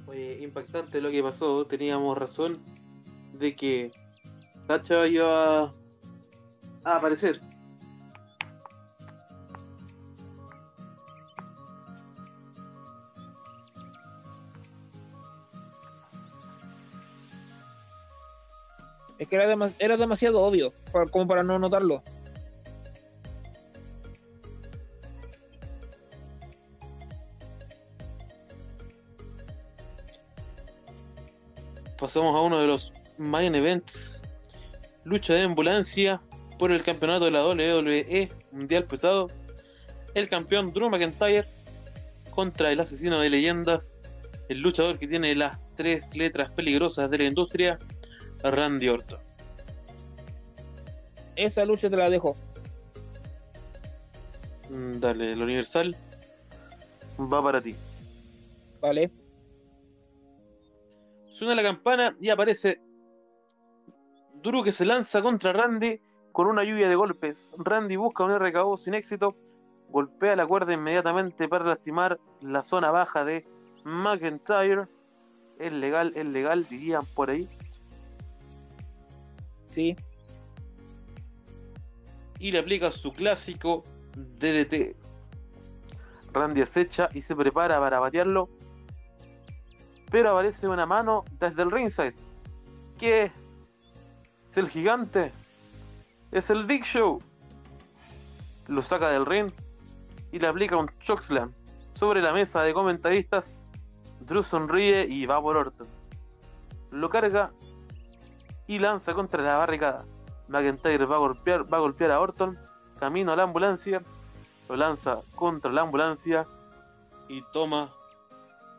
Oye, 0.08 0.40
impactante 0.42 1.02
lo 1.02 1.12
que 1.12 1.22
pasó. 1.22 1.66
Teníamos 1.66 2.18
razón 2.18 2.60
de 3.34 3.56
que 3.56 3.92
Sacha 4.68 5.08
iba 5.08 5.64
a 5.64 5.72
aparecer. 6.84 7.40
Que 19.30 19.36
era, 19.36 19.48
demas- 19.48 19.76
era 19.80 19.98
demasiado 19.98 20.42
obvio 20.42 20.74
como 21.12 21.28
para 21.28 21.44
no 21.44 21.60
notarlo. 21.60 22.04
Pasamos 32.00 32.36
a 32.36 32.42
uno 32.42 32.60
de 32.62 32.68
los 32.68 32.94
main 33.18 33.56
events. 33.56 34.24
Lucha 35.04 35.34
de 35.34 35.44
ambulancia 35.44 36.22
por 36.60 36.72
el 36.72 36.84
campeonato 36.84 37.26
de 37.26 37.32
la 37.32 37.46
WWE 37.46 38.32
Mundial 38.52 38.84
Pesado. 38.86 39.30
El 40.14 40.28
campeón 40.28 40.74
Drew 40.74 40.90
McIntyre 40.90 41.46
contra 42.32 42.72
el 42.72 42.80
asesino 42.80 43.20
de 43.20 43.30
leyendas. 43.30 44.00
El 44.50 44.62
luchador 44.62 44.98
que 45.00 45.08
tiene 45.08 45.34
las 45.36 45.60
tres 45.76 46.16
letras 46.16 46.50
peligrosas 46.52 47.10
de 47.10 47.18
la 47.18 47.24
industria, 47.26 47.80
Randy 48.44 48.90
Orton. 48.90 49.20
Esa 51.36 51.66
lucha 51.66 51.90
te 51.90 51.98
la 51.98 52.10
dejo. 52.10 52.36
Mm, 54.70 55.00
Dale, 55.00 55.34
el 55.34 55.42
Universal 55.42 55.96
va 57.20 57.42
para 57.42 57.62
ti. 57.62 57.76
Vale. 58.82 59.12
Suena 61.30 61.56
la 61.56 61.64
campana 61.64 62.16
y 62.20 62.30
aparece 62.30 62.82
Drew 64.42 64.64
que 64.64 64.72
se 64.72 64.86
lanza 64.86 65.22
contra 65.22 65.54
Randy 65.54 66.00
con 66.32 66.48
una 66.48 66.64
lluvia 66.64 66.90
de 66.90 66.96
golpes. 66.96 67.52
Randy 67.58 67.96
busca 67.96 68.24
un 68.24 68.32
RKO 68.32 68.78
sin 68.78 68.94
éxito, 68.94 69.36
golpea 69.90 70.36
la 70.36 70.46
cuerda 70.46 70.74
inmediatamente 70.74 71.48
para 71.48 71.66
lastimar 71.66 72.20
la 72.42 72.64
zona 72.64 72.92
baja 72.92 73.24
de 73.24 73.46
McIntyre. 73.84 74.88
Es 75.60 75.74
legal, 75.74 76.14
es 76.16 76.26
legal, 76.26 76.66
dirían 76.66 77.06
por 77.16 77.30
ahí. 77.30 77.50
Y 82.40 82.52
le 82.52 82.60
aplica 82.60 82.92
su 82.92 83.14
clásico 83.14 83.84
DDT. 84.16 84.96
Randy 86.34 86.62
acecha 86.62 87.10
y 87.14 87.22
se 87.22 87.36
prepara 87.36 87.80
para 87.80 88.00
batearlo. 88.00 88.50
Pero 90.10 90.32
aparece 90.32 90.68
una 90.68 90.86
mano 90.86 91.26
desde 91.40 91.64
el 91.64 91.72
ringside. 91.72 92.16
¿Qué? 92.98 93.32
¿Es 94.50 94.58
el 94.58 94.70
gigante? 94.70 95.34
Es 96.32 96.50
el 96.50 96.66
Big 96.66 96.84
Show. 96.84 97.22
Lo 98.68 98.82
saca 98.82 99.10
del 99.10 99.26
ring 99.26 99.52
y 100.32 100.40
le 100.40 100.48
aplica 100.48 100.78
un 100.78 100.90
chokeslam 101.00 101.54
sobre 101.94 102.22
la 102.22 102.34
mesa 102.34 102.64
de 102.64 102.74
comentaristas. 102.74 103.68
Drew 104.22 104.44
sonríe 104.44 105.06
y 105.08 105.26
va 105.26 105.42
por 105.42 105.58
Orton. 105.58 105.88
Lo 106.92 107.10
carga 107.10 107.52
y 108.68 108.80
lanza 108.80 109.14
contra 109.14 109.42
la 109.42 109.58
barricada. 109.58 110.06
McIntyre 110.50 111.06
va 111.06 111.16
a 111.16 111.20
golpear, 111.20 111.72
va 111.72 111.78
a 111.78 111.82
golpear 111.82 112.12
a 112.12 112.20
Orton, 112.20 112.58
camino 113.00 113.32
a 113.32 113.36
la 113.36 113.44
ambulancia, 113.44 114.04
lo 114.70 114.76
lanza 114.76 115.22
contra 115.36 115.72
la 115.72 115.82
ambulancia 115.82 116.48
y 117.30 117.42
toma 117.54 117.94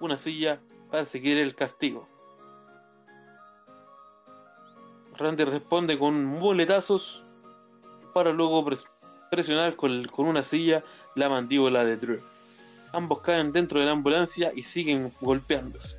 una 0.00 0.16
silla 0.16 0.60
para 0.90 1.04
seguir 1.04 1.38
el 1.38 1.54
castigo. 1.54 2.08
Randy 5.16 5.44
responde 5.44 5.98
con 5.98 6.24
muletazos 6.24 7.24
para 8.14 8.32
luego 8.32 8.64
pres- 8.64 8.86
presionar 9.30 9.74
con, 9.76 10.04
con 10.04 10.26
una 10.26 10.42
silla 10.42 10.84
la 11.16 11.28
mandíbula 11.28 11.84
de 11.84 11.96
Drew. 11.96 12.20
Ambos 12.92 13.20
caen 13.20 13.52
dentro 13.52 13.80
de 13.80 13.86
la 13.86 13.92
ambulancia 13.92 14.52
y 14.54 14.62
siguen 14.62 15.12
golpeándose. 15.20 15.98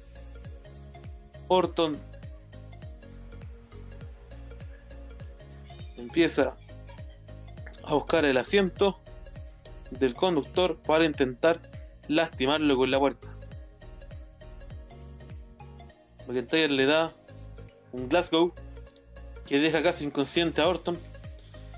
Orton 1.48 2.00
empieza 6.00 6.58
a 7.84 7.94
buscar 7.94 8.26
el 8.26 8.38
asiento 8.38 9.00
del 9.92 10.14
conductor 10.14 10.78
para 10.78 11.06
intentar 11.06 11.62
lastimarlo 12.08 12.76
con 12.78 12.92
la 12.92 13.00
puerta. 13.00 13.36
McIntyre 16.28 16.70
le 16.70 16.86
da 16.86 17.14
un 17.92 18.08
Glasgow 18.08 18.54
que 19.48 19.60
deja 19.60 19.82
casi 19.82 20.06
inconsciente 20.06 20.62
a 20.62 20.68
Orton 20.68 20.98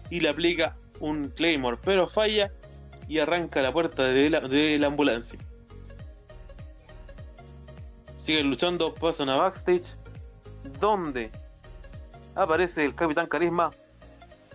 y 0.09 0.19
le 0.19 0.29
aplica 0.29 0.75
un 0.99 1.29
Claymore, 1.29 1.77
pero 1.83 2.07
falla 2.07 2.51
y 3.07 3.19
arranca 3.19 3.61
la 3.61 3.71
puerta 3.71 4.03
de 4.03 4.29
la, 4.29 4.87
ambulancia. 4.87 5.39
Siguen 8.17 8.49
luchando, 8.49 8.93
pasan 8.93 9.29
a 9.29 9.35
backstage, 9.35 9.97
donde 10.79 11.31
aparece 12.35 12.85
el 12.85 12.93
Capitán 12.93 13.27
Carisma, 13.27 13.71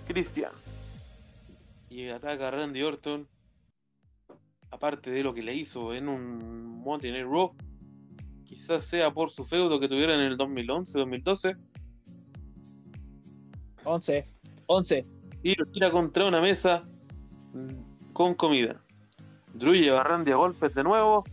Christian, 0.07 0.53
y 1.91 2.09
ataca 2.09 2.49
a 2.49 2.51
Randy 2.51 2.83
Orton. 2.83 3.29
Aparte 4.71 5.11
de 5.11 5.23
lo 5.23 5.33
que 5.33 5.43
le 5.43 5.55
hizo 5.55 5.95
en 5.95 6.09
un 6.09 6.83
Monday 6.83 7.13
Night 7.13 7.27
Raw, 7.27 7.55
quizás 8.45 8.85
sea 8.85 9.13
por 9.13 9.31
su 9.31 9.45
feudo 9.45 9.79
que 9.79 9.89
tuvieron 9.89 10.21
en 10.21 10.27
el 10.27 10.39
2011-2012, 10.39 11.57
11. 13.85 14.29
11. 14.67 15.07
y 15.45 15.55
lo 15.55 15.67
tira 15.67 15.91
contra 15.93 16.27
una 16.27 16.41
mesa 16.41 16.83
con 18.13 18.35
comida. 18.35 18.83
Drew 19.55 19.75
lleva 19.75 20.01
a 20.01 20.05
Randy 20.05 20.33
a 20.33 20.37
golpes 20.37 20.75
de 20.75 20.83
nuevo. 20.83 21.25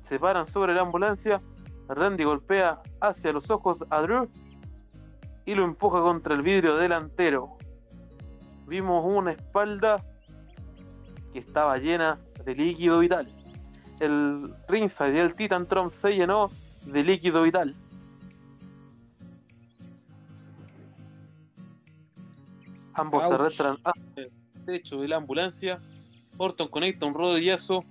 Se 0.00 0.18
paran 0.18 0.46
sobre 0.46 0.74
la 0.74 0.82
ambulancia. 0.82 1.42
Randy 1.88 2.24
golpea 2.24 2.80
hacia 3.00 3.32
los 3.32 3.50
ojos 3.50 3.84
a 3.90 4.02
Drew 4.02 4.30
y 5.50 5.54
lo 5.56 5.64
empuja 5.64 6.00
contra 6.00 6.36
el 6.36 6.42
vidrio 6.42 6.76
delantero. 6.76 7.58
Vimos 8.68 9.04
una 9.04 9.32
espalda 9.32 10.04
que 11.32 11.40
estaba 11.40 11.76
llena 11.78 12.20
de 12.44 12.54
líquido 12.54 13.00
vital. 13.00 13.34
El 13.98 14.54
ringside 14.68 15.16
y 15.16 15.18
el 15.18 15.34
Titantron 15.34 15.90
se 15.90 16.14
llenó 16.14 16.52
de 16.84 17.02
líquido 17.02 17.42
vital. 17.42 17.74
Ambos 22.94 23.26
se 23.26 23.34
arrastran 23.34 23.78
hacia 23.82 24.22
el 24.22 24.32
techo 24.66 25.00
de 25.00 25.08
la 25.08 25.16
ambulancia. 25.16 25.80
Orton 26.38 26.68
conecta 26.68 27.06
un 27.06 27.14
rodillazo. 27.14 27.84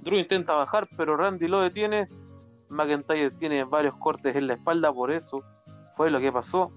Drew 0.00 0.18
intenta 0.18 0.54
bajar, 0.54 0.88
pero 0.96 1.18
Randy 1.18 1.46
lo 1.46 1.60
detiene. 1.60 2.08
McIntyre 2.70 3.32
tiene 3.32 3.64
varios 3.64 3.96
cortes 3.96 4.34
en 4.34 4.46
la 4.46 4.54
espalda, 4.54 4.90
por 4.94 5.10
eso 5.10 5.44
fue 5.94 6.10
lo 6.10 6.18
que 6.18 6.32
pasó 6.32 6.72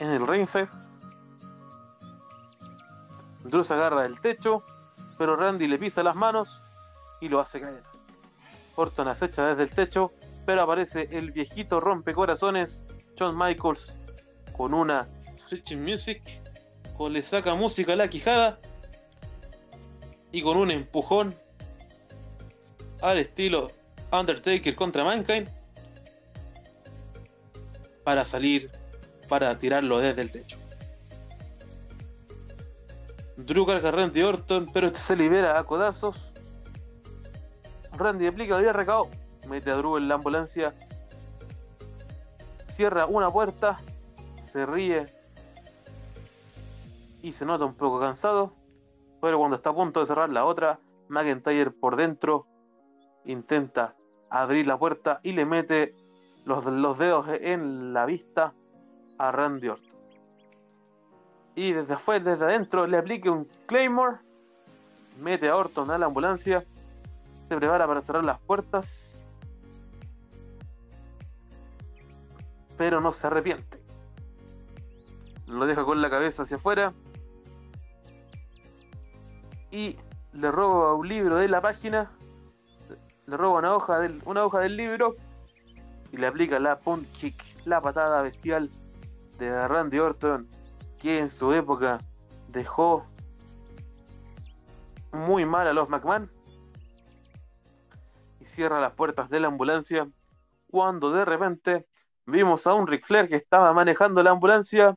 en 0.00 0.10
el 0.10 0.26
ringside. 0.26 0.68
Drew 3.44 3.62
se 3.62 3.74
agarra 3.74 4.02
del 4.02 4.20
techo, 4.20 4.64
pero 5.16 5.36
Randy 5.36 5.68
le 5.68 5.78
pisa 5.78 6.02
las 6.02 6.16
manos 6.16 6.62
y 7.20 7.28
lo 7.28 7.38
hace 7.38 7.60
caer. 7.60 7.82
Orton 8.76 9.08
acecha 9.08 9.46
desde 9.46 9.62
el 9.62 9.72
techo, 9.72 10.12
pero 10.46 10.62
aparece 10.62 11.08
el 11.12 11.30
viejito 11.32 11.80
rompecorazones 11.80 12.88
John 13.18 13.36
Michaels 13.36 13.98
con 14.56 14.74
una 14.74 15.06
Switching 15.36 15.82
Music, 15.82 16.22
con 16.96 17.12
le 17.12 17.22
saca 17.22 17.54
música 17.54 17.92
a 17.92 17.96
la 17.96 18.08
quijada 18.08 18.58
y 20.32 20.42
con 20.42 20.56
un 20.56 20.70
empujón 20.70 21.34
al 23.02 23.18
estilo 23.18 23.72
Undertaker 24.12 24.74
contra 24.74 25.04
Mankind 25.04 25.48
para 28.04 28.24
salir, 28.24 28.70
para 29.30 29.56
tirarlo 29.60 30.00
desde 30.00 30.22
el 30.22 30.32
techo. 30.32 30.58
Drew 33.36 33.64
carga 33.64 33.88
a 33.88 33.92
Randy 33.92 34.22
Orton, 34.22 34.68
pero 34.72 34.88
este 34.88 34.98
se 34.98 35.14
libera 35.16 35.56
a 35.56 35.64
codazos. 35.64 36.34
Randy 37.96 38.26
aplica 38.26 38.58
el 38.58 38.68
RKO, 38.74 39.08
mete 39.48 39.70
a 39.70 39.76
Drew 39.76 39.96
en 39.98 40.08
la 40.08 40.16
ambulancia, 40.16 40.74
cierra 42.68 43.06
una 43.06 43.30
puerta, 43.30 43.80
se 44.42 44.66
ríe. 44.66 45.06
Y 47.22 47.32
se 47.32 47.46
nota 47.46 47.66
un 47.66 47.74
poco 47.74 48.00
cansado, 48.00 48.52
pero 49.20 49.38
cuando 49.38 49.54
está 49.56 49.70
a 49.70 49.74
punto 49.74 50.00
de 50.00 50.06
cerrar 50.06 50.30
la 50.30 50.44
otra, 50.44 50.80
McIntyre 51.08 51.70
por 51.70 51.94
dentro 51.94 52.46
intenta 53.24 53.94
abrir 54.28 54.66
la 54.66 54.78
puerta 54.78 55.20
y 55.22 55.32
le 55.32 55.44
mete 55.44 55.94
los 56.46 56.98
dedos 56.98 57.26
en 57.28 57.92
la 57.92 58.06
vista 58.06 58.54
a 59.20 59.32
Randy 59.32 59.68
Orton. 59.68 60.00
Y 61.54 61.72
desde 61.72 61.92
afuera, 61.92 62.24
desde 62.24 62.44
adentro, 62.44 62.86
le 62.86 62.96
aplica 62.96 63.30
un 63.30 63.46
Claymore, 63.66 64.18
mete 65.18 65.48
a 65.50 65.56
Orton 65.56 65.90
a 65.90 65.98
la 65.98 66.06
ambulancia, 66.06 66.64
se 67.48 67.56
prepara 67.56 67.86
para 67.86 68.00
cerrar 68.00 68.24
las 68.24 68.38
puertas, 68.40 69.18
pero 72.78 73.02
no 73.02 73.12
se 73.12 73.26
arrepiente. 73.26 73.82
Lo 75.46 75.66
deja 75.66 75.84
con 75.84 76.00
la 76.00 76.08
cabeza 76.08 76.44
hacia 76.44 76.56
afuera 76.56 76.94
y 79.70 79.98
le 80.32 80.50
roba 80.50 80.94
un 80.94 81.06
libro 81.06 81.36
de 81.36 81.48
la 81.48 81.60
página, 81.60 82.10
le 83.26 83.36
roba 83.36 83.58
una 83.58 83.74
hoja 83.74 83.98
del, 83.98 84.22
una 84.24 84.46
hoja 84.46 84.60
del 84.60 84.78
libro 84.78 85.16
y 86.10 86.16
le 86.16 86.26
aplica 86.26 86.58
la 86.58 86.78
punt 86.78 87.06
kick, 87.12 87.44
la 87.66 87.82
patada 87.82 88.22
bestial 88.22 88.70
de 89.40 89.68
Randy 89.68 89.98
Orton, 89.98 90.46
que 90.98 91.18
en 91.18 91.30
su 91.30 91.54
época 91.54 91.98
dejó 92.48 93.06
muy 95.12 95.46
mal 95.46 95.66
a 95.66 95.72
los 95.72 95.88
McMahon 95.88 96.30
y 98.38 98.44
cierra 98.44 98.80
las 98.80 98.92
puertas 98.92 99.30
de 99.30 99.40
la 99.40 99.48
ambulancia 99.48 100.08
cuando 100.70 101.10
de 101.10 101.24
repente 101.24 101.88
vimos 102.26 102.66
a 102.66 102.74
un 102.74 102.86
Ric 102.86 103.04
Flair 103.04 103.28
que 103.28 103.36
estaba 103.36 103.72
manejando 103.72 104.22
la 104.22 104.30
ambulancia 104.30 104.94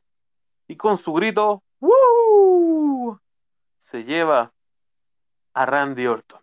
y 0.68 0.76
con 0.76 0.98
su 0.98 1.14
grito 1.14 1.62
¡Woo! 1.80 3.18
se 3.78 4.04
lleva 4.04 4.52
a 5.54 5.66
Randy 5.66 6.06
Orton. 6.06 6.40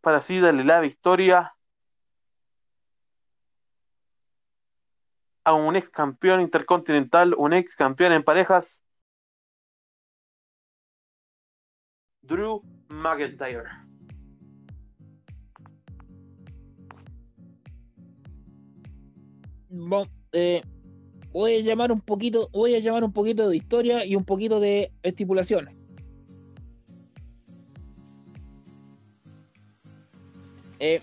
Para 0.00 0.18
así 0.18 0.40
darle 0.40 0.64
la 0.64 0.80
victoria 0.80 1.55
a 5.46 5.54
un 5.54 5.76
ex 5.76 5.88
campeón 5.90 6.40
intercontinental, 6.40 7.32
un 7.38 7.52
ex 7.52 7.76
campeón 7.76 8.12
en 8.12 8.24
parejas, 8.24 8.82
Drew 12.22 12.62
McIntyre. 12.88 13.70
Bon- 19.68 20.08
eh, 20.32 20.62
voy 21.30 21.56
a 21.56 21.60
llamar 21.60 21.92
un 21.92 22.00
poquito, 22.00 22.48
voy 22.52 22.74
a 22.74 22.80
llamar 22.80 23.04
un 23.04 23.12
poquito 23.12 23.48
de 23.48 23.56
historia 23.56 24.04
y 24.04 24.16
un 24.16 24.24
poquito 24.24 24.58
de 24.58 24.90
estipulaciones. 25.04 25.76
Eh, 30.80 31.00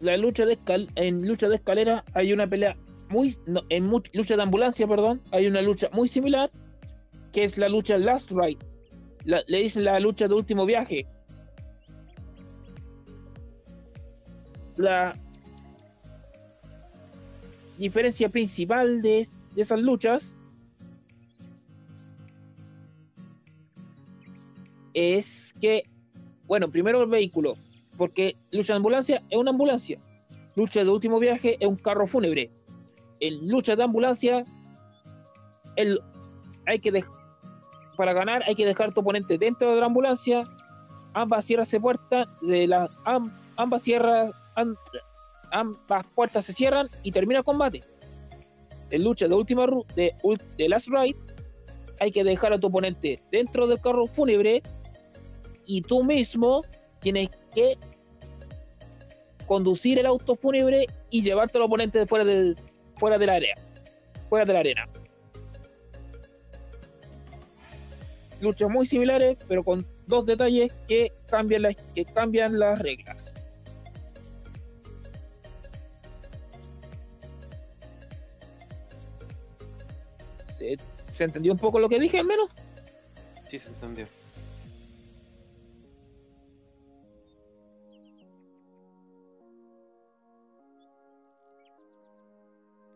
la 0.00 0.18
lucha 0.18 0.44
de 0.44 0.52
escal 0.52 0.90
en 0.94 1.26
lucha 1.26 1.48
de 1.48 1.56
escalera 1.56 2.04
hay 2.12 2.34
una 2.34 2.46
pelea 2.46 2.76
en 3.68 3.90
lucha 4.12 4.36
de 4.36 4.42
ambulancia, 4.42 4.86
perdón, 4.86 5.22
hay 5.30 5.46
una 5.46 5.62
lucha 5.62 5.88
muy 5.92 6.08
similar 6.08 6.50
que 7.32 7.44
es 7.44 7.58
la 7.58 7.68
lucha 7.68 7.98
Last 7.98 8.30
Ride. 8.30 8.58
La- 9.24 9.42
le 9.46 9.58
dicen 9.62 9.84
la 9.84 9.98
lucha 10.00 10.28
de 10.28 10.34
último 10.34 10.64
viaje. 10.66 11.06
La 14.76 15.14
diferencia 17.78 18.28
principal 18.28 19.02
de, 19.02 19.26
de 19.54 19.62
esas 19.62 19.80
luchas 19.82 20.34
es 24.94 25.54
que, 25.60 25.84
bueno, 26.46 26.70
primero 26.70 27.02
el 27.02 27.08
vehículo, 27.08 27.56
porque 27.96 28.36
lucha 28.52 28.72
de 28.74 28.76
ambulancia 28.78 29.22
es 29.28 29.38
una 29.38 29.50
ambulancia, 29.50 29.98
lucha 30.54 30.84
de 30.84 30.90
último 30.90 31.18
viaje 31.18 31.56
es 31.58 31.66
un 31.68 31.76
carro 31.76 32.06
fúnebre. 32.06 32.50
En 33.20 33.48
lucha 33.48 33.76
de 33.76 33.84
ambulancia, 33.84 34.44
el, 35.76 36.00
hay 36.66 36.78
que 36.78 37.04
para 37.96 38.12
ganar 38.12 38.42
hay 38.46 38.54
que 38.54 38.66
dejar 38.66 38.92
tu 38.92 39.00
oponente 39.00 39.38
dentro 39.38 39.74
de 39.74 39.80
la 39.80 39.86
ambulancia, 39.86 40.42
ambas 41.14 41.44
sierras 41.44 41.68
se 41.68 41.80
puertas, 41.80 42.26
de 42.42 42.66
las 42.66 42.90
am- 43.04 43.32
ambas 43.56 43.82
sierras, 43.82 44.32
am- 44.56 44.76
ambas 45.52 46.06
puertas 46.14 46.44
se 46.46 46.52
cierran 46.52 46.88
y 47.02 47.12
termina 47.12 47.38
el 47.38 47.44
combate. 47.44 47.82
En 48.90 49.04
lucha 49.04 49.28
de 49.28 49.34
última 49.34 49.66
de, 49.96 50.14
de 50.56 50.68
Last 50.68 50.88
Ride, 50.88 51.16
hay 52.00 52.10
que 52.10 52.24
dejar 52.24 52.52
a 52.52 52.58
tu 52.58 52.66
oponente 52.66 53.22
dentro 53.30 53.66
del 53.66 53.80
carro 53.80 54.06
fúnebre 54.06 54.62
y 55.64 55.80
tú 55.82 56.04
mismo 56.04 56.62
tienes 57.00 57.30
que 57.54 57.78
conducir 59.46 59.98
el 59.98 60.06
auto 60.06 60.34
fúnebre 60.36 60.86
y 61.10 61.22
llevarte 61.22 61.58
al 61.58 61.64
oponente 61.64 62.06
fuera 62.06 62.24
del 62.24 62.56
fuera 62.96 63.18
de 63.18 63.26
la 63.26 63.34
área, 63.34 63.54
fuera 64.28 64.44
de 64.44 64.52
la 64.52 64.60
arena. 64.60 64.88
Luchas 68.40 68.68
muy 68.68 68.84
similares, 68.84 69.38
pero 69.48 69.64
con 69.64 69.86
dos 70.06 70.26
detalles 70.26 70.72
que 70.86 71.12
cambian 71.26 71.62
las 71.62 71.76
que 71.94 72.04
cambian 72.04 72.58
las 72.58 72.78
reglas. 72.78 73.34
¿Se, 80.58 80.76
se 81.08 81.24
entendió 81.24 81.52
un 81.52 81.58
poco 81.58 81.78
lo 81.78 81.88
que 81.88 81.98
dije 81.98 82.18
al 82.18 82.26
menos? 82.26 82.50
Sí, 83.48 83.58
se 83.58 83.70
entendió. 83.70 84.06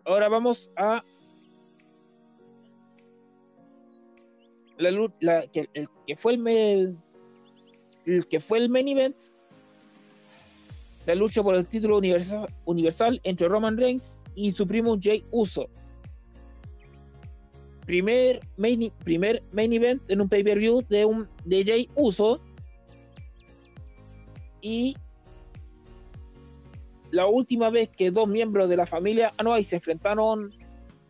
Ahora 0.08 0.30
vamos 0.30 0.72
a 0.76 1.02
la, 4.78 4.90
la- 5.20 5.46
que, 5.48 5.68
el 5.74 5.86
que 6.06 6.16
fue 6.16 6.32
el, 6.32 6.38
me- 6.38 6.94
el 8.06 8.26
que 8.26 8.40
fue 8.40 8.56
el 8.58 8.70
main 8.70 8.88
event 8.88 9.16
la 11.04 11.14
lucha 11.14 11.42
por 11.42 11.54
el 11.54 11.66
título 11.66 11.98
universal, 11.98 12.48
universal 12.64 13.20
entre 13.24 13.48
Roman 13.48 13.76
Reigns 13.76 14.18
y 14.34 14.50
su 14.52 14.66
primo 14.66 14.96
Jay 15.00 15.24
Uso. 15.30 15.68
Primer 17.84 18.40
main, 18.56 18.90
primer 19.04 19.42
main 19.52 19.72
event 19.74 20.02
en 20.10 20.22
un 20.22 20.28
pay-per-view 20.28 20.82
de 20.88 21.04
un 21.04 21.28
de 21.44 21.64
Jay 21.64 21.88
Uso. 21.96 22.40
Y 24.60 24.96
la 27.10 27.26
última 27.26 27.70
vez 27.70 27.88
que 27.88 28.10
dos 28.10 28.28
miembros 28.28 28.68
de 28.68 28.76
la 28.76 28.86
familia 28.86 29.32
Anoa'i 29.38 29.64
se 29.64 29.76
enfrentaron 29.76 30.52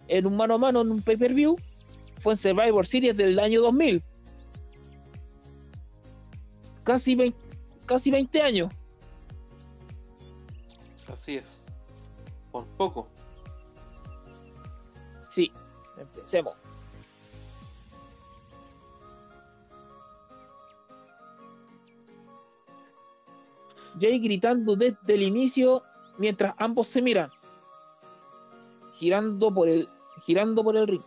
en 0.07 0.27
un 0.27 0.37
mano 0.37 0.55
a 0.55 0.59
mano 0.59 0.81
en 0.81 0.91
un 0.91 1.03
pay-per-view 1.03 1.57
fue 2.19 2.33
en 2.33 2.39
Survivor 2.39 2.87
Series 2.87 3.17
del 3.17 3.39
año 3.39 3.61
2000. 3.61 4.03
Casi 6.85 7.15
20, 7.15 7.39
casi 7.87 8.11
20 8.11 8.43
años. 8.43 8.73
Así 11.13 11.37
es. 11.37 11.67
Por 12.51 12.67
poco. 12.77 13.09
Sí, 15.31 15.53
empecemos. 15.99 16.55
Jay 24.01 24.19
gritando 24.21 24.77
desde 24.77 25.15
el 25.15 25.23
inicio 25.23 25.83
mientras 26.19 26.55
ambos 26.59 26.89
se 26.89 27.01
miran, 27.03 27.31
girando 28.95 29.53
por 29.53 29.69
el, 29.69 29.89
girando 30.25 30.63
por 30.63 30.77
el 30.77 30.87
ring. 30.87 31.03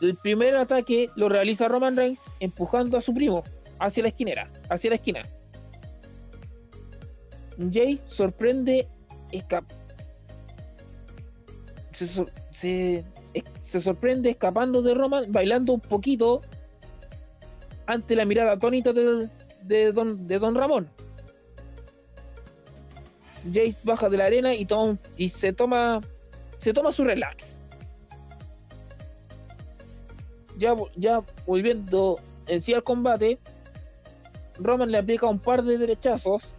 El 0.00 0.16
primer 0.16 0.56
ataque 0.56 1.10
lo 1.14 1.28
realiza 1.28 1.68
Roman 1.68 1.96
Reigns 1.96 2.28
empujando 2.40 2.96
a 2.96 3.00
su 3.00 3.14
primo 3.14 3.44
hacia 3.78 4.02
la 4.02 4.08
esquinera, 4.08 4.50
hacia 4.68 4.90
la 4.90 4.96
esquina. 4.96 5.22
Jay 7.70 8.00
sorprende 8.06 8.88
se, 11.92 12.24
se- 12.50 13.80
sorprende 13.80 14.30
escapando 14.30 14.82
de 14.82 14.94
Roman, 14.94 15.30
bailando 15.30 15.72
un 15.74 15.80
poquito 15.80 16.42
ante 17.86 18.16
la 18.16 18.24
mirada 18.24 18.52
atónita 18.52 18.92
del- 18.92 19.30
de, 19.62 19.92
don, 19.92 20.26
de 20.26 20.38
Don 20.38 20.54
Ramón. 20.54 20.88
Jace 23.44 23.76
baja 23.82 24.08
de 24.08 24.16
la 24.16 24.26
arena 24.26 24.54
y, 24.54 24.64
toma 24.66 24.98
y 25.16 25.28
se 25.28 25.52
toma 25.52 26.00
se 26.58 26.72
toma 26.72 26.92
su 26.92 27.02
relax. 27.04 27.58
Ya, 30.58 30.76
ya 30.94 31.22
volviendo 31.46 32.20
en 32.46 32.62
sí 32.62 32.72
al 32.72 32.84
combate, 32.84 33.40
Roman 34.58 34.92
le 34.92 34.98
aplica 34.98 35.26
un 35.26 35.40
par 35.40 35.64
de 35.64 35.76
derechazos 35.76 36.54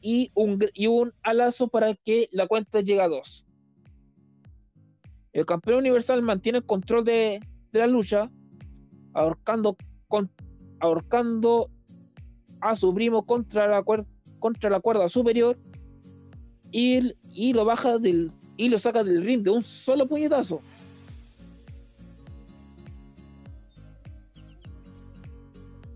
y 0.00 0.30
un, 0.34 0.58
y 0.74 0.86
un 0.88 1.12
alazo 1.22 1.68
para 1.68 1.94
que 1.94 2.28
la 2.32 2.48
cuenta 2.48 2.80
llegue 2.80 3.02
a 3.02 3.08
dos. 3.08 3.44
El 5.32 5.46
campeón 5.46 5.78
universal 5.78 6.22
mantiene 6.22 6.58
el 6.58 6.66
control 6.66 7.04
de, 7.04 7.40
de 7.72 7.78
la 7.78 7.86
lucha, 7.86 8.30
ahorcando, 9.14 9.76
con- 10.08 10.32
ahorcando 10.80 11.70
a 12.60 12.74
su 12.74 12.92
primo 12.94 13.24
contra 13.24 13.66
la, 13.68 13.82
cuer- 13.82 14.06
contra 14.38 14.70
la 14.70 14.80
cuerda 14.80 15.08
superior 15.08 15.56
y, 16.72 17.14
y 17.34 17.52
lo 17.52 17.64
baja 17.64 17.98
del 17.98 18.32
y 18.58 18.68
lo 18.70 18.78
saca 18.78 19.04
del 19.04 19.22
ring 19.22 19.42
de 19.42 19.50
un 19.50 19.62
solo 19.62 20.06
puñetazo. 20.08 20.60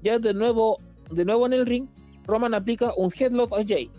Ya 0.03 0.19
de 0.19 0.33
nuevo, 0.35 0.79
de 1.11 1.25
nuevo 1.25 1.47
en 1.47 1.53
el 1.53 1.67
ring, 1.67 1.87
Roman 2.27 2.55
aplica 2.55 2.93
un 2.97 3.11
headlock 3.19 3.53
a 3.53 3.65
Jay. 3.67 3.91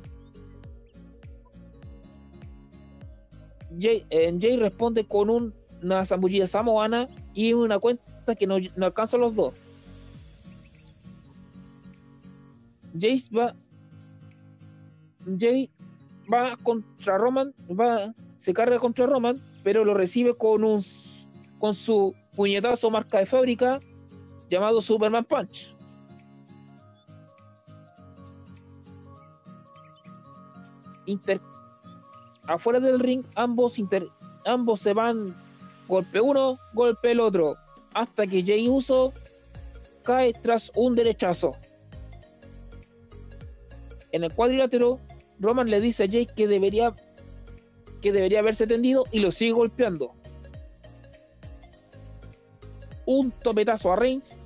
Jay, 3.80 4.04
eh, 4.10 4.36
Jay 4.40 4.58
responde 4.58 5.06
con 5.06 5.30
un- 5.30 5.54
una 5.82 6.06
zambullida 6.06 6.46
samoana 6.48 7.08
y 7.34 7.54
una 7.54 7.80
cuenta 7.80 8.36
que 8.38 8.46
no, 8.48 8.58
no 8.76 8.86
alcanza 8.86 9.18
los 9.18 9.36
dos. 9.36 9.54
Jay 13.00 13.22
va. 13.36 13.56
Jay 15.38 15.70
va 16.32 16.58
contra 16.64 17.18
Roman, 17.18 17.54
va, 17.70 18.14
se 18.38 18.54
carga 18.54 18.80
contra 18.80 19.06
Roman, 19.06 19.40
pero 19.64 19.86
lo 19.86 19.94
recibe 19.94 20.34
con 20.36 20.64
un 20.64 20.82
con 21.60 21.76
su 21.76 22.16
puñetazo 22.36 22.90
marca 22.90 23.20
de 23.20 23.26
fábrica 23.28 23.80
llamado 24.50 24.82
Superman 24.82 25.26
Punch. 25.26 25.76
Inter- 31.06 31.42
afuera 32.48 32.80
del 32.80 33.00
ring, 33.00 33.24
ambos, 33.36 33.78
inter- 33.78 34.08
ambos 34.46 34.80
se 34.82 34.94
van 34.94 35.36
golpe 35.88 36.22
uno, 36.22 36.58
golpe 36.74 37.12
el 37.12 37.20
otro, 37.20 37.56
hasta 37.94 38.26
que 38.26 38.44
Jay 38.44 38.68
Uso 38.70 39.14
cae 40.04 40.34
tras 40.34 40.72
un 40.76 40.96
derechazo. 40.96 41.54
En 44.12 44.24
el 44.24 44.34
cuadrilátero, 44.34 45.00
Roman 45.40 45.70
le 45.70 45.80
dice 45.80 46.04
a 46.04 46.08
Jay 46.08 46.26
que 46.26 46.48
debería 46.48 46.96
que 48.02 48.12
debería 48.12 48.40
haberse 48.40 48.66
tendido 48.66 49.06
y 49.12 49.20
lo 49.20 49.32
sigue 49.32 49.52
golpeando. 49.52 50.14
Un 53.06 53.32
topetazo 53.32 53.92
a 53.92 53.96
Reigns 53.96 54.38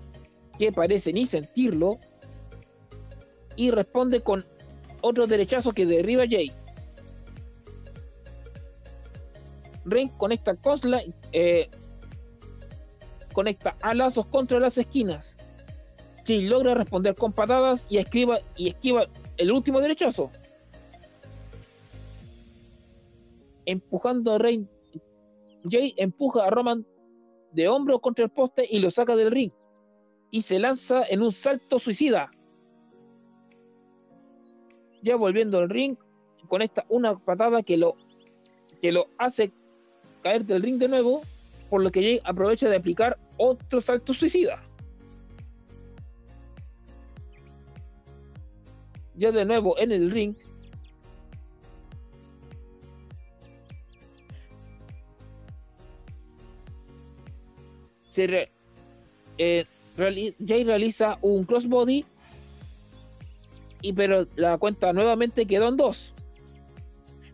que 0.60 0.72
parece 0.72 1.14
ni 1.14 1.26
sentirlo 1.26 1.98
y 3.56 3.72
responde 3.72 4.22
con 4.22 4.46
otro 5.02 5.28
derechazo 5.28 5.72
que 5.72 5.86
derriba 5.86 6.24
a 6.24 6.28
Jay. 6.30 6.52
Reigns 9.86 10.14
conecta 10.18 10.56
Cosla, 10.56 11.02
eh, 11.32 11.70
conecta 13.34 13.78
a 13.82 13.94
lazos 13.94 14.26
contra 14.26 14.60
las 14.60 14.78
esquinas. 14.78 15.38
Jay 16.26 16.42
logra 16.42 16.74
responder 16.74 17.16
con 17.16 17.32
patadas 17.32 17.88
y 17.90 18.00
esquiva, 18.00 18.40
y 18.56 18.70
esquiva 18.70 19.08
el 19.38 19.52
último 19.52 19.80
derechazo. 19.80 20.32
Empujando 23.66 24.34
a 24.34 24.38
Reigns, 24.38 24.70
Jay 25.70 25.94
empuja 25.98 26.46
a 26.46 26.50
Roman 26.50 26.86
de 27.52 27.68
hombro 27.68 28.00
contra 28.00 28.26
el 28.26 28.32
poste 28.32 28.68
y 28.70 28.80
lo 28.80 28.90
saca 28.90 29.16
del 29.16 29.32
ring. 29.32 29.52
Y 30.30 30.42
se 30.42 30.60
lanza 30.60 31.04
en 31.08 31.22
un 31.22 31.32
salto 31.32 31.80
suicida. 31.80 32.30
Ya 35.02 35.16
volviendo 35.16 35.60
al 35.60 35.70
ring, 35.70 35.96
conecta 36.48 36.86
una 36.90 37.18
patada 37.18 37.64
que 37.64 37.78
lo, 37.78 37.96
que 38.82 38.92
lo 38.92 39.08
hace 39.18 39.52
caer 40.22 40.46
del 40.46 40.62
ring 40.62 40.78
de 40.78 40.88
nuevo, 40.88 41.22
por 41.70 41.84
lo 41.84 41.92
que 41.92 42.02
Jay 42.02 42.22
aprovecha 42.24 42.70
de 42.70 42.78
aplicar 42.78 43.18
otro 43.38 43.82
salto 43.82 44.14
suicida. 44.14 44.62
Ya 49.18 49.32
de 49.32 49.46
nuevo 49.46 49.78
en 49.80 49.92
el 49.92 50.12
ring, 50.12 50.36
eh, 59.38 59.66
Jay 60.46 60.64
realiza 60.64 61.18
un 61.22 61.44
crossbody 61.46 62.06
y 63.82 63.94
pero 63.94 64.28
la 64.36 64.58
cuenta 64.58 64.94
nuevamente 64.94 65.46
quedó 65.46 65.68
en 65.70 65.78
dos. 65.78 66.14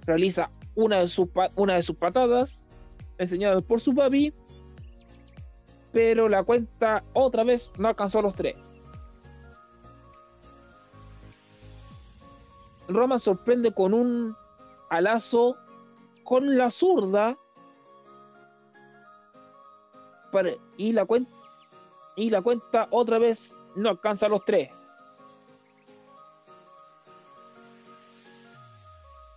Realiza 0.06 0.50
una 0.76 1.00
de 1.00 1.08
sus, 1.08 1.30
pa- 1.30 1.50
una 1.56 1.76
de 1.76 1.84
sus 1.84 1.96
patadas 1.96 2.64
enseñadas 3.18 3.64
por 3.64 3.80
su 3.80 3.94
papi, 3.96 4.34
pero 5.92 6.28
la 6.28 6.44
cuenta 6.44 7.04
otra 7.14 7.44
vez 7.44 7.72
no 7.78 7.88
alcanzó 7.88 8.22
los 8.22 8.36
tres. 8.36 8.56
Roman 12.88 13.20
sorprende 13.20 13.74
con 13.74 13.94
un 13.94 14.36
alazo 14.90 15.56
con 16.24 16.58
la 16.58 16.70
zurda 16.70 17.38
y 20.78 20.94
la 20.94 21.06
cuenta 22.42 22.88
otra 22.92 23.20
vez 23.20 23.54
no 23.76 23.90
alcanza 23.90 24.28
los 24.28 24.44
tres. 24.46 24.70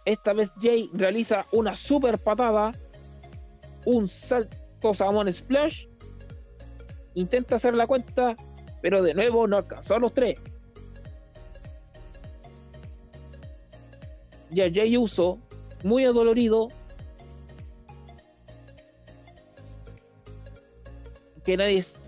Esta 0.05 0.35
vez 0.35 0.53
Jay 0.61 0.91
realiza 0.93 1.47
una 1.53 1.75
super 1.75 2.19
patada, 2.19 2.73
un 3.87 4.07
salto 4.07 4.93
Salmon 4.93 5.33
Splash, 5.33 5.87
intenta 7.15 7.57
hacer 7.57 7.75
la 7.75 7.87
cuenta, 7.87 8.37
pero 8.83 9.03
de 9.03 9.15
nuevo 9.15 9.47
no 9.47 9.57
alcanzó 9.57 9.95
a 9.95 9.99
los 9.99 10.13
tres. 10.13 10.37
Ya 14.55 14.71
Jay 14.73 14.97
Uso, 14.97 15.39
muy 15.83 16.05
adolorido, 16.05 16.69
que 21.45 21.57
nadie 21.57 21.79
es 21.79 21.99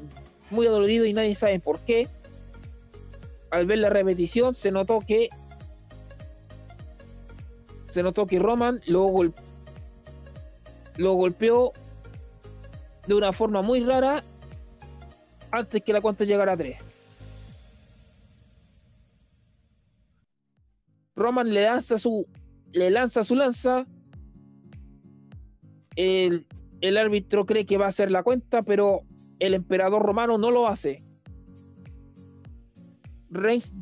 muy 0.50 0.66
adolorido 0.66 1.04
y 1.04 1.12
nadie 1.12 1.34
sabe 1.34 1.60
por 1.60 1.80
qué. 1.80 2.08
Al 3.50 3.66
ver 3.66 3.78
la 3.78 3.90
repetición 3.90 4.54
se 4.54 4.70
notó 4.70 5.00
que 5.00 5.28
se 7.90 8.02
notó 8.02 8.26
que 8.26 8.38
Roman 8.38 8.80
lo, 8.86 9.04
gol- 9.06 9.34
lo 10.96 11.14
golpeó 11.14 11.72
de 13.06 13.14
una 13.14 13.32
forma 13.32 13.62
muy 13.62 13.80
rara 13.80 14.22
antes 15.50 15.82
que 15.82 15.92
la 15.92 16.00
cuenta 16.00 16.24
llegara 16.24 16.52
a 16.52 16.56
3. 16.56 16.76
Roman 21.16 21.52
le 21.52 21.62
lanza 21.62 21.98
su 21.98 22.26
le 22.72 22.90
lanza 22.90 23.24
su 23.24 23.34
lanza. 23.34 23.86
El, 25.96 26.46
el 26.82 26.96
árbitro 26.98 27.46
cree 27.46 27.64
que 27.64 27.78
va 27.78 27.86
a 27.86 27.88
hacer 27.88 28.10
la 28.10 28.22
cuenta, 28.22 28.62
pero 28.62 29.00
el 29.38 29.54
emperador 29.54 30.02
romano 30.02 30.36
no 30.36 30.50
lo 30.50 30.68
hace. 30.68 31.02
Reigns, 33.30 33.72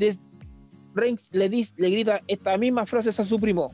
Reigns 0.95 1.31
le, 1.33 1.51
dis- 1.51 1.75
le 1.77 1.91
grita 1.91 2.21
estas 2.29 2.59
mismas 2.59 2.89
frases 2.89 3.19
a 3.19 3.25
su 3.25 3.41
primo. 3.41 3.73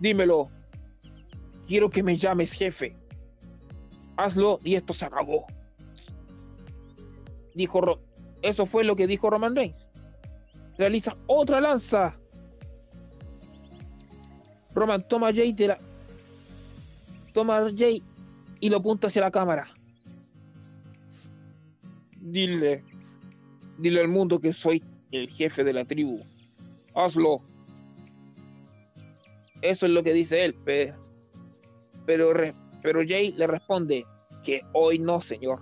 Dímelo. 0.00 0.50
Quiero 1.66 1.88
que 1.88 2.02
me 2.02 2.16
llames 2.16 2.52
jefe. 2.52 2.94
Hazlo 4.16 4.58
y 4.62 4.74
esto 4.74 4.92
se 4.92 5.06
acabó. 5.06 5.46
Dijo 7.54 7.98
Eso 8.42 8.66
fue 8.66 8.84
lo 8.84 8.94
que 8.94 9.06
dijo 9.06 9.30
Roman 9.30 9.56
Reigns. 9.56 9.88
Realiza 10.78 11.16
otra 11.26 11.60
lanza. 11.60 12.16
Roman 14.74 15.06
toma 15.06 15.28
a 15.28 15.34
Jay 15.34 15.52
de 15.52 15.68
la. 15.68 15.78
Toma 17.34 17.58
a 17.58 17.70
Jay 17.76 18.02
y 18.60 18.68
lo 18.70 18.78
apunta 18.78 19.06
hacia 19.08 19.22
la 19.22 19.30
cámara. 19.30 19.66
Dile. 22.20 22.84
Dile 23.78 24.00
al 24.00 24.08
mundo 24.08 24.38
que 24.40 24.52
soy 24.52 24.82
el 25.10 25.28
jefe 25.30 25.64
de 25.64 25.72
la 25.72 25.84
tribu. 25.84 26.20
Hazlo. 26.94 27.42
Eso 29.60 29.86
es 29.86 29.92
lo 29.92 30.02
que 30.02 30.12
dice 30.12 30.44
él, 30.44 30.54
pe- 30.54 30.94
pero, 32.04 32.32
pero 32.82 33.00
Jay 33.06 33.32
le 33.32 33.46
responde 33.46 34.04
que 34.42 34.60
hoy 34.72 34.98
no, 34.98 35.20
señor. 35.20 35.60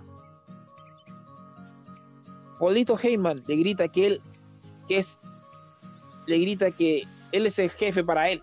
Polito 2.59 2.97
Heyman 2.97 3.43
le 3.47 3.55
grita 3.55 3.87
que 3.87 4.07
él 4.07 4.21
es 4.97 5.19
le 6.27 6.37
grita 6.37 6.71
que 6.71 7.03
él 7.31 7.45
es 7.45 7.59
el 7.59 7.69
jefe 7.69 8.03
para 8.03 8.29
él. 8.29 8.41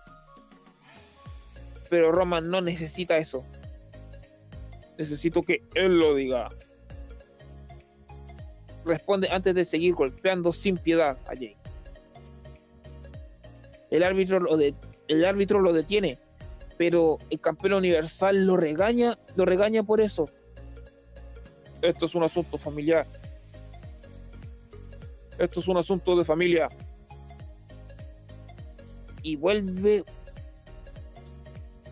Pero 1.89 2.11
Roman 2.11 2.49
no 2.49 2.61
necesita 2.61 3.17
eso. 3.17 3.43
Necesito 4.97 5.41
que 5.41 5.63
él 5.75 5.97
lo 5.97 6.13
diga. 6.15 6.49
Responde 8.85 9.29
antes 9.31 9.55
de 9.55 9.65
seguir 9.65 9.93
golpeando 9.95 10.51
sin 10.51 10.77
piedad 10.77 11.17
a 11.27 11.35
Jay. 11.35 11.55
El 13.91 14.03
árbitro 14.03 14.39
lo, 14.39 14.57
de- 14.57 14.75
el 15.07 15.25
árbitro 15.25 15.59
lo 15.61 15.73
detiene, 15.73 16.19
pero 16.77 17.17
el 17.29 17.39
campeón 17.39 17.73
universal 17.73 18.45
lo 18.45 18.55
regaña, 18.57 19.17
lo 19.35 19.45
regaña 19.45 19.83
por 19.83 19.99
eso. 20.01 20.29
Esto 21.81 22.05
es 22.05 22.15
un 22.15 22.23
asunto 22.23 22.57
familiar. 22.57 23.05
Esto 25.39 25.59
es 25.61 25.67
un 25.67 25.77
asunto 25.77 26.15
de 26.15 26.25
familia. 26.25 26.69
Y 29.23 29.35
vuelve 29.35 30.03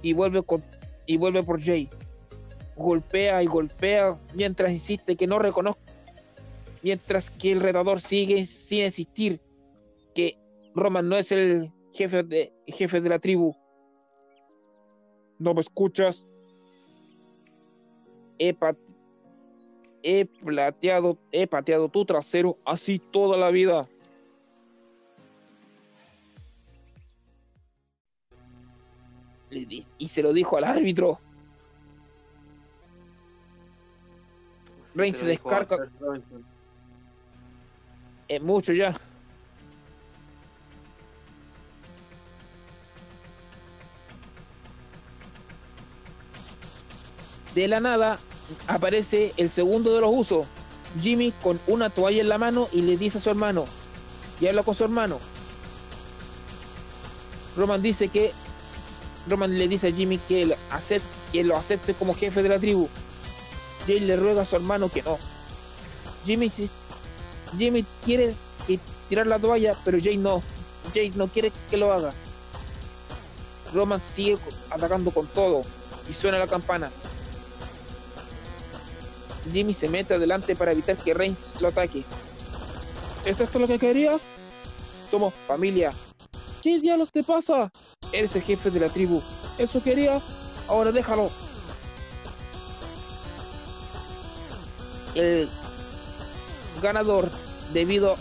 y 0.02 0.14
vuelve 0.14 0.44
con 0.44 0.64
y 1.06 1.18
vuelve 1.18 1.44
por 1.44 1.62
Jay. 1.62 1.90
Golpea 2.76 3.42
y 3.42 3.48
golpea 3.48 4.20
mientras 4.36 4.72
insiste 4.72 5.16
que 5.16 5.26
no 5.28 5.40
reconozca 5.40 5.82
mientras 6.84 7.30
que 7.32 7.52
el 7.54 7.60
retador 7.62 8.00
sigue 8.00 8.46
sin 8.46 8.84
insistir 8.84 9.42
que 10.14 10.38
Roman 10.76 11.10
no 11.10 11.18
es 11.18 11.32
el 11.32 11.72
jefe 11.92 12.24
de, 12.24 12.54
jefe 12.68 13.02
de 13.02 13.10
la 13.10 13.20
tribu. 13.20 13.56
¿No 15.40 15.54
me 15.54 15.62
escuchas? 15.62 16.26
He, 18.40 18.54
pa- 18.54 18.76
he 20.10 20.26
plateado, 20.26 21.18
he 21.34 21.48
pateado 21.48 21.90
tu 21.90 22.06
trasero 22.06 22.58
así 22.64 22.98
toda 22.98 23.38
la 23.38 23.52
vida. 23.52 23.90
Y 29.50 30.08
se 30.08 30.24
lo 30.24 30.32
dijo 30.32 30.56
al 30.56 30.64
árbitro. 30.64 31.20
Reigns 34.96 35.18
Se 35.18 35.26
se 35.26 35.32
dijo 35.32 35.50
descarga. 35.50 35.90
Es 38.30 38.42
mucho 38.42 38.72
ya. 38.72 38.96
De 47.54 47.68
la 47.68 47.82
nada 47.82 48.20
aparece 48.68 49.34
el 49.38 49.52
segundo 49.52 49.94
de 49.94 50.02
los 50.02 50.12
usos, 50.14 50.46
Jimmy 51.02 51.32
con 51.44 51.60
una 51.68 51.90
toalla 51.90 52.22
en 52.22 52.30
la 52.30 52.38
mano 52.38 52.70
y 52.72 52.82
le 52.82 52.98
dice 52.98 53.18
a 53.18 53.22
su 53.22 53.30
hermano, 53.30 53.66
y 54.40 54.48
habla 54.48 54.64
con 54.64 54.76
su 54.76 54.84
hermano. 54.84 55.20
Roman 57.56 57.82
dice 57.82 58.08
que 58.10 58.32
Roman 59.28 59.58
le 59.58 59.68
dice 59.68 59.88
a 59.88 59.92
Jimmy 59.92 60.20
que, 60.20 60.44
él 60.44 60.56
acep- 60.72 61.02
que 61.32 61.44
lo 61.44 61.58
acepte 61.58 61.94
como 61.94 62.14
jefe 62.16 62.44
de 62.44 62.50
la 62.50 62.60
tribu. 62.60 62.88
Jay 63.86 64.00
le 64.00 64.16
ruega 64.16 64.44
a 64.44 64.46
su 64.46 64.56
hermano 64.56 64.90
que 64.90 65.02
no. 65.02 65.18
Jimmy 66.26 66.52
Jimmy 67.58 67.86
quiere 68.04 68.36
tirar 69.10 69.28
la 69.28 69.40
toalla, 69.40 69.76
pero 69.84 69.98
Jay 70.02 70.18
no. 70.18 70.44
Jay 70.94 71.12
no 71.16 71.28
quiere 71.28 71.52
que 71.70 71.78
lo 71.78 71.92
haga. 71.92 72.14
Roman 73.74 74.04
sigue 74.04 74.38
atacando 74.70 75.12
con 75.12 75.28
todo 75.28 75.64
y 76.10 76.14
suena 76.14 76.38
la 76.38 76.48
campana. 76.48 76.92
Jimmy 79.52 79.74
se 79.74 79.90
mete 79.90 80.14
adelante 80.14 80.56
para 80.56 80.72
evitar 80.72 80.98
que 80.98 81.14
Reigns 81.14 81.60
lo 81.62 81.70
ataque. 81.70 82.04
¿Es 83.26 83.40
esto 83.40 83.60
lo 83.60 83.68
que 83.68 83.80
querías? 83.80 84.24
Somos 85.10 85.34
familia. 85.48 85.92
¿Qué 86.62 86.80
diablos 86.80 87.12
te 87.12 87.24
pasa? 87.24 87.72
Eres 88.12 88.36
el 88.36 88.42
jefe 88.42 88.70
de 88.72 88.80
la 88.80 88.90
tribu. 88.90 89.22
¿Eso 89.58 89.82
querías? 89.82 90.24
Ahora 90.68 90.92
déjalo. 90.92 91.30
El 95.16 95.50
ganador 96.82 97.30
debido 97.74 98.18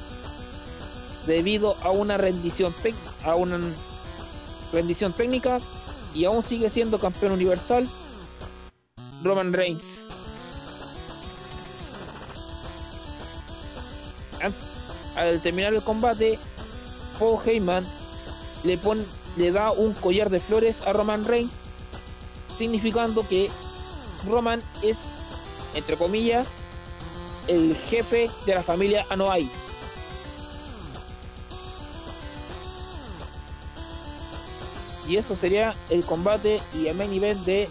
debido 1.26 1.76
a 1.82 1.90
una 1.90 2.16
rendición 2.16 2.74
a 3.24 3.34
una 3.34 3.58
rendición 4.72 5.12
técnica 5.12 5.58
y 6.14 6.24
aún 6.24 6.42
sigue 6.42 6.70
siendo 6.70 6.98
campeón 6.98 7.32
universal 7.32 7.88
Roman 9.22 9.52
Reigns 9.52 10.05
al 15.16 15.40
terminar 15.40 15.74
el 15.74 15.82
combate 15.82 16.38
Paul 17.18 17.40
Heyman 17.44 17.86
le 18.62 18.78
le 19.36 19.52
da 19.52 19.70
un 19.70 19.92
collar 19.94 20.30
de 20.30 20.40
flores 20.40 20.82
a 20.82 20.92
Roman 20.92 21.24
Reigns 21.24 21.52
significando 22.56 23.26
que 23.26 23.50
Roman 24.26 24.62
es 24.82 25.14
entre 25.74 25.96
comillas 25.96 26.48
el 27.48 27.76
jefe 27.76 28.30
de 28.44 28.54
la 28.54 28.62
familia 28.62 29.06
Anoa'i. 29.10 29.48
Y 35.06 35.16
eso 35.16 35.36
sería 35.36 35.74
el 35.88 36.04
combate 36.04 36.60
y 36.74 36.88
el 36.88 36.96
main 36.96 37.12
event 37.12 37.44
de 37.44 37.68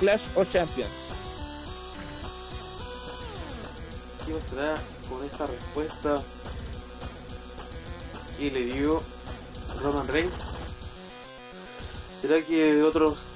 Clash 0.00 0.20
of 0.34 0.52
Champions. 0.52 0.90
¿Qué 4.26 4.34
pasará 4.34 4.76
con 5.10 5.24
esta 5.24 5.46
respuesta 5.46 6.22
que 8.38 8.50
le 8.50 8.64
dio 8.64 9.02
Roman 9.82 10.06
Reigns? 10.08 10.32
¿Será 12.20 12.40
que 12.42 12.82
otros 12.82 13.32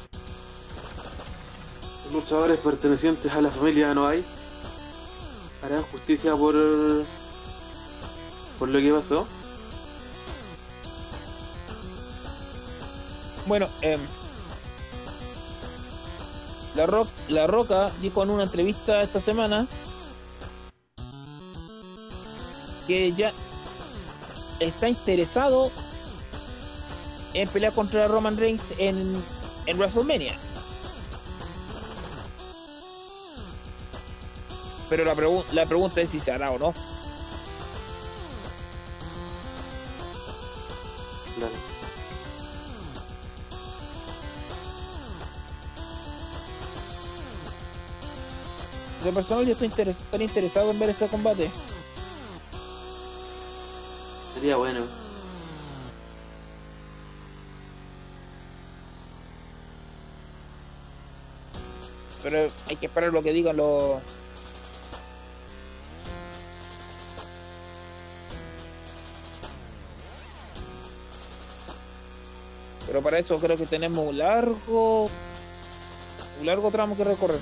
luchadores 2.12 2.58
pertenecientes 2.58 3.32
a 3.32 3.40
la 3.40 3.50
familia 3.50 3.92
no 3.94 4.06
hay? 4.06 4.24
¿Harán 5.62 5.82
justicia 5.84 6.36
por, 6.36 6.54
por 8.58 8.68
lo 8.68 8.78
que 8.78 8.92
pasó? 8.92 9.26
Bueno, 13.46 13.68
em, 13.82 14.00
la, 16.74 16.86
Ro- 16.86 17.08
la 17.28 17.46
Roca 17.46 17.90
dijo 18.00 18.22
en 18.22 18.30
una 18.30 18.44
entrevista 18.44 19.02
esta 19.02 19.20
semana 19.20 19.66
que 22.86 23.12
ya 23.12 23.32
está 24.60 24.88
interesado 24.88 25.70
en 27.32 27.48
pelear 27.48 27.72
contra 27.72 28.06
Roman 28.08 28.36
Reigns 28.36 28.72
en, 28.78 29.22
en 29.66 29.78
WrestleMania. 29.78 30.36
Pero 34.88 35.04
la, 35.04 35.14
pregu- 35.14 35.44
la 35.52 35.66
pregunta 35.66 36.00
es 36.00 36.10
si 36.10 36.20
se 36.20 36.30
hará 36.30 36.50
o 36.50 36.58
no. 36.58 36.74
Claro. 41.36 41.52
De 49.02 49.12
personal 49.12 49.44
yo 49.44 49.52
estoy 49.52 49.68
interes- 49.68 49.98
tan 50.10 50.22
interesado 50.22 50.70
en 50.70 50.78
ver 50.78 50.90
ese 50.90 51.06
combate. 51.08 51.50
Sería 54.34 54.56
bueno. 54.56 54.80
Pero 62.24 62.50
hay 62.66 62.76
que 62.76 62.86
esperar 62.86 63.12
lo 63.12 63.22
que 63.22 63.32
digan 63.32 63.56
los. 63.56 64.00
Pero 72.86 73.02
para 73.02 73.18
eso 73.18 73.38
creo 73.38 73.56
que 73.56 73.66
tenemos 73.66 74.08
un 74.08 74.18
largo. 74.18 75.10
Un 76.40 76.46
largo 76.46 76.70
tramo 76.70 76.96
que 76.96 77.04
recorrer. 77.04 77.40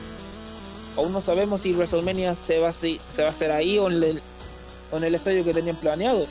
Aún 0.96 1.12
no 1.12 1.20
sabemos 1.20 1.62
si 1.62 1.72
WrestleMania 1.72 2.34
se 2.34 2.58
va 2.58 2.68
a, 2.68 2.72
se 2.72 2.98
hacer 3.26 3.50
ahí 3.50 3.78
o 3.78 3.88
en 3.88 4.02
el, 4.02 4.22
o 4.90 4.96
en 4.98 5.04
el 5.04 5.14
estadio 5.14 5.44
que 5.44 5.54
tenían 5.54 5.76
planeado. 5.76 6.26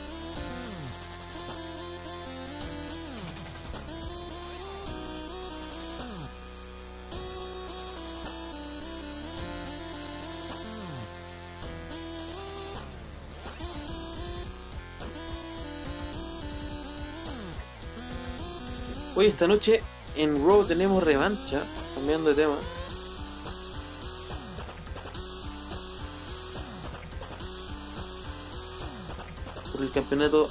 Hoy 19.14 19.26
esta 19.26 19.46
noche 19.46 19.82
en 20.16 20.42
Raw 20.42 20.64
tenemos 20.64 21.02
revancha, 21.02 21.64
cambiando 21.94 22.30
de 22.30 22.34
tema. 22.34 22.56
Por 29.70 29.82
el 29.82 29.92
campeonato 29.92 30.48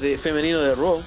de 0.00 0.18
femenino 0.18 0.58
de 0.58 0.74
Raw. 0.74 1.00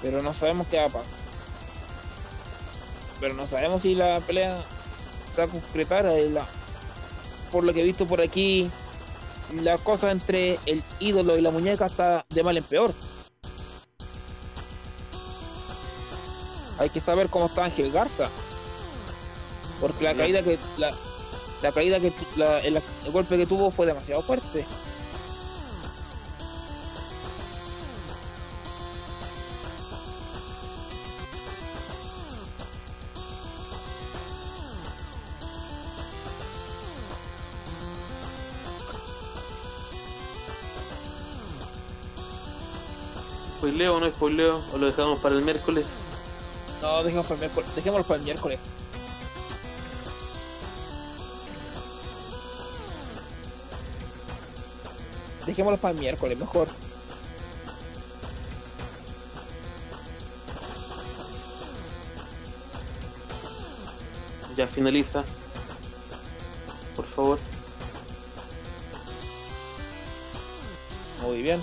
Pero 0.00 0.22
no 0.22 0.32
sabemos 0.32 0.66
qué 0.68 0.78
va 0.78 0.86
a 0.86 0.88
pasar. 0.88 1.21
Pero 3.22 3.34
no 3.34 3.46
sabemos 3.46 3.82
si 3.82 3.94
la 3.94 4.18
pelea 4.18 4.64
se 5.30 5.42
va 5.42 5.46
a 5.46 5.50
concretar. 5.50 6.06
eh, 6.06 6.28
la- 6.28 6.44
Por 7.52 7.62
lo 7.62 7.72
que 7.72 7.82
he 7.82 7.84
visto 7.84 8.04
por 8.04 8.20
aquí, 8.20 8.68
la 9.54 9.78
cosa 9.78 10.10
entre 10.10 10.58
el 10.66 10.82
ídolo 10.98 11.38
y 11.38 11.40
la 11.40 11.50
muñeca 11.52 11.86
está 11.86 12.24
de 12.30 12.42
mal 12.42 12.56
en 12.56 12.64
peor. 12.64 12.92
Hay 16.78 16.90
que 16.90 16.98
saber 16.98 17.28
cómo 17.28 17.46
está 17.46 17.64
Ángel 17.66 17.92
Garza. 17.92 18.28
Porque 19.80 20.02
la 20.02 20.14
caída 20.14 20.42
que 20.42 20.58
la, 20.78 20.92
la 21.62 21.70
caída 21.72 22.00
que 22.00 22.10
tu- 22.10 22.26
la- 22.40 22.58
el, 22.58 22.76
el 23.04 23.12
golpe 23.12 23.36
que 23.36 23.46
tuvo 23.46 23.70
fue 23.70 23.86
demasiado 23.86 24.22
fuerte. 24.22 24.64
¿Spoileo 43.72 43.96
o 43.96 44.00
no 44.00 44.10
spoileo? 44.10 44.62
¿O 44.74 44.76
lo 44.76 44.84
dejamos 44.84 45.18
para 45.20 45.34
el 45.34 45.40
miércoles? 45.40 45.86
No, 46.82 47.02
dejemos 47.02 47.24
para 47.26 47.36
el 47.36 47.40
miércoles. 47.40 47.74
Dejémoslo 47.74 48.04
para 48.04 48.18
el 48.18 48.24
miércoles. 48.24 48.58
Dejémoslo 55.46 55.78
para 55.78 55.94
el 55.94 56.00
miércoles, 56.00 56.38
mejor. 56.38 56.68
Ya 64.54 64.66
finaliza. 64.66 65.24
Por 66.94 67.06
favor. 67.06 67.38
Muy 71.22 71.40
bien. 71.40 71.62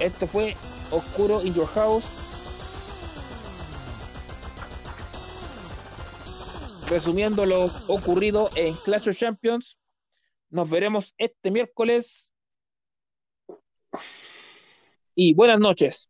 Esto 0.00 0.26
fue 0.26 0.56
Oscuro 0.90 1.42
in 1.42 1.52
Your 1.52 1.66
House. 1.68 2.06
Resumiendo 6.88 7.44
lo 7.44 7.66
ocurrido 7.86 8.48
en 8.56 8.74
Clash 8.76 9.10
of 9.10 9.16
Champions, 9.16 9.78
nos 10.48 10.68
veremos 10.68 11.14
este 11.18 11.50
miércoles. 11.50 12.32
Y 15.14 15.34
buenas 15.34 15.60
noches. 15.60 16.09